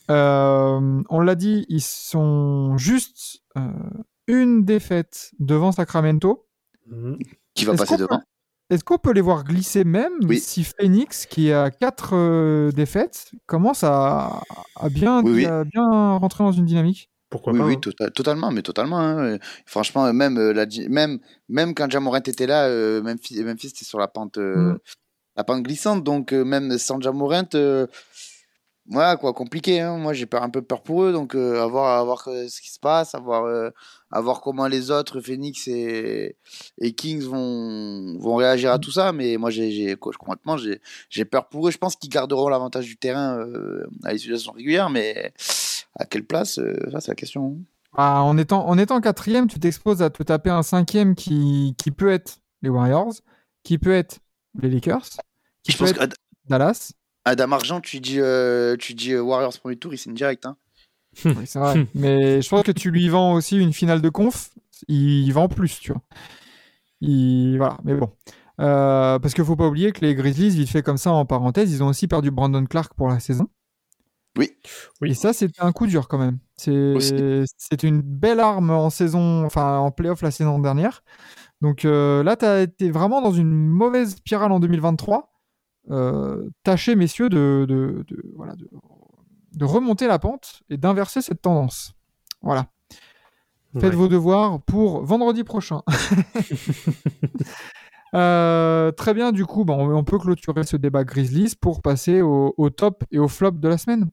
Euh, 0.10 1.04
on 1.10 1.20
l'a 1.20 1.36
dit, 1.36 1.66
ils 1.70 1.82
sont 1.82 2.76
juste 2.78 3.42
euh, 3.58 3.72
une 4.28 4.66
défaite 4.66 5.32
devant 5.40 5.72
Sacramento. 5.72 6.48
Mhm. 6.88 7.20
Qui 7.54 7.66
va 7.66 7.76
passer 7.76 7.98
devant 7.98 8.22
Est-ce 8.70 8.84
qu'on 8.84 8.98
peut 8.98 9.12
les 9.12 9.22
voir 9.22 9.44
glisser 9.44 9.84
même 9.84 10.14
Oui. 10.24 10.40
si 10.40 10.64
Phoenix, 10.64 11.26
qui 11.26 11.52
a 11.52 11.70
quatre 11.70 12.16
euh, 12.16 12.72
défaites, 12.72 13.32
commence 13.46 13.84
à, 13.84 14.42
à 14.76 14.90
bien, 14.90 15.22
Oui, 15.24 15.32
oui. 15.34 15.46
à 15.46 15.64
bien 15.64 16.16
rentrer 16.18 16.44
dans 16.44 16.52
une 16.52 16.66
dynamique? 16.66 17.10
Pourquoi 17.30 17.54
Oui, 17.54 17.60
pas 17.60 17.66
oui, 17.66 17.74
hein. 17.76 17.80
tota- 17.82 18.10
totalement, 18.12 18.52
mais 18.52 18.62
totalement. 18.62 19.00
hein. 19.00 19.38
Franchement, 19.66 20.12
même, 20.14 20.38
euh, 20.38 20.54
la, 20.54 20.66
même, 20.90 21.20
même 21.50 21.74
quand 21.76 21.90
Jamorant 21.92 22.18
était 22.18 22.48
là, 22.48 22.66
euh, 22.68 23.02
Memphis, 23.02 23.44
Memphis 23.44 23.68
était 23.68 23.86
sur 23.86 24.00
la 24.00 24.08
pente, 24.08 24.38
euh, 24.38 24.74
Mm. 24.74 24.78
la 25.38 25.44
pente 25.44 25.64
glissante. 25.64 26.04
Donc, 26.04 26.32
euh, 26.32 26.44
même 26.46 26.78
sans 26.78 27.02
Jamorant, 27.02 27.44
voilà, 28.86 29.16
quoi, 29.16 29.34
compliqué. 29.34 29.80
hein. 29.80 29.98
Moi, 29.98 30.14
j'ai 30.14 30.26
peur, 30.26 30.44
un 30.44 30.50
peu 30.50 30.62
peur 30.62 30.82
pour 30.84 31.04
eux. 31.04 31.14
Donc, 31.14 31.36
euh, 31.36 31.62
à 31.64 31.68
voir, 31.68 32.00
à 32.00 32.04
voir 32.04 32.28
euh, 32.28 32.48
ce 32.50 32.62
qui 32.62 32.70
se 32.72 32.80
passe, 32.80 33.16
à 33.16 33.20
voir, 33.20 33.46
euh, 33.46 33.70
à 34.12 34.20
voir 34.20 34.42
comment 34.42 34.68
les 34.68 34.92
autres, 34.92 35.22
Phoenix 35.22 35.68
et, 35.68 36.36
et 36.80 36.94
Kings, 36.94 37.24
vont, 37.24 38.18
vont 38.20 38.36
réagir 38.36 38.72
à 38.72 38.80
tout 38.80 38.92
ça. 38.92 39.14
Mais 39.14 39.38
moi, 39.38 39.50
j'ai, 39.52 39.72
j'ai, 39.72 39.96
quoi, 39.96 40.12
concrètement, 40.20 40.58
j'ai, 40.58 40.82
j'ai 41.10 41.24
peur 41.26 41.48
pour 41.48 41.68
eux. 41.68 41.72
Je 41.72 41.78
pense 41.78 41.96
qu'ils 41.96 42.10
garderont 42.10 42.50
l'avantage 42.50 42.86
du 42.86 42.98
terrain 42.98 43.38
euh, 43.40 43.88
à 44.04 44.12
l'issue 44.14 44.28
de 44.28 44.34
la 44.34 44.40
saison 44.40 44.52
régulière. 44.52 44.90
Mais 44.90 45.34
à 45.96 46.06
quelle 46.06 46.26
place 46.26 46.60
euh, 46.60 46.76
Ça, 46.92 47.00
c'est 47.00 47.12
la 47.12 47.16
question. 47.16 47.58
Ah, 47.96 48.24
en, 48.24 48.38
étant, 48.38 48.68
en 48.68 48.78
étant 48.78 49.00
quatrième, 49.02 49.48
tu 49.48 49.60
t'exposes 49.60 50.02
à 50.02 50.10
te 50.10 50.24
taper 50.24 50.50
un 50.50 50.64
cinquième 50.64 51.16
qui, 51.16 51.76
qui 51.78 51.92
peut 51.92 52.12
être 52.12 52.40
les 52.64 52.70
Warriors, 52.70 53.14
qui 53.64 53.78
peut 53.78 53.94
être 53.94 54.20
les 54.60 54.70
Lakers, 54.70 55.06
qui 55.64 55.72
Je 55.72 55.78
peut 55.78 55.86
pense 55.86 56.02
être 56.02 56.16
Dallas. 56.50 56.94
Adam 57.26 57.52
Argent, 57.52 57.82
tu 57.82 58.00
dis, 58.00 58.20
euh, 58.20 58.76
tu 58.78 58.94
dis 58.94 59.14
euh, 59.14 59.22
Warriors 59.22 59.58
premier 59.60 59.78
tour, 59.78 59.94
il 59.94 59.98
signe 59.98 60.14
direct. 60.14 60.46
Hein. 60.46 60.58
Oui, 61.26 61.46
c'est 61.46 61.60
vrai. 61.60 61.88
Mais 61.96 62.42
je 62.42 62.50
pense 62.50 62.64
que 62.64 62.72
tu 62.72 62.92
lui 62.92 63.08
vends 63.10 63.34
aussi 63.34 63.58
une 63.58 63.74
finale 63.74 64.02
de 64.02 64.10
conf. 64.10 64.50
Il 64.88 65.32
vend 65.32 65.48
plus, 65.48 65.80
tu 65.80 65.92
vois. 65.92 66.02
Il... 67.02 67.58
Voilà, 67.58 67.78
mais 67.84 67.94
bon. 67.94 68.12
Euh, 68.60 69.18
parce 69.20 69.34
qu'il 69.34 69.46
faut 69.46 69.56
pas 69.56 69.68
oublier 69.68 69.92
que 69.92 70.02
les 70.02 70.14
Grizzlies, 70.14 70.50
vite 70.50 70.70
fait 70.70 70.82
comme 70.82 70.98
ça 70.98 71.12
en 71.12 71.26
parenthèse, 71.26 71.72
ils 71.72 71.84
ont 71.84 71.88
aussi 71.88 72.08
perdu 72.08 72.32
Brandon 72.32 72.66
Clark 72.66 72.94
pour 72.96 73.08
la 73.08 73.20
saison. 73.20 73.48
Oui. 74.38 74.52
Oui. 75.02 75.12
Et 75.12 75.14
ça, 75.14 75.32
c'était 75.32 75.62
un 75.62 75.72
coup 75.72 75.88
dur 75.88 76.08
quand 76.08 76.18
même. 76.18 76.40
C'est 76.58 76.96
c'est 77.58 77.84
une 77.84 78.02
belle 78.02 78.40
arme 78.40 78.72
en 78.72 78.90
saison, 78.90 79.46
enfin 79.46 79.78
en 79.78 79.92
playoff 79.92 80.22
la 80.22 80.32
saison 80.32 80.60
dernière. 80.60 81.04
Donc 81.62 81.86
euh, 81.86 82.24
là, 82.24 82.36
tu 82.36 82.46
as 82.46 82.62
été 82.62 82.92
vraiment 82.92 83.22
dans 83.22 83.32
une 83.32 83.54
mauvaise 83.54 84.16
spirale 84.16 84.52
en 84.52 84.60
2023. 84.60 85.33
Euh, 85.92 86.50
tâchez, 86.64 86.96
messieurs, 86.96 87.30
de, 87.30 87.66
de, 87.68 88.04
de- 88.08 88.24
voilà, 88.36 88.54
de, 88.56 89.66
remonter 89.66 90.08
la 90.08 90.18
pente 90.20 90.62
et 90.70 90.78
d'inverser 90.78 91.22
cette 91.22 91.42
tendance. 91.42 91.94
Voilà. 92.42 92.68
Faites 93.74 93.84
Ouais. 93.86 93.90
vos 93.96 94.08
devoirs 94.08 94.62
pour 94.62 95.04
vendredi 95.04 95.44
prochain. 95.44 95.82
Euh, 98.16 98.92
très 98.92 99.16
bien, 99.16 99.32
du 99.32 99.44
coup, 99.44 99.66
bon, 99.66 99.92
on 99.92 100.04
peut 100.04 100.20
clôturer 100.20 100.64
ce 100.66 100.78
débat 100.78 101.04
Grizzlies 101.04 101.56
pour 101.60 101.82
passer 101.82 102.22
au, 102.22 102.54
au 102.58 102.70
top 102.70 103.04
et 103.10 103.18
au 103.18 103.28
flop 103.28 103.54
de 103.54 103.68
la 103.68 103.80
semaine. 103.80 104.08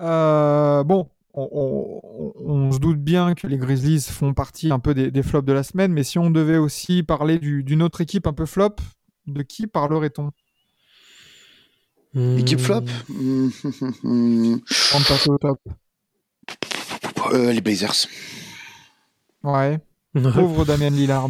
Euh, 0.00 0.82
bon, 0.84 1.08
on, 1.34 1.48
on- 1.52 2.32
on 2.46 2.72
se 2.72 2.78
doute 2.78 2.98
bien 3.00 3.34
que 3.34 3.46
les 3.46 3.58
Grizzlies 3.58 4.00
font 4.10 4.32
partie 4.34 4.70
un 4.72 4.78
peu 4.78 4.94
des, 4.94 5.10
des 5.10 5.22
flops 5.22 5.46
de 5.46 5.52
la 5.52 5.62
semaine, 5.62 5.92
mais 5.92 6.04
si 6.04 6.18
on 6.18 6.30
devait 6.30 6.56
aussi 6.58 7.02
parler 7.02 7.38
du- 7.38 7.62
d'une 7.64 7.82
autre 7.82 8.00
équipe 8.00 8.26
un 8.26 8.32
peu 8.32 8.46
flop, 8.46 8.76
de 9.26 9.42
qui 9.42 9.66
parlerait-on? 9.66 10.30
Équipe 12.38 12.60
flop? 12.60 12.82
Hmm. 13.08 13.48
Hmm, 14.04 14.56
Avant 14.92 15.00
de 15.00 15.08
passer 15.08 15.30
au 15.30 15.38
top. 15.38 15.58
euh, 17.32 17.52
Les 17.52 17.60
Blazers. 17.60 18.06
Ouais, 19.42 19.80
pauvre 20.12 20.64
Damien 20.64 20.90
Lillard. 20.90 21.28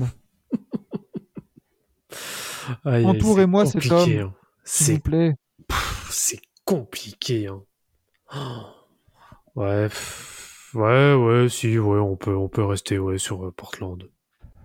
Entourez-moi 2.85 3.67
c'est 3.67 3.81
cet 3.81 3.91
compliqué, 3.91 4.21
homme. 4.23 4.29
hein. 4.31 4.35
S'il 4.65 4.95
vous 4.95 5.01
plaît. 5.01 5.35
c'est 6.11 6.41
compliqué. 6.65 7.49
Hein. 7.49 7.63
Oh. 8.35 8.63
Ouais, 9.57 9.89
pff, 9.89 10.71
ouais, 10.75 11.15
ouais, 11.15 11.49
si, 11.49 11.79
ouais, 11.79 11.99
on 12.01 12.17
peut, 12.17 12.35
on 12.35 12.49
peut 12.49 12.65
rester 12.65 12.99
ouais, 12.99 13.19
sur 13.19 13.45
euh, 13.47 13.53
Portland. 13.53 14.03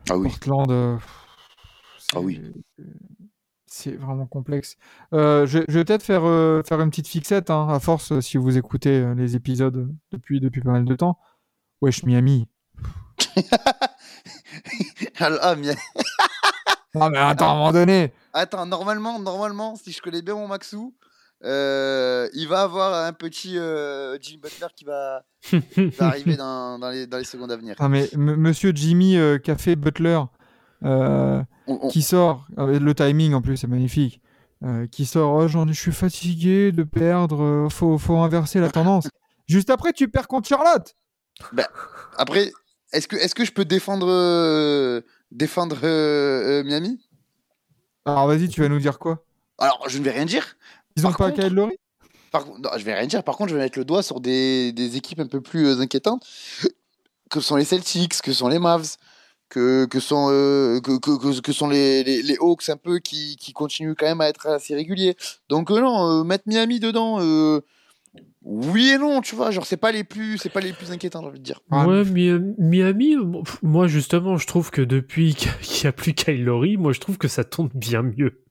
Ah 0.10 0.18
oui. 0.18 0.30
Portland. 0.30 0.72
euh, 0.72 0.98
c'est- 2.00 2.18
Ah 2.18 2.20
oui. 2.22 2.42
C'est 3.68 3.96
vraiment 3.96 4.26
complexe. 4.26 4.78
Euh, 5.14 5.46
je, 5.46 5.60
je 5.68 5.78
vais 5.78 5.86
peut-être 5.86 6.02
faire, 6.02 6.24
euh, 6.26 6.64
faire 6.68 6.82
une 6.82 6.90
petite 6.90 7.08
fixette, 7.08 7.52
hein, 7.52 7.68
à 7.70 7.80
force, 7.80 8.12
euh, 8.14 8.22
si 8.22 8.38
vous 8.38 8.58
écoutez 8.58 9.02
euh, 9.02 9.14
les 9.14 9.36
épisodes 9.36 9.94
depuis, 10.12 10.40
depuis 10.40 10.62
pas 10.62 10.72
mal 10.72 10.86
de 10.86 10.96
temps. 10.96 11.20
Wesh, 11.82 12.04
Miami. 12.04 12.48
Ah, 15.20 15.56
mais- 15.56 15.76
Non, 16.96 17.10
mais 17.10 17.18
attends, 17.20 17.50
à 17.50 17.52
un 17.52 17.56
moment 17.56 17.72
donné. 17.72 18.12
Attends, 18.34 18.66
normalement, 18.66 19.20
normalement, 19.20 19.76
si 19.76 19.92
je 19.92 20.02
connais 20.02 20.22
bien 20.22 20.34
mon 20.36 20.48
Maxou, 20.48 20.96
euh, 21.44 22.28
il 22.34 22.48
va 22.48 22.62
avoir 22.62 23.06
un 23.06 23.14
petit 23.14 23.58
euh, 23.58 24.18
Jimmy 24.20 24.42
Butler 24.42 24.68
qui 24.76 24.84
va, 24.84 25.24
arriver 26.00 26.36
dans, 26.38 26.78
dans 26.80 26.90
les, 26.90 27.08
dans 27.08 27.18
les 27.18 27.24
secondes 27.24 27.52
à 27.52 27.58
venir. 27.58 27.76
Non, 27.80 27.90
mais 27.90 28.10
monsieur 28.16 28.72
Jimmy 28.76 29.18
euh, 29.18 29.38
Café 29.38 29.76
Butler, 29.76 30.20
On- 30.82 31.46
on- 31.68 31.88
qui 31.88 32.02
sort, 32.02 32.48
euh, 32.58 32.80
le 32.80 32.96
timing 32.96 33.34
en 33.34 33.42
plus, 33.42 33.58
c'est 33.58 33.68
magnifique, 33.68 34.22
qui 34.92 35.06
sort, 35.06 35.34
oh, 35.34 35.48
j'en 35.48 35.68
je 35.68 35.74
suis 35.74 35.92
fatigué 35.94 36.72
de 36.72 36.84
perdre, 36.84 37.68
faut, 37.72 37.98
faut 37.98 38.18
inverser 38.18 38.60
la 38.60 38.70
tendance. 38.70 39.08
Juste 39.48 39.70
après, 39.70 39.94
tu 39.94 40.10
perds 40.10 40.28
contre 40.28 40.48
Charlotte. 40.48 40.96
Après, 42.18 42.52
est-ce 42.92 43.08
que, 43.08 43.46
je 43.46 43.52
peux 43.52 43.66
défendre, 43.66 45.02
défendre 45.32 45.78
Miami? 46.64 47.00
Alors 48.06 48.28
vas-y, 48.28 48.50
tu 48.50 48.62
vas 48.62 48.70
nous 48.70 48.80
dire 48.80 49.00
quoi? 49.00 49.24
Alors, 49.60 49.88
je 49.88 50.00
ne 50.00 50.04
vais 50.04 50.12
rien 50.12 50.26
dire. 50.26 50.56
Ils 51.00 51.06
ont 51.08 51.10
Par 51.10 51.18
pas 51.18 51.30
contre- 51.32 51.44
Kyle 51.44 51.54
Lowry? 51.54 51.76
Par 52.32 52.46
contre, 52.46 52.60
non, 52.62 52.70
je 52.78 52.84
vais 52.84 52.94
rien 52.94 53.08
dire. 53.08 53.24
Par 53.24 53.36
contre, 53.38 53.50
je 53.50 53.56
vais 53.56 53.62
mettre 53.62 53.80
le 53.80 53.86
doigt 53.86 54.04
sur 54.04 54.20
des, 54.20 54.72
des 54.72 54.98
équipes 54.98 55.20
un 55.20 55.28
peu 55.28 55.42
plus 55.42 55.66
euh, 55.68 55.80
inquiétantes, 55.82 56.26
que 57.30 57.40
sont 57.40 57.56
les 57.56 57.66
Celtics, 57.66 58.22
que 58.22 58.34
sont 58.34 58.48
les 58.50 58.60
Mavs, 58.60 58.98
que, 59.50 59.86
que 59.86 60.00
sont, 60.00 60.28
euh, 60.30 60.80
que, 60.80 61.00
que, 61.00 61.18
que- 61.18 61.42
que 61.42 61.52
sont 61.52 61.68
les, 61.70 62.04
les, 62.04 62.22
les 62.22 62.38
Hawks 62.40 62.70
un 62.70 62.78
peu 62.78 63.00
qui, 63.00 63.36
qui 63.38 63.52
continuent 63.54 63.96
quand 63.98 64.06
même 64.06 64.22
à 64.22 64.30
être 64.30 64.46
assez 64.48 64.76
réguliers. 64.76 65.16
Donc 65.50 65.72
euh, 65.72 65.80
non, 65.82 66.20
euh, 66.22 66.24
mettre 66.24 66.44
Miami 66.46 66.80
dedans, 66.80 67.18
euh, 67.20 67.62
oui 68.44 68.90
et 68.92 68.98
non, 69.00 69.22
tu 69.22 69.36
vois, 69.36 69.50
genre 69.52 69.66
c'est 69.66 69.78
pas 69.78 69.92
les 69.92 70.04
plus, 70.04 70.38
c'est 70.38 70.50
pas 70.50 70.60
les 70.62 70.74
plus 70.74 70.92
inquiétants, 70.92 71.22
j'ai 71.22 71.28
envie 71.30 71.40
de 71.40 71.44
dire. 71.44 71.62
Ah, 71.72 71.88
Ouais, 71.88 72.04
Mi- 72.06 72.54
Miami, 72.58 73.16
moi 73.64 73.88
justement, 73.88 74.38
je 74.38 74.46
trouve 74.48 74.70
que 74.72 74.82
depuis 74.82 75.34
qu'il 75.62 75.82
n'y 75.84 75.88
a 75.88 75.92
plus 75.94 76.14
Kyle 76.14 76.44
Lowry, 76.44 76.78
moi 76.78 76.94
je 76.94 77.00
trouve 77.00 77.18
que 77.18 77.28
ça 77.28 77.44
tourne 77.44 77.70
bien 77.74 78.04
mieux. 78.04 78.44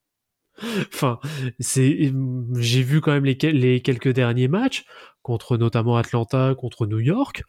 Enfin, 0.92 1.18
c'est, 1.60 2.12
j'ai 2.56 2.82
vu 2.82 3.00
quand 3.00 3.12
même 3.12 3.24
les, 3.24 3.36
quel- 3.36 3.58
les 3.58 3.80
quelques 3.80 4.08
derniers 4.12 4.48
matchs 4.48 4.84
contre 5.22 5.56
notamment 5.56 5.96
Atlanta, 5.96 6.54
contre 6.56 6.86
New 6.86 6.98
York. 7.00 7.44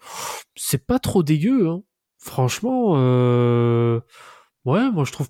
C'est 0.56 0.86
pas 0.86 1.00
trop 1.00 1.24
dégueu, 1.24 1.68
hein. 1.70 1.82
Franchement, 2.22 2.96
euh, 2.98 4.02
ouais, 4.66 4.92
moi 4.92 5.06
je 5.06 5.14
trouve, 5.14 5.30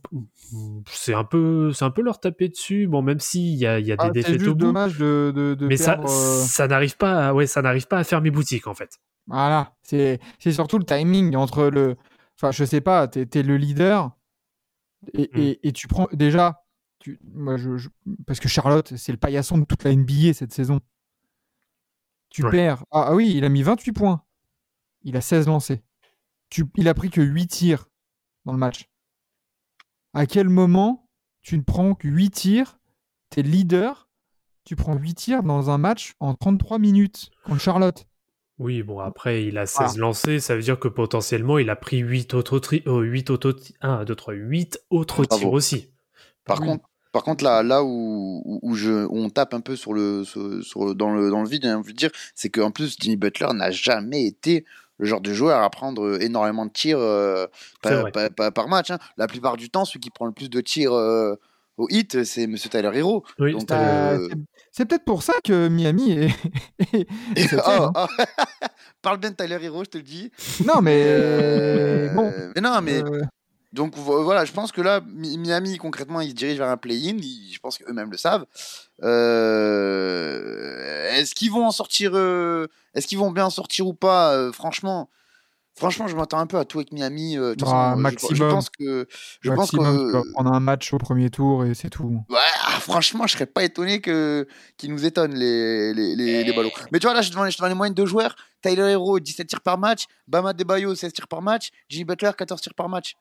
c'est 0.90 1.14
un 1.14 1.24
peu, 1.24 1.72
c'est 1.72 1.86
un 1.86 1.92
peu 1.92 2.02
leur 2.02 2.20
taper 2.20 2.50
dessus. 2.50 2.88
Bon, 2.88 3.04
même 3.04 3.20
s'il 3.20 3.56
y 3.56 3.68
a, 3.68 3.80
y 3.80 3.92
a 3.92 3.96
des 3.96 4.06
Ah, 4.06 4.10
défaites 4.10 4.42
au 4.48 4.56
bout, 4.56 4.66
dommage 4.66 4.98
de, 4.98 5.32
de, 5.36 5.54
de 5.54 5.68
mais 5.68 5.78
perdre. 5.78 6.06
euh, 6.10 6.44
ça 6.46 6.68
n'arrive 6.68 6.98
pas, 6.98 7.28
à, 7.28 7.34
ouais, 7.34 7.46
ça 7.46 7.62
n'arrive 7.62 7.88
pas 7.88 8.00
à 8.00 8.04
faire 8.04 8.22
mes 8.22 8.32
boutiques 8.32 8.66
en 8.66 8.74
fait. 8.74 8.98
Voilà, 9.28 9.74
c'est 9.84 10.20
c'est 10.40 10.52
surtout 10.52 10.80
le 10.80 10.84
timing 10.86 11.36
entre 11.36 11.66
le. 11.66 11.96
Enfin, 12.42 12.52
je 12.52 12.66
sais 12.66 12.82
pas, 12.82 13.08
t'es 13.08 13.28
es 13.40 13.44
le 13.44 13.58
leader 13.58 14.12
et, 15.14 15.30
Mm. 15.34 15.40
et, 15.40 15.68
et 15.68 15.72
tu 15.74 15.88
prends 15.88 16.08
déjà. 16.14 16.59
Tu... 17.00 17.20
Moi, 17.34 17.58
je, 17.58 17.78
je- 17.78 17.90
Parce 18.28 18.40
que 18.40 18.50
Charlotte, 18.50 18.96
c'est 18.98 19.12
le 19.12 19.18
paillasson 19.18 19.58
de 19.58 19.66
toute 19.66 19.84
la 19.84 19.96
NBA 19.96 20.34
cette 20.34 20.54
saison. 20.54 20.80
Tu 22.30 22.44
Ouais. 22.44 22.52
perds. 22.52 22.84
Ah, 22.92 23.06
ah 23.10 23.16
oui, 23.16 23.34
il 23.36 23.44
a 23.46 23.50
mis 23.50 23.64
28 23.64 23.92
points. 23.94 24.24
Il 25.04 25.16
a 25.18 25.22
16 25.22 25.48
lancés. 25.48 25.82
Tu... 26.50 26.66
Il 26.76 26.88
a 26.88 26.94
pris 26.94 27.10
que 27.10 27.22
8 27.22 27.48
tirs 27.48 27.88
dans 28.46 28.52
le 28.54 28.60
match. 28.60 28.90
À 30.14 30.26
quel 30.26 30.50
moment 30.50 31.08
tu 31.42 31.58
ne 31.58 31.64
prends 31.64 31.96
que 31.96 32.08
8 32.08 32.30
tirs 32.32 32.80
T'es 33.30 33.44
leader. 33.44 34.10
Tu 34.66 34.76
prends 34.76 34.96
8 34.96 35.14
tirs 35.16 35.44
dans 35.44 35.70
un 35.70 35.78
match 35.78 36.14
en 36.20 36.34
33 36.36 36.80
minutes 36.80 37.30
contre 37.46 37.62
Charlotte? 37.62 38.06
Oui, 38.58 38.84
bon, 38.84 39.00
après, 39.00 39.46
il 39.46 39.58
a 39.58 39.66
16 39.66 39.98
lancés, 39.98 40.40
ça 40.42 40.56
veut 40.56 40.62
dire 40.62 40.80
que 40.80 40.90
potentiellement, 40.90 41.58
il 41.60 41.70
a 41.70 41.76
pris 41.78 42.00
8 42.00 42.34
autres, 42.34 42.60
tri- 42.60 42.84
euh, 42.88 43.02
8 43.04 43.30
autres, 43.30 43.56
1, 43.82 44.04
2, 44.04 44.16
3, 44.16 44.34
8 44.34 44.80
autres 44.90 45.24
Bravo. 45.24 45.40
tirs 45.40 45.52
aussi. 45.54 45.94
Par 46.44 46.60
Oui. 46.60 46.68
contre, 46.68 46.89
par 47.12 47.24
contre 47.24 47.44
là, 47.44 47.64
là 47.64 47.84
où, 47.84 48.42
où, 48.46 48.76
je, 48.76 49.06
où 49.06 49.18
on 49.18 49.30
tape 49.30 49.54
un 49.54 49.62
peu 49.62 49.76
sur 49.76 49.94
le, 49.94 50.24
sur, 50.24 50.64
sur- 50.64 50.96
dans 50.96 51.10
le, 51.14 51.30
dans 51.32 51.42
le 51.42 51.50
vide, 51.50 51.64
j'ai 51.64 51.74
envie 51.74 51.94
de 51.94 51.98
dire, 51.98 52.12
c'est 52.36 52.50
qu'en 52.50 52.72
plus 52.72 52.96
Jimmy 53.00 53.16
Butler 53.18 53.48
n'a 53.54 53.72
jamais 53.72 54.26
été 54.26 54.66
le 54.98 55.06
genre 55.06 55.22
de 55.22 55.34
joueur 55.34 55.64
à 55.64 55.70
prendre 55.70 56.22
énormément 56.22 56.66
de 56.66 56.72
tirs 56.72 57.00
euh, 57.00 57.46
par, 57.82 58.02
vrai. 58.02 58.12
par- 58.12 58.30
par- 58.32 58.52
par 58.54 58.68
match. 58.68 58.92
hein. 58.92 59.00
La 59.18 59.28
plupart 59.28 59.56
du 59.58 59.70
temps, 59.70 59.86
celui 59.86 60.02
qui 60.02 60.10
prend 60.10 60.26
le 60.26 60.34
plus 60.34 60.50
de 60.50 60.60
tirs 60.62 60.94
euh, 60.94 61.36
au 61.78 61.88
hit, 61.90 62.26
c'est 62.26 62.48
Monsieur 62.48 62.70
Tyler 62.70 62.92
Hero. 62.94 63.24
Oui, 63.40 63.56
c'est- 63.58 63.72
Euh, 63.74 64.28
c'est- 64.74 64.86
peut-être 64.86 65.06
pour 65.06 65.24
ça 65.24 65.34
que 65.44 65.70
Miami 65.70 66.12
est. 66.12 66.36
Oh, 67.54 67.60
hein. 67.66 67.92
oh. 67.96 68.06
Parle 69.02 69.18
bien 69.20 69.32
de 69.32 69.36
Tyler 69.36 69.58
Hero, 69.62 69.86
je 69.86 69.90
te 69.90 69.98
le 69.98 70.04
dis. 70.04 70.30
Non, 70.66 70.82
mais 70.82 71.02
Euh, 71.06 72.10
bon. 72.14 72.34
mais 72.54 72.62
non, 72.62 72.82
mais 72.82 73.02
euh, 73.02 73.22
Donc 73.72 73.96
vo- 73.96 74.24
voilà, 74.24 74.46
je 74.46 74.52
pense 74.52 74.72
que 74.72 74.82
là, 74.82 75.02
Mi- 75.06 75.38
Miami, 75.38 75.78
concrètement, 75.78 76.22
ils 76.22 76.32
se 76.32 76.36
dirigent 76.36 76.58
vers 76.60 76.70
un 76.70 76.78
play-in. 76.78 77.18
Je 77.22 77.60
pense 77.60 77.78
qu'eux-mêmes 77.78 78.10
le 78.12 78.18
savent. 78.18 78.46
Euh, 79.80 81.10
Est-ce 81.12 81.36
qu'ils 81.36 81.52
vont 81.52 81.66
en 81.66 81.72
sortir 81.72 82.12
euh, 82.16 82.68
Est-ce 82.96 83.08
qu'ils 83.08 83.18
vont 83.18 83.32
bien 83.32 83.46
en 83.46 83.50
sortir 83.50 83.88
ou 83.88 83.94
pas 83.94 84.34
Euh, 84.34 84.52
Franchement, 84.52 85.10
franchement, 85.76 86.08
je 86.08 86.16
m'attends 86.16 86.40
un 86.40 86.48
peu 86.48 86.58
à 86.58 86.66
tout 86.66 86.80
avec 86.80 86.92
Miami. 86.92 87.38
euh, 87.38 87.50
de 87.52 87.56
toute 87.56 87.68
Bah, 87.68 87.96
façon, 87.96 87.96
je- 87.96 87.96
je, 87.98 88.02
maximum. 88.02 88.50
pense 88.50 88.70
que 88.70 89.08
je 89.42 89.50
pense 89.52 89.74
maximum, 89.74 89.98
tu 89.98 90.06
que 90.08 90.12
vas 90.18 90.24
prendre 90.34 90.54
un 90.54 90.60
match 90.60 90.92
au 90.94 90.98
premier 90.98 91.30
tour 91.30 91.66
et 91.66 91.74
c'est 91.74 91.90
tout. 91.90 92.24
Ouais, 92.30 92.38
ah, 92.66 92.80
franchement, 92.80 93.28
je 93.28 93.34
serais 93.34 93.46
pas 93.46 93.64
étonné 93.64 94.02
que 94.02 94.48
qu'ils 94.78 94.92
nous 94.92 95.06
étonnent 95.06 95.36
les, 95.36 95.94
les, 95.94 96.16
les, 96.16 96.44
les 96.44 96.54
ballons. 96.54 96.72
Mais 96.92 97.00
tu 97.00 97.06
vois, 97.08 97.14
là, 97.14 97.22
je 97.22 97.30
te 97.30 97.34
demande 97.36 97.50
les 97.70 97.76
moyennes 97.76 97.94
de 97.94 98.06
joueurs. 98.06 98.36
Tyler 98.62 98.92
Hero, 98.92 99.20
17 99.20 99.48
tirs 99.48 99.62
par 99.62 99.78
match. 99.78 100.06
Bama 100.28 100.54
Debayo, 100.54 100.96
16 100.96 101.14
tirs 101.14 101.28
par 101.28 101.42
match. 101.42 101.70
Jimmy 101.88 102.04
Butler, 102.06 102.32
14 102.38 102.60
tirs 102.62 102.74
par 102.74 102.90
match. 102.90 103.16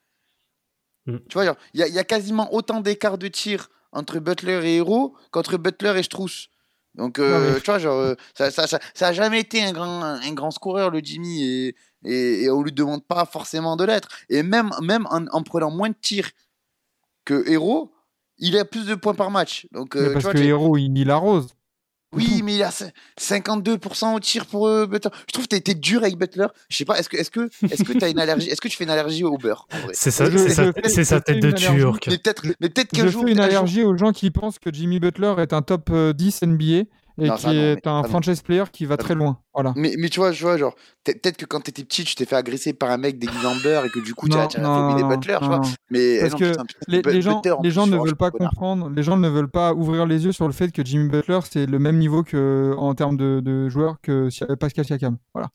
Mm. 1.09 1.19
Tu 1.29 1.35
vois, 1.35 1.45
genre, 1.47 1.57
il 1.75 1.81
y, 1.81 1.83
a- 1.83 1.89
il 1.89 1.95
y 1.95 1.99
a 1.99 2.05
quasiment 2.05 2.53
autant 2.55 2.81
d'écart 2.81 3.19
de 3.19 3.29
tirs 3.29 3.69
entre 3.93 4.19
Butler 4.19 4.61
et 4.65 4.77
Hero 4.77 5.15
qu'entre 5.31 5.57
Butler 5.57 5.95
et 5.99 6.03
Strauss. 6.03 6.49
Donc, 6.95 7.19
euh, 7.19 7.55
Ouais, 7.55 7.61
tu 7.61 7.67
vois, 7.71 7.79
genre, 7.79 7.99
euh, 7.99 8.15
ça, 8.35 8.51
ça, 8.51 8.67
ça, 8.67 8.79
ça 8.95 9.09
a 9.09 9.13
jamais 9.13 9.41
été 9.41 9.63
un 9.63 9.73
grand, 9.73 10.03
un 10.03 10.33
grand 10.35 10.51
scoreur, 10.51 10.91
le 10.91 11.01
Jimmy, 11.03 11.43
et, 11.45 11.77
et, 12.05 12.43
et 12.45 12.51
on 12.51 12.63
lui 12.63 12.73
demande 12.73 13.05
pas 13.07 13.25
forcément 13.25 13.77
de 13.77 13.85
l'être. 13.85 14.09
Et 14.29 14.43
même, 14.43 14.71
même 14.83 15.07
en, 15.11 15.25
en 15.29 15.43
prenant 15.43 15.71
moins 15.71 15.89
de 15.91 15.97
tirs 16.01 16.31
que 17.25 17.49
Hero, 17.49 17.93
il 18.39 18.57
a 18.59 18.65
plus 18.65 18.87
de 18.87 18.95
points 18.95 19.15
par 19.15 19.31
match. 19.31 19.67
Donc, 19.73 19.97
euh, 19.97 20.09
tu 20.09 20.13
parce 20.15 20.25
vois, 20.25 20.35
que 20.35 20.39
Hero, 20.39 20.77
il, 20.77 20.97
il 20.99 21.11
arrose. 21.11 21.49
Oui, 22.15 22.41
mais 22.43 22.55
il 22.57 22.63
a 22.63 22.71
cin- 22.71 22.91
52% 23.21 24.15
au 24.15 24.21
tir 24.21 24.47
pour 24.47 24.67
euh, 24.67 24.87
Butler. 24.87 25.11
Je 25.27 25.33
trouve 25.33 25.45
que 25.45 25.51
t'as 25.51 25.57
été 25.59 25.75
dur 25.75 26.03
avec 26.03 26.17
Butler. 26.17 26.47
Je 26.69 26.77
sais 26.77 26.85
pas, 26.85 26.99
est-ce 26.99 27.09
que 27.09 27.17
est-ce 27.17 27.31
que 27.31 27.49
est-ce 27.71 27.83
que 27.85 27.93
t'as 27.93 28.09
une 28.11 28.19
allergie 28.19 28.49
Est-ce 28.49 28.61
que 28.61 28.69
tu 28.69 28.77
fais 28.77 28.85
une 28.85 28.91
allergie 28.91 29.25
au 29.25 29.37
beurre 29.37 29.67
C'est 29.93 30.11
ça, 30.11 30.31
Je- 30.31 30.39
c'est 30.39 30.49
je 30.49 30.55
sa, 31.05 31.17
je 31.17 31.23
tête 31.23 31.41
de 31.41 31.51
turc. 31.53 32.07
Mais 32.09 32.19
peut-être 32.19 32.43
mais 32.61 32.69
peut-être 32.69 32.89
Je 32.97 33.03
qu'un 33.03 33.09
jour 33.09 33.25
fais 33.25 33.33
une 33.33 33.41
allergie 33.41 33.83
aux 33.83 33.97
gens 33.97 34.13
qui 34.13 34.31
pensent 34.31 34.59
que 34.59 34.73
Jimmy 34.73 35.01
Butler 35.01 35.35
est 35.39 35.53
un 35.53 35.63
top 35.63 35.91
euh, 35.91 36.13
10 36.13 36.43
NBA 36.43 36.85
et 37.21 37.27
Non, 37.29 37.35
qui 37.37 37.47
non, 37.47 37.53
est 37.53 37.75
mais- 37.85 37.91
un 37.91 38.03
franchise 38.05 38.43
player 38.43 38.65
qui 38.73 38.85
va 38.87 38.97
très 38.97 39.15
loin. 39.15 39.39
Voilà. 39.55 39.73
Mais, 39.77 39.95
mais 39.99 40.09
tu 40.09 40.21
vois, 40.21 40.31
je 40.33 40.41
vois, 40.43 40.57
genre, 40.57 40.75
peut- 41.05 41.15
peut-être 41.21 41.37
que 41.37 41.45
quand 41.47 41.61
t'étais 41.61 41.83
petit, 41.85 42.05
tu 42.05 42.15
t'es 42.15 42.25
fait 42.25 42.37
agresser 42.37 42.73
par 42.73 42.91
un 42.91 42.97
mec 42.97 43.19
déguisé 43.19 43.45
en 43.47 43.57
beurre 43.57 43.85
et 43.87 43.89
que 43.91 43.99
du 43.99 44.15
coup, 44.15 44.29
tu 44.29 44.37
as, 44.37 44.49
phobie 44.49 44.95
des 45.03 45.09
Butler, 45.09 45.37
tu 45.41 45.47
vois. 45.47 45.59
non. 45.59 45.63
Mais 45.91 46.19
Parce 46.21 46.33
non, 46.33 46.39
que 46.39 46.45
putain, 46.51 46.63
Les, 47.13 47.23
gens, 47.23 47.43
les 47.63 47.91
ne 47.91 47.97
veulent 47.99 48.15
pas 48.17 48.31
comprendre, 48.31 48.91
les 48.91 49.03
gens 49.03 49.17
ne 49.17 49.29
veulent 49.29 49.51
pas 49.51 49.75
ouvrir 49.75 50.07
les 50.07 50.25
yeux 50.27 50.33
sur 50.33 50.47
le 50.47 50.53
fait 50.53 50.71
que 50.71 50.85
Jimmy 50.85 51.09
Butler 51.09 51.41
c'est 51.51 51.67
le 51.67 51.79
même 51.79 51.99
niveau 51.99 52.23
que 52.23 52.75
en 52.79 52.95
termes 52.95 53.17
de, 53.17 53.41
de 53.45 53.69
joueur 53.69 53.97
que 54.01 54.29
Pascal 54.55 54.85
Siakam. 54.85 55.17
Voilà. 55.35 55.49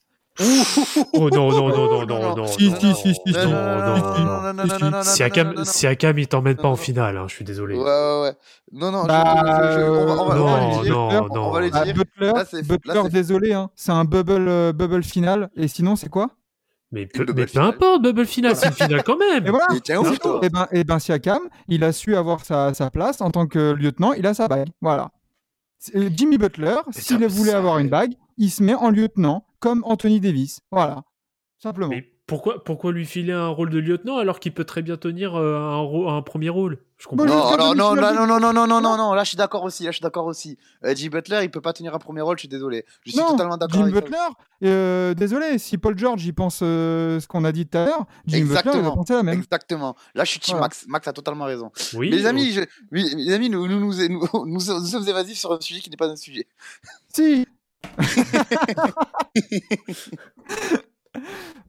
Oh 1.13 1.29
non, 1.29 1.51
non, 1.51 1.69
non, 1.69 1.87
non, 1.87 2.05
non, 2.07 2.35
non. 2.35 2.47
Si, 2.47 2.69
non, 2.69 2.75
si, 2.79 2.93
si, 2.95 3.13
si, 3.13 3.31
non, 3.33 3.39
si. 3.41 3.47
non, 3.47 3.51
non, 3.51 3.77
non. 3.77 3.95
non, 4.23 4.53
non, 4.53 4.65
non, 4.65 4.77
non, 4.79 4.89
non, 4.89 5.03
Siakam, 5.03 5.47
non, 5.47 5.53
non, 5.53 5.59
non. 5.59 5.65
Siakam, 5.65 6.17
il 6.17 6.27
t'emmène 6.27 6.55
pas 6.55 6.63
Non, 6.63 6.69
en 6.69 6.71
non. 6.71 6.75
finale, 6.77 7.17
hein, 7.17 7.25
je 7.27 7.35
suis 7.35 7.45
désolé. 7.45 7.75
Ouais, 7.75 7.83
ouais, 7.83 8.21
ouais. 8.23 8.33
Non, 8.71 8.91
non, 8.91 9.03
Bah, 9.05 9.23
non, 10.35 11.27
non. 11.29 11.47
On 11.47 11.51
va 11.51 11.61
les 11.61 11.69
Ah, 11.73 11.83
dire. 11.83 11.93
Butler, 11.93 13.09
désolé, 13.11 13.53
hein, 13.53 13.69
c'est 13.75 13.91
un 13.91 14.05
bubble, 14.05 14.47
euh, 14.47 14.73
bubble 14.73 15.03
final. 15.03 15.49
Et 15.55 15.67
sinon, 15.67 15.95
c'est 15.95 16.09
quoi? 16.09 16.29
Mais, 16.91 17.05
peu, 17.07 17.25
bubble 17.25 17.39
mais 17.41 17.45
peu 17.47 17.59
importe, 17.59 18.01
Bubble 18.03 18.25
Final, 18.27 18.55
c'est 18.55 18.67
une 18.67 18.73
finale 18.73 19.03
quand 19.03 19.17
même. 19.17 19.45
Et 19.45 19.49
voilà. 19.49 19.65
Et 19.75 19.81
tiens, 19.81 19.99
ouf, 19.99 20.19
toi. 20.19 20.39
Et 20.43 20.49
ben, 20.49 20.67
et 20.71 20.83
ben 20.83 20.99
Siakam, 20.99 21.41
il 21.67 21.83
a 21.83 21.91
su 21.91 22.15
avoir 22.15 22.45
sa, 22.45 22.73
sa 22.75 22.91
place 22.91 23.19
en 23.21 23.31
tant 23.31 23.47
que 23.47 23.71
lieutenant, 23.73 24.13
il 24.13 24.27
a 24.27 24.33
sa 24.35 24.47
bague. 24.47 24.69
Voilà. 24.79 25.09
Jimmy 25.95 26.37
Butler, 26.37 26.75
s'il 26.91 27.25
voulait 27.27 27.53
avoir 27.53 27.79
une 27.79 27.89
bague, 27.89 28.13
il 28.37 28.49
se 28.51 28.61
met 28.63 28.75
en 28.75 28.89
lieutenant, 28.91 29.43
comme 29.63 29.81
Anthony 29.85 30.19
Davis. 30.19 30.59
Voilà. 30.71 31.03
Simplement. 31.57 31.87
Mais 31.89 32.09
pourquoi, 32.27 32.63
pourquoi 32.63 32.91
lui 32.91 33.05
filer 33.05 33.31
un 33.33 33.47
rôle 33.47 33.69
de 33.69 33.79
lieutenant 33.79 34.17
alors 34.17 34.39
qu'il 34.41 34.53
peut 34.53 34.63
très 34.65 34.81
bien 34.81 34.95
tenir 34.97 35.35
euh, 35.35 35.57
un, 35.57 36.17
un 36.17 36.21
premier 36.21 36.49
rôle? 36.49 36.79
Je 36.97 37.07
comprends. 37.07 37.25
Non, 37.25 37.47
alors, 37.47 37.75
non, 37.75 37.75
non, 37.75 37.89
demi-finale 37.95 38.15
non, 38.15 38.27
non, 38.27 38.39
non, 38.39 38.53
non, 38.53 38.67
non, 38.67 38.81
Non. 38.81 38.81
non, 38.81 38.97
non, 38.97 39.13
là 39.13 39.23
je 39.25 39.29
suis 39.29 39.37
d'accord 39.37 39.63
aussi, 39.63 39.83
là 39.83 39.91
je 39.91 39.95
suis 39.97 40.01
d'accord 40.03 40.25
aussi. 40.25 40.57
Euh, 40.85 40.93
Jimmy 40.95 41.09
Butler, 41.09 41.39
il 41.43 41.51
peut 41.51 41.59
pas 41.61 41.73
tenir 41.73 41.93
un 41.95 41.99
premier 41.99 42.21
rôle, 42.21 42.37
je 42.37 42.41
suis 42.41 42.47
désolé. 42.49 42.85
Je 43.05 43.11
suis 43.11 43.19
non, 43.19 43.27
totalement 43.31 43.57
d'accord 43.57 43.81
avec 43.81 43.93
ça. 43.93 44.01
Butler, 44.01 44.17
euh, 44.65 45.13
désolé, 45.13 45.57
si 45.57 45.77
Paul 45.77 45.97
George 45.97 46.25
y 46.25 46.31
pense 46.31 46.59
euh, 46.63 47.19
ce 47.19 47.27
qu'on 47.27 47.43
a 47.45 47.51
dit 47.51 47.65
tout 47.65 47.77
à 47.77 47.85
l'heure, 47.85 48.05
Jimmy 48.25 48.43
Butler 48.43 48.43
il 48.43 48.47
va 48.53 48.59
Exactement. 48.59 48.95
penser 48.95 49.13
la 49.13 49.23
même. 49.23 49.39
Exactement. 49.39 49.95
Là 50.15 50.23
je 50.23 50.29
suis 50.31 50.39
team 50.39 50.53
Voilà. 50.55 50.65
Max. 50.67 50.85
Max 50.87 51.07
a 51.09 51.13
totalement 51.13 51.45
raison. 51.45 51.71
Oui, 51.95 52.09
Mais 52.09 52.17
les 52.17 52.25
amis, 52.25 52.51
je- 52.51 52.61
oui, 52.93 53.13
les 53.17 53.33
amis, 53.33 53.49
nous, 53.49 53.67
nous, 53.67 53.79
nous, 53.79 53.93
nous, 53.93 54.27
nous- 54.33 54.45
nous 54.45 54.59
sommes 54.59 55.07
évasifs 55.07 55.37
sur 55.39 55.51
un 55.51 55.59
sujet 55.59 55.81
qui 55.81 55.89
n'est 55.89 55.97
pas 55.97 56.07
un 56.09 56.15
sujet. 56.15 56.47
Si 57.13 57.45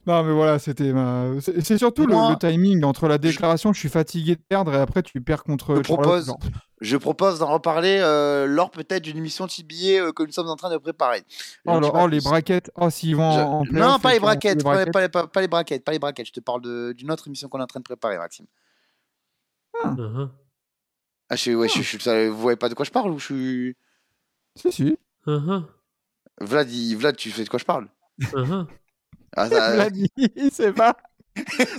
Non, 0.06 0.22
mais 0.22 0.32
voilà, 0.34 0.58
c'était 0.58 0.92
ma... 0.92 1.30
C'est 1.40 1.78
surtout 1.78 2.06
le, 2.06 2.12
Moi- 2.14 2.30
le 2.30 2.36
timing 2.36 2.84
entre 2.84 3.08
la 3.08 3.16
déclaration, 3.16 3.72
je 3.72 3.78
suis 3.78 3.88
fatigué 3.88 4.36
de 4.36 4.40
perdre, 4.42 4.74
et 4.74 4.78
après 4.78 5.02
tu 5.02 5.18
perds 5.22 5.44
contre 5.44 5.76
Je 5.76 5.80
propose-. 5.80 6.34
Je 6.82 6.96
propose 6.98 7.38
d'en 7.38 7.46
reparler 7.52 7.98
euh, 8.02 8.46
lors 8.46 8.70
peut-être 8.70 9.02
d'une 9.02 9.16
émission 9.16 9.46
TBA 9.46 10.02
euh, 10.02 10.12
que 10.12 10.22
nous 10.22 10.32
sommes 10.32 10.48
en 10.48 10.56
train 10.56 10.70
de 10.70 10.76
préparer. 10.76 11.22
Oh, 11.64 11.80
pas 11.80 12.02
oh, 12.04 12.06
les 12.06 12.20
braquettes. 12.20 12.70
Oh, 12.74 12.90
s'ils 12.90 13.16
vont 13.16 13.32
Je- 13.32 13.38
en, 13.38 13.60
en 13.60 13.64
Non, 13.72 13.98
pas 13.98 14.12
les 14.12 14.20
braquettes, 14.20 14.58
les 14.58 14.64
pas, 14.64 14.74
braquettes. 14.74 14.92
pas 14.92 15.00
les, 15.00 15.08
pas- 15.08 15.26
pas 15.26 15.40
les 15.40 15.48
braquettes, 15.48 15.84
pas 15.84 15.92
les 15.92 15.98
braquettes. 15.98 16.26
Je 16.26 16.32
te 16.32 16.40
parle 16.40 16.60
de- 16.60 16.92
d'une 16.92 17.10
autre 17.10 17.26
émission 17.28 17.48
qu'on 17.48 17.60
est 17.60 17.62
en 17.62 17.66
train 17.66 17.80
de 17.80 17.84
préparer, 17.84 18.18
Maxime. 18.18 18.46
Ah, 19.82 19.94
je, 21.30 21.36
suis- 21.36 21.54
ouais, 21.54 21.68
je, 21.68 21.80
je 21.80 21.98
suis- 21.98 22.28
vous 22.28 22.36
voyez 22.38 22.56
pas 22.56 22.68
de 22.68 22.74
quoi 22.74 22.84
je 22.84 22.90
parle 22.90 23.10
ou 23.10 23.18
je 23.18 23.24
suis. 23.24 23.76
Si, 24.56 24.70
si. 24.70 24.98
uh-huh, 25.26 25.64
Vlad, 26.41 26.70
il- 26.70 26.97
Vlad, 26.97 27.16
tu 27.16 27.30
sais 27.30 27.45
de 27.45 27.49
quoi 27.49 27.59
je 27.59 27.64
parle? 27.64 27.89
Uh-huh. 28.20 28.66
ah, 29.37 29.49
ça- 29.49 29.91
dit, 29.91 30.11
il 30.37 30.51
sait 30.51 30.72
pas. 30.72 30.97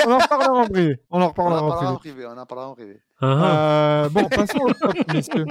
On 0.06 0.12
en 0.12 0.18
reparlera 0.18 0.52
en 0.52 0.68
privé. 0.68 1.00
On 1.10 1.22
en 1.22 1.28
reparlera 1.30 1.62
en 1.64 1.70
parlera 1.70 1.92
en 1.94 1.96
privé. 1.98 2.16
privé. 2.16 2.28
On 2.34 2.38
en 2.38 2.46
parlera 2.46 2.70
en 2.70 2.74
privé. 2.76 3.02
Uh-huh. 3.22 3.44
Euh, 3.44 4.10
bon, 4.10 4.28
passons 4.28 4.60
au 4.60 4.74
top, 4.74 4.94
messieurs. 5.14 5.46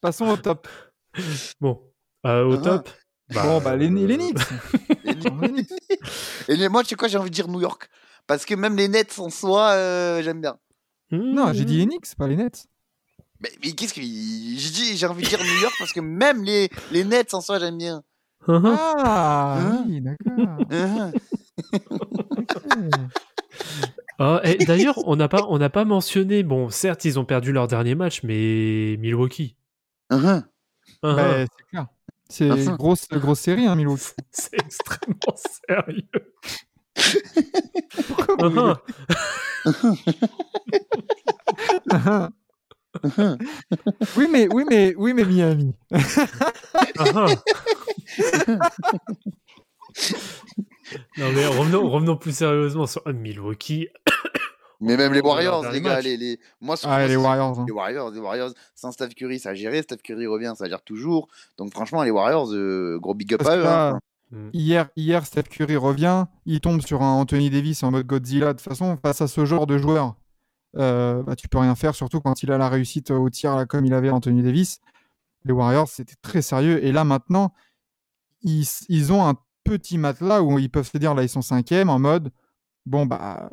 Passons 0.00 0.28
au 0.28 0.36
top. 0.36 0.68
Bon, 1.60 1.80
Euh, 2.26 2.44
au 2.44 2.54
Ah. 2.54 2.58
top. 2.62 2.90
bon, 3.34 3.60
bah, 3.60 3.76
les, 3.76 3.88
les 3.88 4.16
Knicks. 4.16 4.38
Et, 6.48 6.56
Les 6.56 6.68
moi, 6.68 6.82
tu 6.82 6.90
sais 6.90 6.94
quoi, 6.94 7.08
j'ai 7.08 7.18
envie 7.18 7.30
de 7.30 7.34
dire 7.34 7.48
New 7.48 7.60
York. 7.60 7.88
Parce 8.26 8.44
que 8.44 8.54
même 8.54 8.76
les 8.76 8.88
Nets 8.88 9.18
en 9.18 9.30
soi, 9.30 9.70
euh, 9.70 10.22
j'aime 10.22 10.40
bien. 10.40 10.56
Non, 11.12 11.52
j'ai 11.52 11.64
dit 11.64 11.78
les 11.78 11.86
Knicks, 11.86 12.14
pas 12.16 12.26
les 12.26 12.36
Nets. 12.36 12.66
Mais, 13.40 13.50
mais 13.62 13.72
qu'est-ce 13.72 13.94
que. 13.94 14.00
J'ai 14.00 14.70
dit, 14.70 14.96
j'ai 14.96 15.06
envie 15.06 15.22
de 15.24 15.28
dire 15.28 15.38
New 15.42 15.60
York 15.60 15.74
parce 15.78 15.92
que 15.92 16.00
même 16.00 16.42
les, 16.44 16.68
les 16.90 17.04
Nets 17.04 17.34
en 17.34 17.40
soi, 17.40 17.58
j'aime 17.58 17.78
bien. 17.78 18.02
Uh-huh. 18.48 18.76
Ah, 18.78 19.58
Hein 19.60 19.84
oui, 19.88 20.00
d'accord. 20.00 20.58
Hein 20.70 21.12
Ah, 24.18 24.40
et 24.44 24.56
D'ailleurs, 24.64 24.96
on 25.06 25.16
n'a 25.16 25.28
pas, 25.28 25.44
on 25.48 25.58
n'a 25.58 25.68
pas 25.70 25.84
mentionné. 25.84 26.42
Bon, 26.42 26.70
certes, 26.70 27.04
ils 27.04 27.18
ont 27.18 27.24
perdu 27.24 27.52
leur 27.52 27.66
dernier 27.68 27.94
match, 27.94 28.22
mais 28.22 28.96
Milwaukee. 28.98 29.56
Hein 30.10 30.44
Uh-huh. 31.02 31.14
Bah, 31.16 31.44
c'est 31.44 31.64
clair. 31.70 31.86
C'est 32.28 32.50
Enfin. 32.50 32.70
une 32.70 32.76
grosse, 32.76 33.08
grosse 33.08 33.40
série, 33.40 33.66
hein, 33.66 33.74
Milwaukee. 33.76 34.12
C'est 34.30 34.54
extrêmement 34.54 35.36
sérieux. 35.68 36.08
Pourquoi 38.16 38.82
Uh-huh. 41.88 42.30
oui, 44.16 44.28
mais, 44.30 44.48
oui, 44.52 44.64
mais, 44.68 44.94
oui, 44.96 45.12
mais 45.14 45.24
Miami. 45.24 45.74
Non 51.18 51.32
mais 51.34 51.46
revenons, 51.46 51.88
revenons 51.88 52.16
plus 52.16 52.36
sérieusement 52.36 52.86
sur 52.86 53.02
Milwaukee. 53.12 53.88
Mais 54.78 54.98
même 54.98 55.14
les 55.14 55.22
Warriors, 55.22 55.64
les 55.72 55.80
gars, 55.80 56.02
les, 56.02 56.18
les... 56.18 56.38
moi, 56.60 56.76
sur- 56.76 56.90
Ah, 56.90 56.98
moi, 56.98 57.06
les 57.08 57.16
Warriors. 57.16 57.58
hein. 57.60 57.64
Les 57.66 57.72
Warriors, 57.72 58.10
les 58.10 58.20
Warriors, 58.20 58.50
sans 58.74 58.92
Steph 58.92 59.08
Curry, 59.16 59.38
ça 59.38 59.48
a 59.50 59.54
géré. 59.54 59.80
Steph 59.80 59.96
Curry 60.04 60.26
revient, 60.26 60.52
ça 60.54 60.68
gère 60.68 60.82
toujours. 60.82 61.28
Donc, 61.56 61.72
franchement, 61.72 62.02
les 62.02 62.10
Warriors, 62.10 62.52
euh, 62.52 62.98
gros 63.00 63.14
big 63.14 63.32
up 63.32 63.38
Parce 63.42 63.54
à 63.54 63.56
eux. 63.58 63.62
là, 63.62 63.88
hein. 63.88 63.98
Mm. 64.32 64.48
Hier, 64.52 64.88
hier, 64.94 65.24
Steph 65.24 65.44
Curry 65.44 65.76
revient, 65.76 66.26
il 66.44 66.60
tombe 66.60 66.82
sur 66.82 67.00
un 67.00 67.10
Anthony 67.14 67.48
Davis 67.48 67.82
en 67.84 67.90
mode 67.90 68.06
Godzilla. 68.06 68.48
De 68.52 68.58
toute 68.58 68.68
façon, 68.68 68.98
face 69.02 69.22
à 69.22 69.28
ce 69.28 69.46
genre 69.46 69.66
de 69.66 69.78
joueur, 69.78 70.14
euh, 70.76 71.22
bah, 71.22 71.36
tu 71.36 71.48
peux 71.48 71.58
rien 71.58 71.74
faire, 71.74 71.94
surtout 71.94 72.20
quand 72.20 72.42
il 72.42 72.52
a 72.52 72.58
la 72.58 72.68
réussite 72.68 73.10
au 73.10 73.28
tir 73.30 73.56
là, 73.56 73.66
comme 73.66 73.84
il 73.86 73.94
avait 73.94 74.10
Anthony 74.10 74.42
Davis. 74.42 74.80
Les 75.44 75.52
Warriors, 75.52 75.88
c'était 75.88 76.16
très 76.22 76.42
sérieux. 76.42 76.84
Et 76.84 76.92
là, 76.92 77.04
maintenant, 77.04 77.52
ils, 78.42 78.66
ils 78.88 79.12
ont 79.12 79.24
un 79.26 79.36
petit 79.64 79.96
matelas 79.98 80.42
où 80.42 80.58
ils 80.58 80.70
peuvent 80.70 80.88
se 80.90 80.98
dire, 80.98 81.14
là, 81.14 81.22
ils 81.22 81.28
sont 81.28 81.42
cinquième, 81.42 81.88
en 81.88 81.98
mode, 81.98 82.30
bon, 82.84 83.06
bah, 83.06 83.48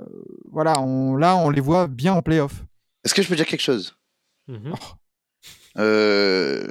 voilà, 0.51 0.79
on, 0.81 1.15
là, 1.15 1.35
on 1.35 1.49
les 1.49 1.61
voit 1.61 1.87
bien 1.87 2.13
en 2.13 2.21
playoff. 2.21 2.63
Est-ce 3.03 3.13
que 3.13 3.21
je 3.21 3.27
peux 3.27 3.35
dire 3.35 3.45
quelque 3.45 3.61
chose? 3.61 3.95
Mhm. 4.47 4.73
Euh, 5.77 6.67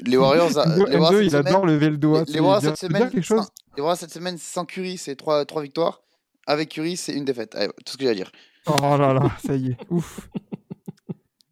Les 0.00 0.16
Warriors, 0.16 0.56
a- 0.58 0.66
les 0.76 0.96
Warriors, 0.96 1.22
il 1.22 1.30
semaine- 1.30 1.46
adore 1.46 1.66
lever 1.66 1.90
le 1.90 1.96
doigt. 1.98 2.24
les- 2.26 2.32
les 2.34 2.40
Warriors 2.40 2.60
dire- 2.60 2.70
cette 2.76 2.88
semaine, 2.90 3.10
quelque 3.10 3.22
chose? 3.22 3.42
sans- 3.42 3.50
les 3.76 3.82
Warriors, 3.82 3.98
cette 3.98 4.12
semaine, 4.12 4.38
sans 4.38 4.64
Curry, 4.64 4.98
c'est 4.98 5.16
3, 5.16 5.44
trois 5.44 5.62
victoires. 5.62 6.00
Avec 6.46 6.68
Curry, 6.70 6.96
c'est 6.96 7.14
une 7.14 7.24
défaite. 7.24 7.54
Allez, 7.54 7.68
tout 7.86 7.92
ce 7.92 7.96
que 7.96 8.04
j'ai 8.04 8.10
à 8.10 8.14
dire. 8.14 8.30
Oh 8.66 8.96
là 8.96 9.12
là, 9.12 9.30
ça 9.44 9.54
y 9.56 9.68
est, 9.70 9.78
ouf. 9.90 10.28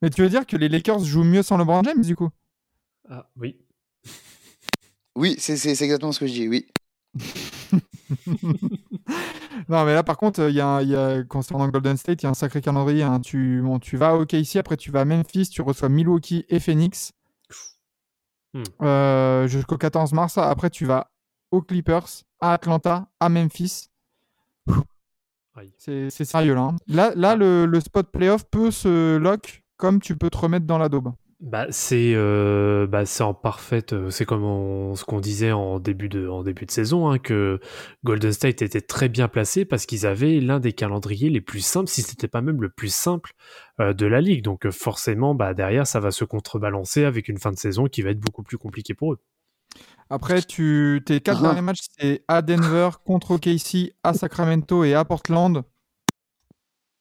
Mais 0.01 0.11
tu 0.11 0.23
veux 0.23 0.29
dire 0.29 0.47
que 0.47 0.57
les 0.57 0.69
Lakers 0.69 1.01
jouent 1.05 1.25
mieux 1.25 1.43
sans 1.43 1.57
LeBron 1.59 1.83
James, 1.85 2.03
du 2.03 2.17
coup? 2.17 2.31
Ah 3.09 3.29
oui. 3.37 3.57
Oui, 5.15 5.37
c'est 5.39 5.55
exactement 5.67 6.13
ce 6.13 6.21
que 6.21 6.27
je 6.27 6.33
dis, 6.33 6.49
oui. 6.49 6.67
Non, 9.69 9.85
mais 9.85 9.95
là, 9.95 10.03
par 10.03 10.17
contre, 10.17 10.49
il 10.49 10.55
y 10.55 10.61
a, 10.61 10.83
y 10.83 10.95
a, 10.97 11.23
concernant 11.25 11.69
Golden 11.69 11.97
State, 11.97 12.23
il 12.23 12.25
y 12.25 12.27
a 12.27 12.31
un 12.31 12.35
sacré 12.35 12.61
calendrier. 12.61 13.03
hein. 13.03 13.21
Tu, 13.21 13.61
bon, 13.63 13.79
tu 13.79 13.97
vas 13.97 14.11
à 14.11 14.15
OKC, 14.15 14.57
après 14.57 14.77
tu 14.77 14.91
vas 14.91 15.03
à 15.03 15.05
Memphis, 15.05 15.49
tu 15.49 15.63
reçois 15.63 15.89
Milwaukee 15.89 16.45
et 16.49 16.61
Phoenix 16.61 17.13
Hmm. 18.55 18.63
euh, 18.83 19.47
jusqu'au 19.47 19.79
14 19.79 20.13
mars. 20.13 20.37
Après, 20.37 20.69
tu 20.69 20.85
vas 20.85 21.11
aux 21.51 21.63
Clippers, 21.63 22.07
à 22.41 22.53
Atlanta, 22.53 23.09
à 23.19 23.31
Memphis. 23.31 23.89
C'est 25.79 26.11
sérieux 26.11 26.55
là. 26.55 26.63
hein. 26.63 26.77
Là, 26.89 27.13
là 27.17 27.37
le, 27.37 27.67
le 27.67 27.81
spot 27.81 28.11
playoff 28.11 28.45
peut 28.51 28.71
se 28.71 29.17
lock 29.17 29.63
comme 29.77 30.01
tu 30.01 30.17
peux 30.17 30.31
te 30.31 30.39
remettre 30.39 30.67
dans 30.67 30.79
la 30.79 30.89
daube. 30.89 31.13
Bah 31.41 31.67
c'est 31.71 32.13
euh, 32.15 32.87
bah 32.87 33.03
en 33.19 33.35
parfaite 33.35 33.95
euh, 33.95 34.11
c'est 34.11 34.25
comme 34.25 34.45
on- 34.45 34.95
ce 34.95 35.05
qu'on 35.05 35.19
disait 35.19 35.51
en 35.51 35.81
début 35.81 36.09
de 36.09 36.29
en 36.29 36.45
début 36.45 36.67
de 36.67 36.71
saison 36.71 37.11
hein, 37.11 37.19
que 37.19 37.59
Golden 38.05 38.31
State 38.33 38.63
était 38.63 38.81
très 38.81 39.09
bien 39.09 39.27
placé 39.27 39.65
parce 39.65 39.85
qu'ils 39.85 40.07
avaient 40.07 40.39
l'un 40.39 40.61
des 40.61 40.73
calendriers 40.73 41.31
les 41.31 41.41
plus 41.41 41.59
simples 41.59 41.89
si 41.89 42.03
c'était 42.03 42.29
pas 42.29 42.43
même 42.43 42.63
le 42.63 42.69
plus 42.69 42.95
simple 42.95 43.33
euh, 43.81 43.93
de 43.93 44.07
la 44.07 44.21
ligue 44.21 44.45
donc 44.45 44.71
forcément 44.71 45.35
bah 45.35 45.53
derrière 45.53 45.85
ça 45.85 45.99
va 45.99 46.13
se 46.13 46.25
contrebalancer 46.25 47.03
avec 47.03 47.27
une 47.27 47.39
fin 47.39 47.51
de 47.51 47.59
saison 47.59 47.87
qui 47.87 48.03
va 48.03 48.11
être 48.11 48.21
beaucoup 48.21 48.45
plus 48.45 48.57
compliquée 48.57 48.95
pour 48.95 49.15
eux. 49.15 49.19
Après, 50.13 50.43
tu, 50.43 51.03
tes 51.07 51.21
quatre 51.23 51.39
Ah. 51.41 51.47
derniers 51.49 51.63
matchs, 51.63 51.87
c'est 51.99 52.23
à 52.29 52.43
Denver, 52.43 52.91
contre 53.07 53.31
OKC, 53.33 53.95
à 54.03 54.13
Sacramento 54.13 54.85
et 54.85 54.93
à 54.95 55.07
Portland. 55.07 55.63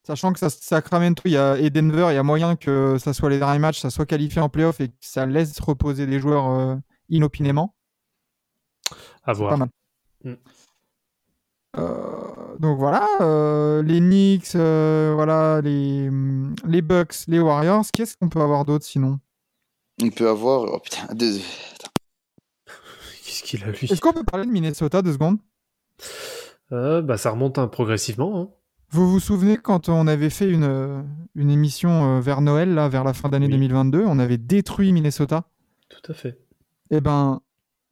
Sachant 0.04 0.32
que 0.32 0.38
ça, 0.38 0.48
Sacramento 0.48 1.22
il 1.26 1.32
y 1.32 1.36
a, 1.36 1.58
et 1.58 1.68
Denver, 1.68 2.06
il 2.10 2.14
y 2.14 2.18
a 2.18 2.22
moyen 2.22 2.56
que 2.56 2.96
ça 2.98 3.12
soit 3.12 3.28
les 3.28 3.38
derniers 3.38 3.58
matchs, 3.58 3.80
ça 3.80 3.90
soit 3.90 4.06
qualifié 4.06 4.40
en 4.40 4.48
playoff 4.48 4.80
et 4.80 4.88
que 4.88 4.94
ça 5.00 5.26
laisse 5.26 5.60
reposer 5.60 6.06
des 6.06 6.20
joueurs 6.20 6.48
euh, 6.50 6.76
inopinément. 7.10 7.74
À 9.24 9.34
voir. 9.34 9.50
pas 9.50 9.56
mal. 9.58 9.68
Mm. 10.24 10.32
Euh, 11.78 12.56
donc 12.58 12.78
voilà, 12.78 13.06
euh, 13.20 13.82
les 13.82 14.00
Knicks, 14.00 14.54
euh, 14.56 15.12
voilà, 15.14 15.60
les, 15.60 16.10
les 16.66 16.82
Bucks, 16.82 17.26
les 17.28 17.40
Warriors. 17.40 17.84
Qu'est-ce 17.92 18.16
qu'on 18.16 18.28
peut 18.30 18.40
avoir 18.40 18.64
d'autre 18.64 18.84
sinon? 18.86 19.20
On 20.02 20.08
peut 20.10 20.28
avoir. 20.28 20.62
Oh 20.72 20.80
putain, 20.80 21.06
deux- 21.14 21.38
Qu'est-ce 23.42 23.50
qu'il 23.50 23.64
a 23.64 23.72
lui 23.72 23.86
Est-ce 23.92 24.00
qu'on 24.00 24.12
peut 24.12 24.24
parler 24.24 24.46
de 24.46 24.50
Minnesota 24.52 25.02
deux 25.02 25.12
secondes? 25.12 25.38
Euh, 26.72 27.02
Bah 27.02 27.16
ça 27.18 27.30
remonte 27.30 27.58
hein, 27.58 27.68
progressivement. 27.68 28.40
hein. 28.40 28.48
Vous 28.90 29.10
vous 29.10 29.20
souvenez 29.20 29.56
quand 29.56 29.88
on 29.88 30.06
avait 30.06 30.30
fait 30.30 30.48
une, 30.48 30.64
euh, 30.64 31.02
une 31.34 31.50
émission 31.50 32.18
euh, 32.18 32.20
vers 32.20 32.40
Noël, 32.42 32.74
là, 32.74 32.88
vers 32.88 33.04
la 33.04 33.14
fin 33.14 33.28
d'année 33.30 33.46
Oui. 33.46 33.52
2022, 33.52 34.04
on 34.06 34.18
avait 34.18 34.36
détruit 34.38 34.92
Minnesota? 34.92 35.44
Tout 35.88 36.10
à 36.12 36.14
fait. 36.14 36.38
Eh 36.90 37.00
ben, 37.00 37.40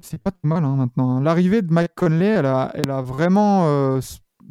c'est 0.00 0.18
pas 0.20 0.30
tout 0.30 0.46
mal 0.46 0.62
hein, 0.64 0.76
maintenant. 0.76 1.20
L'arrivée 1.20 1.62
de 1.62 1.72
Mike 1.72 1.94
Conley, 1.94 2.26
elle 2.26 2.46
a, 2.46 2.70
elle 2.74 2.90
a 2.90 3.00
vraiment 3.00 3.66
euh, 3.66 4.00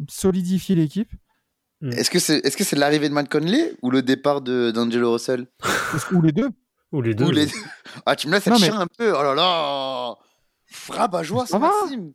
solidifié 0.09 0.75
l'équipe. 0.75 1.11
Est-ce 1.83 2.09
que 2.09 2.19
c'est 2.19 2.39
est 2.39 2.49
-ce 2.59 2.63
c'est 2.63 2.75
l'arrivée 2.75 3.07
de 3.09 3.13
Matt 3.13 3.29
Conley 3.29 3.73
ou 3.83 3.89
le 3.91 4.01
départ 4.01 4.41
de- 4.41 4.71
d'Angelo 4.71 5.13
Russell? 5.13 5.47
Ou 6.11 6.21
les 6.21 6.31
deux. 6.33 6.49
Ou 6.91 7.01
les 7.01 7.13
deux. 7.13 7.25
Ou 7.27 7.31
les 7.31 7.45
deux 7.45 7.51
Ah, 8.05 8.15
tu 8.15 8.27
me 8.27 8.33
laisses 8.33 8.47
être 8.47 8.59
mais- 8.59 8.65
chien 8.65 8.79
un 8.79 8.87
peu. 8.87 9.13
Oh 9.15 9.23
là 9.23 9.33
là 9.35 10.15
Frappe 10.70 11.15
à 11.15 11.24
joie, 11.24 11.45
Ça 11.45 11.57
ce 11.57 11.61
va. 11.61 11.67
Maxime. 11.82 12.13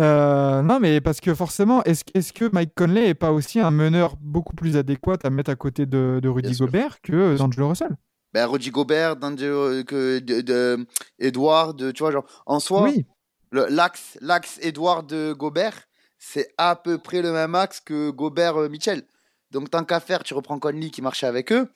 Euh, 0.00 0.62
non, 0.62 0.78
mais 0.78 1.00
parce 1.00 1.20
que 1.20 1.34
forcément, 1.34 1.82
est-ce 1.82 2.04
est 2.14 2.32
que 2.32 2.48
Mike 2.52 2.72
Conley 2.76 3.08
est 3.08 3.14
pas 3.14 3.32
aussi 3.32 3.58
un 3.58 3.72
meneur 3.72 4.16
beaucoup 4.20 4.54
plus 4.54 4.76
adéquat 4.76 5.16
à 5.24 5.30
mettre 5.30 5.50
à 5.50 5.56
côté 5.56 5.84
de, 5.86 6.20
de 6.22 6.28
Rudy 6.28 6.48
Bien 6.48 6.56
sûr. 6.56 6.66
Gobert 6.66 7.00
que 7.00 7.36
d'Angelo 7.36 7.68
Russell? 7.70 7.96
Ben, 8.32 8.46
Rudy 8.46 8.70
Gobert, 8.70 9.16
d'Angelo, 9.16 9.82
que 9.82 10.20
de, 10.20 10.40
de 10.42 10.86
Edward, 11.18 11.92
tu 11.92 12.02
vois, 12.04 12.12
genre, 12.12 12.24
en 12.46 12.60
soi, 12.60 12.82
Oui, 12.84 13.04
le- 13.50 13.66
l'axe 13.68 14.16
l'axe 14.20 14.58
Edward 14.62 15.08
de 15.08 15.32
Gobert, 15.32 15.88
c'est 16.18 16.54
à 16.56 16.76
peu 16.76 16.98
près 16.98 17.22
le 17.22 17.32
même 17.32 17.56
axe 17.56 17.80
que 17.80 18.10
Gobert 18.10 18.56
euh, 18.60 18.68
Mitchell. 18.68 19.02
Donc, 19.50 19.70
tant 19.70 19.82
qu'à 19.84 19.98
faire, 19.98 20.22
tu 20.22 20.34
reprends 20.34 20.60
Conley 20.60 20.90
qui 20.90 21.02
marchait 21.02 21.26
avec 21.26 21.50
eux. 21.50 21.68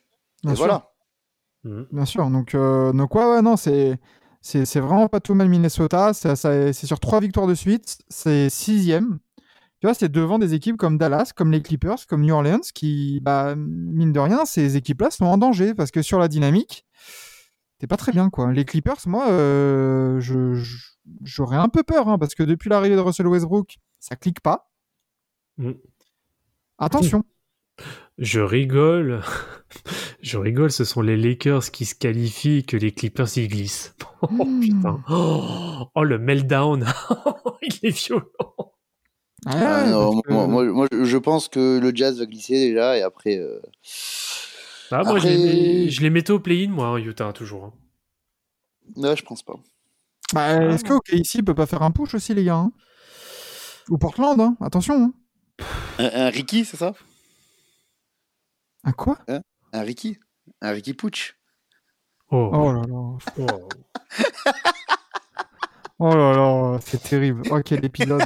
bien 0.45 0.53
et 0.53 0.57
sûr. 0.57 0.65
voilà. 0.67 0.93
Mhm. 1.65 1.87
Bien 1.91 2.05
sûr. 2.05 2.31
Donc, 2.31 2.55
euh, 2.55 2.93
donc 2.93 3.13
ouais, 3.17 3.25
ouais, 3.25 3.43
non, 3.43 3.57
c'est. 3.57 3.99
C'est 4.45 4.81
vraiment 4.81 5.09
pas 5.09 5.21
tout 5.21 5.33
mal 5.33 5.49
Minnesota. 5.49 6.13
C'est 6.13 6.75
sur 6.75 7.01
trois 7.01 7.21
victoires 7.21 7.47
de 7.47 7.55
suite. 7.55 7.97
C'est 8.11 8.51
sixième. 8.51 9.19
Tu 9.81 9.87
vois, 9.87 9.95
c'est 9.95 10.11
devant 10.11 10.39
des 10.39 10.53
équipes 10.53 10.77
comme 10.77 10.99
Dallas, 10.99 11.33
comme 11.35 11.51
les 11.51 11.63
Clippers, 11.63 12.07
comme 12.07 12.21
New 12.23 12.35
Orleans, 12.35 12.61
qui, 12.75 13.21
bah, 13.23 13.55
mine 13.57 14.13
de 14.13 14.21
rien, 14.21 14.45
ces 14.45 14.77
équipes-là 14.77 15.11
sont 15.11 15.25
en 15.25 15.39
danger 15.39 15.75
parce 15.75 15.91
que 15.91 16.03
sur 16.03 16.19
la 16.19 16.29
dynamique, 16.29 16.87
t'es 17.79 17.87
pas 17.87 17.97
très 17.97 18.13
bien, 18.13 18.29
quoi. 18.29 18.53
Les 18.53 18.67
Clippers, 18.67 19.01
moi, 19.07 19.31
euh, 19.31 20.21
j'aurais 21.23 21.57
un 21.57 21.71
peu 21.71 21.83
peur 21.83 22.09
hein, 22.09 22.19
parce 22.19 22.35
que 22.35 22.43
depuis 22.43 22.69
l'arrivée 22.69 22.97
de 22.97 23.01
Russell 23.01 23.27
Westbrook, 23.27 23.77
ça 23.99 24.15
clique 24.15 24.41
pas. 24.41 24.71
Mm. 25.57 25.73
Attention. 26.79 27.25
Je 28.19 28.41
rigole. 28.41 29.23
Je 30.25 30.39
rigole, 30.39 30.73
ce 30.73 30.85
sont 30.85 31.03
les 31.03 31.19
Lakers 31.19 31.71
qui 31.71 31.85
se 31.85 31.95
qualifient 31.95 32.65
que 32.65 32.79
les 32.79 32.93
Clippers 32.93 33.37
y 33.37 33.47
glissent. 33.49 33.95
Oh 34.23 34.29
Hmm. 34.47 34.61
putain. 34.61 35.05
Oh, 35.11 35.85
oh, 35.95 36.03
le 36.03 36.19
meltdown. 36.19 36.87
Il 37.63 37.79
est 37.83 37.91
violent. 37.91 38.25
Ah, 39.45 39.85
non, 39.87 40.23
que- 40.23 40.33
moi, 40.33 40.47
moi- 40.47 40.65
moi, 40.65 40.87
je- 40.91 41.19
pense 41.19 41.49
que 41.49 41.79
le 41.79 41.95
Jazz 41.95 42.19
va 42.19 42.25
glisser 42.25 42.55
déjà 42.71 42.97
et 42.97 43.03
après. 43.03 43.37
euh, 43.37 43.61
Ah, 44.91 45.03
moi, 45.05 45.19
je, 45.19 45.27
Après- 45.29 45.37
les 45.37 45.85
mets- 45.85 45.91
je 45.91 46.01
les 46.01 46.09
mettais 46.09 46.31
au 46.33 46.41
play-in, 46.41 46.71
moi, 46.71 46.87
hein, 46.87 46.97
Utah, 46.97 47.35
toujours. 47.35 47.65
hein. 47.65 47.73
Ouais, 48.97 49.15
je 49.15 49.23
pense 49.25 49.43
pas. 49.43 49.57
Bah, 50.33 50.73
Est-ce 50.73 50.85
que 50.85 50.95
ici 51.15 51.43
peut 51.43 51.55
pas 51.55 51.67
faire 51.67 51.83
un 51.83 51.91
push 51.91 52.15
aussi, 52.15 52.33
les 52.33 52.45
gars 52.45 52.57
hein? 52.57 52.73
Ou 53.91 53.99
Portland, 53.99 54.41
hein 54.41 54.57
attention. 54.63 54.95
hein. 55.59 55.65
Un, 55.99 56.27
un 56.27 56.31
Ricky, 56.31 56.65
c'est 56.65 56.79
ça? 56.79 56.95
Un 58.85 58.93
quoi? 58.93 59.19
Un 59.75 59.83
Ricky 59.83 60.19
Un 60.63 60.71
Ricky 60.71 60.95
Pooch 60.95 61.37
Oh. 62.31 62.51
Oh 62.53 62.73
là 62.73 62.83
là. 62.83 63.19
Oh. 63.39 63.69
Oh 66.01 66.13
là 66.13 66.33
là, 66.33 66.79
c'est 66.85 67.01
terrible. 67.01 67.43
Oh, 67.53 67.61
quel 67.65 67.85
épisode. 67.85 68.25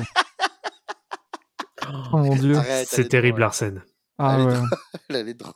Oh 1.86 2.16
mon 2.16 2.34
dieu. 2.34 2.56
C'est 2.86 3.02
est 3.02 3.08
terrible. 3.08 3.42
Arsène. 3.42 3.82
Ah 4.16 4.42
ouais. 4.42 4.54
Elle 5.10 5.28
est 5.28 5.34
drôle. 5.34 5.52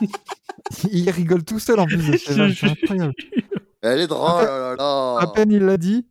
Il 0.92 1.08
rigole 1.10 1.44
tout 1.44 1.60
seul 1.60 1.78
en 1.78 1.86
plus 1.86 2.18
c'est 2.18 2.64
incroyable. 2.64 3.14
Elle 3.80 4.00
est 4.00 4.06
drôle, 4.08 4.42
oh 4.42 4.44
là 4.44 4.74
là. 4.76 5.18
À 5.20 5.26
peine 5.28 5.52
il 5.52 5.64
l'a 5.64 5.76
dit, 5.76 6.06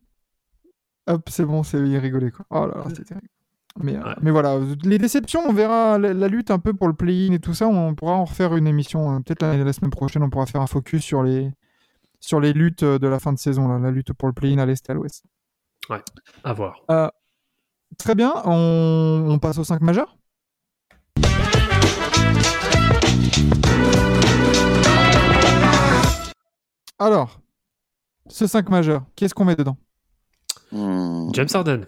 hop, 1.06 1.28
c'est 1.28 1.44
bon, 1.44 1.62
c'est 1.62 1.78
il 1.78 1.98
rigolait 1.98 2.30
quoi. 2.30 2.46
Oh 2.50 2.66
là 2.66 2.78
là, 2.78 2.84
c'est 2.88 3.04
terrible. 3.04 3.28
Mais, 3.80 3.96
euh, 3.96 4.02
Ouais. 4.02 4.14
mais 4.22 4.30
voilà, 4.30 4.58
les 4.84 4.98
déceptions, 4.98 5.40
on 5.46 5.52
verra 5.52 5.98
la, 5.98 6.12
la 6.12 6.28
lutte 6.28 6.50
un 6.50 6.58
peu 6.58 6.74
pour 6.74 6.88
le 6.88 6.94
play-in 6.94 7.32
et 7.32 7.38
tout 7.38 7.54
ça. 7.54 7.68
On 7.68 7.94
pourra 7.94 8.14
en 8.14 8.24
refaire 8.24 8.56
une 8.56 8.66
émission. 8.66 9.14
euh, 9.16 9.20
Peut-être 9.20 9.42
la, 9.42 9.56
la 9.56 9.72
semaine 9.72 9.90
prochaine, 9.90 10.22
on 10.22 10.30
pourra 10.30 10.46
faire 10.46 10.60
un 10.60 10.66
focus 10.66 11.02
sur 11.04 11.22
les, 11.22 11.50
sur 12.20 12.40
les 12.40 12.52
luttes 12.52 12.82
euh, 12.82 12.98
de 12.98 13.06
la 13.06 13.18
fin 13.20 13.32
de 13.32 13.38
saison, 13.38 13.68
là, 13.68 13.78
la 13.78 13.90
lutte 13.90 14.12
pour 14.12 14.26
le 14.28 14.34
play-in 14.34 14.58
à 14.58 14.66
l'Est 14.66 14.88
et 14.88 14.92
à 14.92 14.94
l'Ouest. 14.94 15.24
À 16.44 16.52
voir. 16.52 16.80
Très 17.98 18.14
bien, 18.14 18.32
on, 18.44 19.24
on 19.28 19.38
passe 19.38 19.58
aux 19.58 19.64
5 19.64 19.80
majeurs. 19.80 20.16
Alors, 26.98 27.40
ce 28.28 28.46
5 28.46 28.68
majeur, 28.70 29.04
qu'est-ce 29.14 29.34
qu'on 29.34 29.44
met 29.44 29.56
dedans? 29.56 29.76
Hmm. 30.72 31.30
James 31.32 31.48
Harden. 31.54 31.86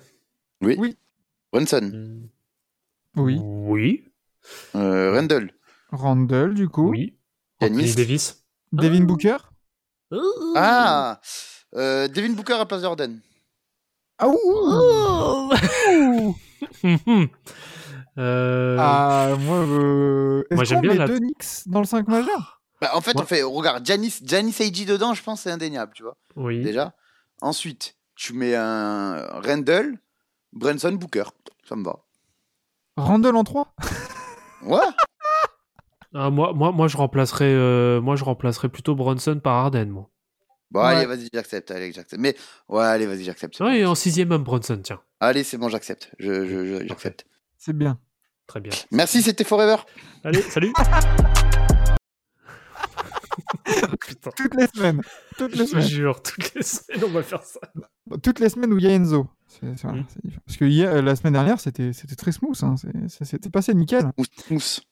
Oui. 0.63 0.77
Oui. 0.79 0.97
Brunson. 1.53 1.81
Mm. 1.93 2.29
Oui, 3.17 3.39
Oui. 3.43 4.05
Euh, 4.75 5.13
Randall. 5.13 5.53
Randall, 5.91 6.55
du 6.55 6.69
coup. 6.69 6.91
Oui. 6.91 7.17
Anthony 7.61 7.93
Davis. 7.95 8.45
Devin 8.73 9.03
Ah. 9.03 9.07
Booker. 9.07 9.37
Ah 10.57 11.21
euh, 11.77 12.09
Devin 12.09 12.33
Booker 12.33 12.55
à 12.55 12.67
place 12.67 12.83
d'Orden. 12.83 13.21
Ah, 14.19 14.29
ouh, 14.29 14.37
Oh. 14.45 15.53
Euh, 18.19 18.77
Ah, 18.79 19.35
moi, 19.39 19.57
euh... 19.59 20.43
est-ce 20.51 20.55
Moi, 20.57 20.65
j'aime 20.65 20.81
bien 20.81 20.93
met 20.93 20.99
la- 20.99 21.07
deux 21.07 21.19
Knicks 21.19 21.63
dans 21.67 21.79
le 21.81 21.87
5 21.87 22.09
majeur? 22.09 22.61
Bah, 22.81 22.91
en 22.95 23.01
fait, 23.01 23.15
Ouais. 23.15 23.23
on 23.23 23.27
fait, 23.27 23.43
regarde, 23.43 23.87
Janis, 23.87 24.19
Janis 24.25 24.57
AG 24.61 24.85
dedans, 24.85 25.15
je 25.15 25.23
pense, 25.23 25.43
c'est 25.43 25.51
indéniable, 25.51 25.93
tu 25.95 26.03
vois, 26.03 26.17
oui. 26.37 26.61
déjà. 26.63 26.95
Ensuite, 27.41 27.97
tu 28.17 28.33
mets 28.35 28.55
un 28.57 29.27
Randall, 29.41 29.99
Brunson, 30.53 30.93
Booker. 30.93 31.25
Ça 31.69 31.77
me 31.77 31.85
va. 31.85 32.01
Randall 32.97 33.37
en 33.37 33.45
3 33.45 33.75
Ouais 34.63 34.79
Ah, 36.15 36.29
moi, 36.31 36.53
moi, 36.53 36.73
moi, 36.73 36.89
je 36.89 36.97
remplacerais, 36.97 37.45
euh, 37.55 38.01
moi, 38.01 38.17
je 38.17 38.25
remplacerais 38.25 38.69
plutôt 38.69 38.97
Bronson 38.97 39.39
par 39.39 39.55
Harden, 39.55 39.87
moi. 39.91 40.11
Bon, 40.73 40.81
Ouais. 40.81 40.87
allez, 40.87 41.07
vas-y, 41.07 41.29
j'accepte. 41.33 41.71
Allez, 41.71 41.93
j'accepte. 41.93 42.21
Mais, 42.21 42.37
ouais, 42.69 42.83
allez, 42.85 43.07
vas-y, 43.07 43.23
j'accepte. 43.25 43.59
Ouais, 43.61 43.79
et 43.81 43.87
en 43.87 43.95
sixième 43.95 44.33
homme, 44.33 44.43
Bronson, 44.43 44.81
tiens. 44.83 45.01
Allez, 45.21 45.45
c'est 45.45 45.57
bon, 45.57 45.69
j'accepte. 45.69 46.11
Je, 46.19 46.47
je, 46.47 46.65
je- 46.81 46.87
j'accepte. 46.89 47.27
C'est 47.59 47.77
bien. 47.77 47.99
Très 48.49 48.61
bien. 48.61 48.73
Merci, 48.91 49.23
c'était 49.23 49.45
Forever. 49.45 49.77
Allez, 50.25 50.43
salut. 50.43 50.73
Putain, 53.65 54.31
Toutes 54.37 54.55
les 54.55 54.67
semaines. 54.67 55.01
Toutes 55.39 55.53
les 55.53 55.59
je 55.59 55.63
te 55.65 55.69
semaines. 55.71 55.87
jure, 55.87 56.23
toutes 56.23 56.55
les 56.55 56.63
semaines, 56.63 57.05
on 57.05 57.11
va 57.11 57.23
faire 57.23 57.43
ça. 57.45 57.61
Toutes 58.23 58.41
les 58.41 58.49
semaines 58.49 58.73
où 58.73 58.79
il 58.79 58.85
y 58.85 58.87
a 58.87 58.91
Enzo. 58.91 59.27
Mm. 59.63 59.73
Parce 60.47 60.57
que 60.59 60.65
hier, 60.65 60.91
euh, 60.93 61.03
la 61.03 61.17
semaine 61.17 61.33
dernière, 61.35 61.59
c'était 61.61 61.93
c'était 61.93 62.15
très 62.17 62.33
smooth. 62.33 62.57
hein. 62.63 62.75
Ça 63.09 63.25
s'était 63.25 63.51
passé 63.51 63.75
nickel. 63.75 64.11
Mousse. 64.51 64.83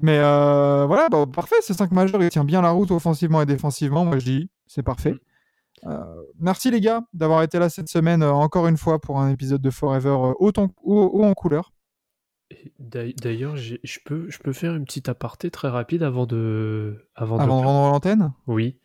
Mais 0.00 0.18
euh, 0.18 0.84
voilà, 0.86 1.08
bah, 1.08 1.24
parfait. 1.26 1.56
Ce 1.62 1.72
5 1.72 1.90
majeur, 1.92 2.22
il 2.22 2.28
tient 2.28 2.44
bien 2.44 2.60
la 2.62 2.70
route 2.70 2.90
offensivement 2.90 3.40
et 3.42 3.46
défensivement. 3.46 4.04
Moi, 4.04 4.18
je 4.18 4.24
dis, 4.24 4.50
c'est 4.66 4.82
parfait. 4.82 5.12
Mm. 5.12 5.88
Euh, 5.88 6.22
merci 6.40 6.70
les 6.70 6.80
gars 6.80 7.02
d'avoir 7.12 7.42
été 7.42 7.58
là 7.58 7.68
cette 7.68 7.88
semaine, 7.88 8.22
euh, 8.22 8.32
encore 8.32 8.66
une 8.66 8.76
fois, 8.78 8.98
pour 8.98 9.20
un 9.20 9.30
épisode 9.30 9.60
de 9.60 9.70
Forever 9.70 10.08
euh, 10.08 10.32
haut 10.38 10.52
en, 10.56 10.68
haut- 10.82 11.10
haut 11.12 11.24
en 11.24 11.34
couleur. 11.34 11.72
D'ailleurs, 12.78 13.56
je 13.56 13.98
peux, 14.04 14.30
je 14.30 14.38
peux 14.38 14.52
faire 14.52 14.74
une 14.74 14.84
petite 14.84 15.08
aparté 15.08 15.50
très 15.50 15.68
rapide 15.68 16.02
avant 16.02 16.26
de, 16.26 17.08
avant, 17.14 17.38
Avant 17.38 17.58
de 17.58 17.62
de... 17.62 17.66
rendre 17.66 17.92
l'antenne? 17.92 18.32
Oui. 18.46 18.78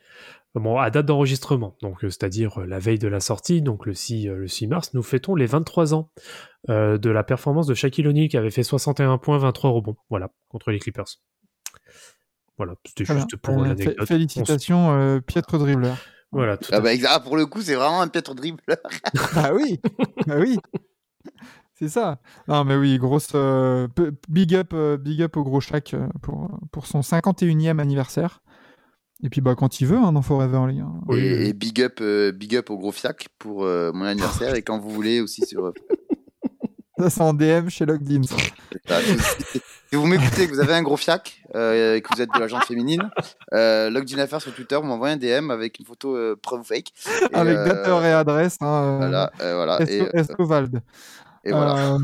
Bon, 0.53 0.77
à 0.77 0.89
date 0.89 1.05
d'enregistrement, 1.05 1.77
donc 1.81 2.03
euh, 2.03 2.09
c'est-à-dire 2.09 2.59
euh, 2.59 2.65
la 2.65 2.77
veille 2.77 2.99
de 2.99 3.07
la 3.07 3.21
sortie, 3.21 3.61
donc 3.61 3.85
le 3.85 3.93
6, 3.93 4.27
euh, 4.27 4.35
le 4.35 4.47
6 4.49 4.67
mars, 4.67 4.93
nous 4.93 5.01
fêtons 5.01 5.33
les 5.33 5.45
23 5.45 5.93
ans 5.93 6.11
euh, 6.69 6.97
de 6.97 7.09
la 7.09 7.23
performance 7.23 7.67
de 7.67 7.73
Shaquille 7.73 8.05
O'Neal 8.05 8.27
qui 8.27 8.35
avait 8.35 8.51
fait 8.51 8.63
61 8.63 9.17
points, 9.17 9.37
23 9.37 9.69
rebonds, 9.71 9.95
voilà, 10.09 10.29
contre 10.49 10.71
les 10.71 10.79
Clippers. 10.79 11.05
Voilà, 12.57 12.73
c'était 12.85 13.05
juste 13.05 13.37
pour 13.37 13.55
l'anecdote. 13.63 13.95
On 14.01 14.05
Félicitations, 14.05 14.91
euh, 14.91 15.21
Pietro 15.21 15.57
Dribbler. 15.57 15.93
Voilà, 16.33 16.57
tout 16.57 16.69
Ah, 16.73 16.77
à 16.77 16.81
bah, 16.81 16.89
ah, 17.07 17.19
pour 17.21 17.37
le 17.37 17.45
coup, 17.45 17.61
c'est 17.61 17.75
vraiment 17.75 18.01
un 18.01 18.07
piètre 18.09 18.35
dribble. 18.35 18.61
bah 19.35 19.51
oui, 19.53 19.79
bah 20.27 20.35
oui. 20.37 20.57
C'est 21.81 21.89
ça. 21.89 22.19
Non, 22.47 22.63
mais 22.63 22.75
oui, 22.75 22.97
grosse. 22.99 23.29
euh, 23.33 23.87
big, 24.29 24.53
up, 24.55 24.69
euh, 24.73 24.97
big 24.97 25.23
up 25.23 25.35
au 25.35 25.43
gros 25.43 25.59
Shaq 25.61 25.95
euh, 25.95 26.07
pour, 26.21 26.49
pour 26.71 26.85
son 26.85 26.99
51e 27.01 27.79
anniversaire. 27.79 28.41
Et 29.23 29.29
puis, 29.29 29.41
bah, 29.41 29.55
quand 29.55 29.81
il 29.81 29.87
veut, 29.87 29.97
hein, 29.97 30.11
dans 30.13 30.21
Forever, 30.21 30.65
les 30.67 30.77
gars. 30.77 30.85
Oui, 31.07 31.19
et, 31.19 31.53
big 31.53 31.81
up, 31.81 31.97
euh, 32.01 32.31
big 32.31 32.55
up 32.55 32.69
au 32.69 32.77
gros 32.77 32.91
fiac 32.91 33.29
pour 33.39 33.63
euh, 33.65 33.91
mon 33.93 34.05
anniversaire 34.05 34.53
et 34.55 34.61
quand 34.61 34.77
vous 34.79 34.89
voulez 34.91 35.21
aussi 35.21 35.43
sur. 35.45 35.73
Ça, 36.99 37.09
c'est 37.09 37.21
en 37.21 37.33
DM 37.33 37.67
chez 37.69 37.85
Logged 37.87 38.11
In. 38.11 38.21
ça. 38.23 38.35
Ah, 38.89 38.99
si 39.01 39.95
vous 39.95 40.05
m'écoutez, 40.05 40.47
que 40.47 40.53
vous 40.53 40.59
avez 40.59 40.73
un 40.75 40.83
gros 40.83 40.97
fiac 40.97 41.41
euh, 41.55 41.95
et 41.95 42.01
que 42.01 42.13
vous 42.15 42.21
êtes 42.21 42.29
de 42.33 42.39
la 42.39 42.47
gente 42.47 42.63
féminine, 42.65 43.09
euh, 43.53 43.89
log 43.89 44.05
d'une 44.05 44.19
affaire 44.19 44.39
sur 44.39 44.53
Twitter, 44.53 44.75
vous 44.75 44.83
m'envoyez 44.83 45.15
un 45.15 45.17
DM 45.17 45.49
avec 45.49 45.79
une 45.79 45.85
photo 45.85 46.15
euh, 46.15 46.35
preuve 46.39 46.63
fake. 46.63 46.93
Et, 47.31 47.35
Avec 47.35 47.57
euh, 47.57 47.65
date, 47.65 47.87
heure 47.87 48.05
et 48.05 48.13
adresse. 48.13 48.57
Hein, 48.61 48.97
Voilà, 48.97 49.31
euh, 49.41 49.55
voilà. 49.55 49.79
Esco- 49.79 50.09
Et, 50.13 50.19
Escovald. 50.19 50.81
Euh, 51.47 51.97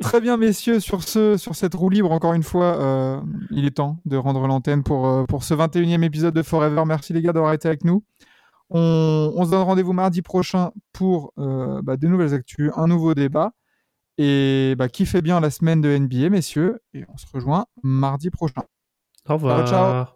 très 0.00 0.20
bien, 0.20 0.36
messieurs, 0.36 0.80
sur, 0.80 1.02
ce, 1.02 1.36
sur 1.36 1.54
cette 1.54 1.74
roue 1.74 1.90
libre, 1.90 2.10
encore 2.12 2.34
une 2.34 2.42
fois, 2.42 2.80
euh, 2.80 3.20
il 3.50 3.64
est 3.64 3.76
temps 3.76 3.98
de 4.04 4.16
rendre 4.16 4.46
l'antenne 4.46 4.82
pour, 4.82 5.06
euh, 5.06 5.24
pour 5.24 5.44
ce 5.44 5.54
21e 5.54 6.02
épisode 6.02 6.34
de 6.34 6.42
Forever. 6.42 6.84
Merci 6.86 7.12
les 7.12 7.22
gars 7.22 7.32
d'avoir 7.32 7.52
été 7.52 7.68
avec 7.68 7.84
nous. 7.84 8.04
On, 8.70 9.44
se 9.44 9.50
donne 9.50 9.62
rendez-vous 9.62 9.92
mardi 9.92 10.22
prochain 10.22 10.72
pour 10.92 11.32
euh, 11.38 11.80
bah, 11.82 11.96
de 11.96 12.08
nouvelles 12.08 12.34
actus, 12.34 12.70
un 12.76 12.88
nouveau 12.88 13.14
débat. 13.14 13.52
Et 14.18 14.74
bah, 14.76 14.88
kiffez 14.88 15.22
bien 15.22 15.40
la 15.40 15.50
semaine 15.50 15.80
de 15.80 15.96
NBA, 15.96 16.30
messieurs. 16.30 16.80
Et 16.94 17.04
on 17.08 17.16
se 17.16 17.26
rejoint 17.32 17.66
mardi 17.82 18.30
prochain. 18.30 18.62
Au 19.28 19.34
revoir. 19.34 19.62
Au 19.62 19.66
ciao. 19.66 20.15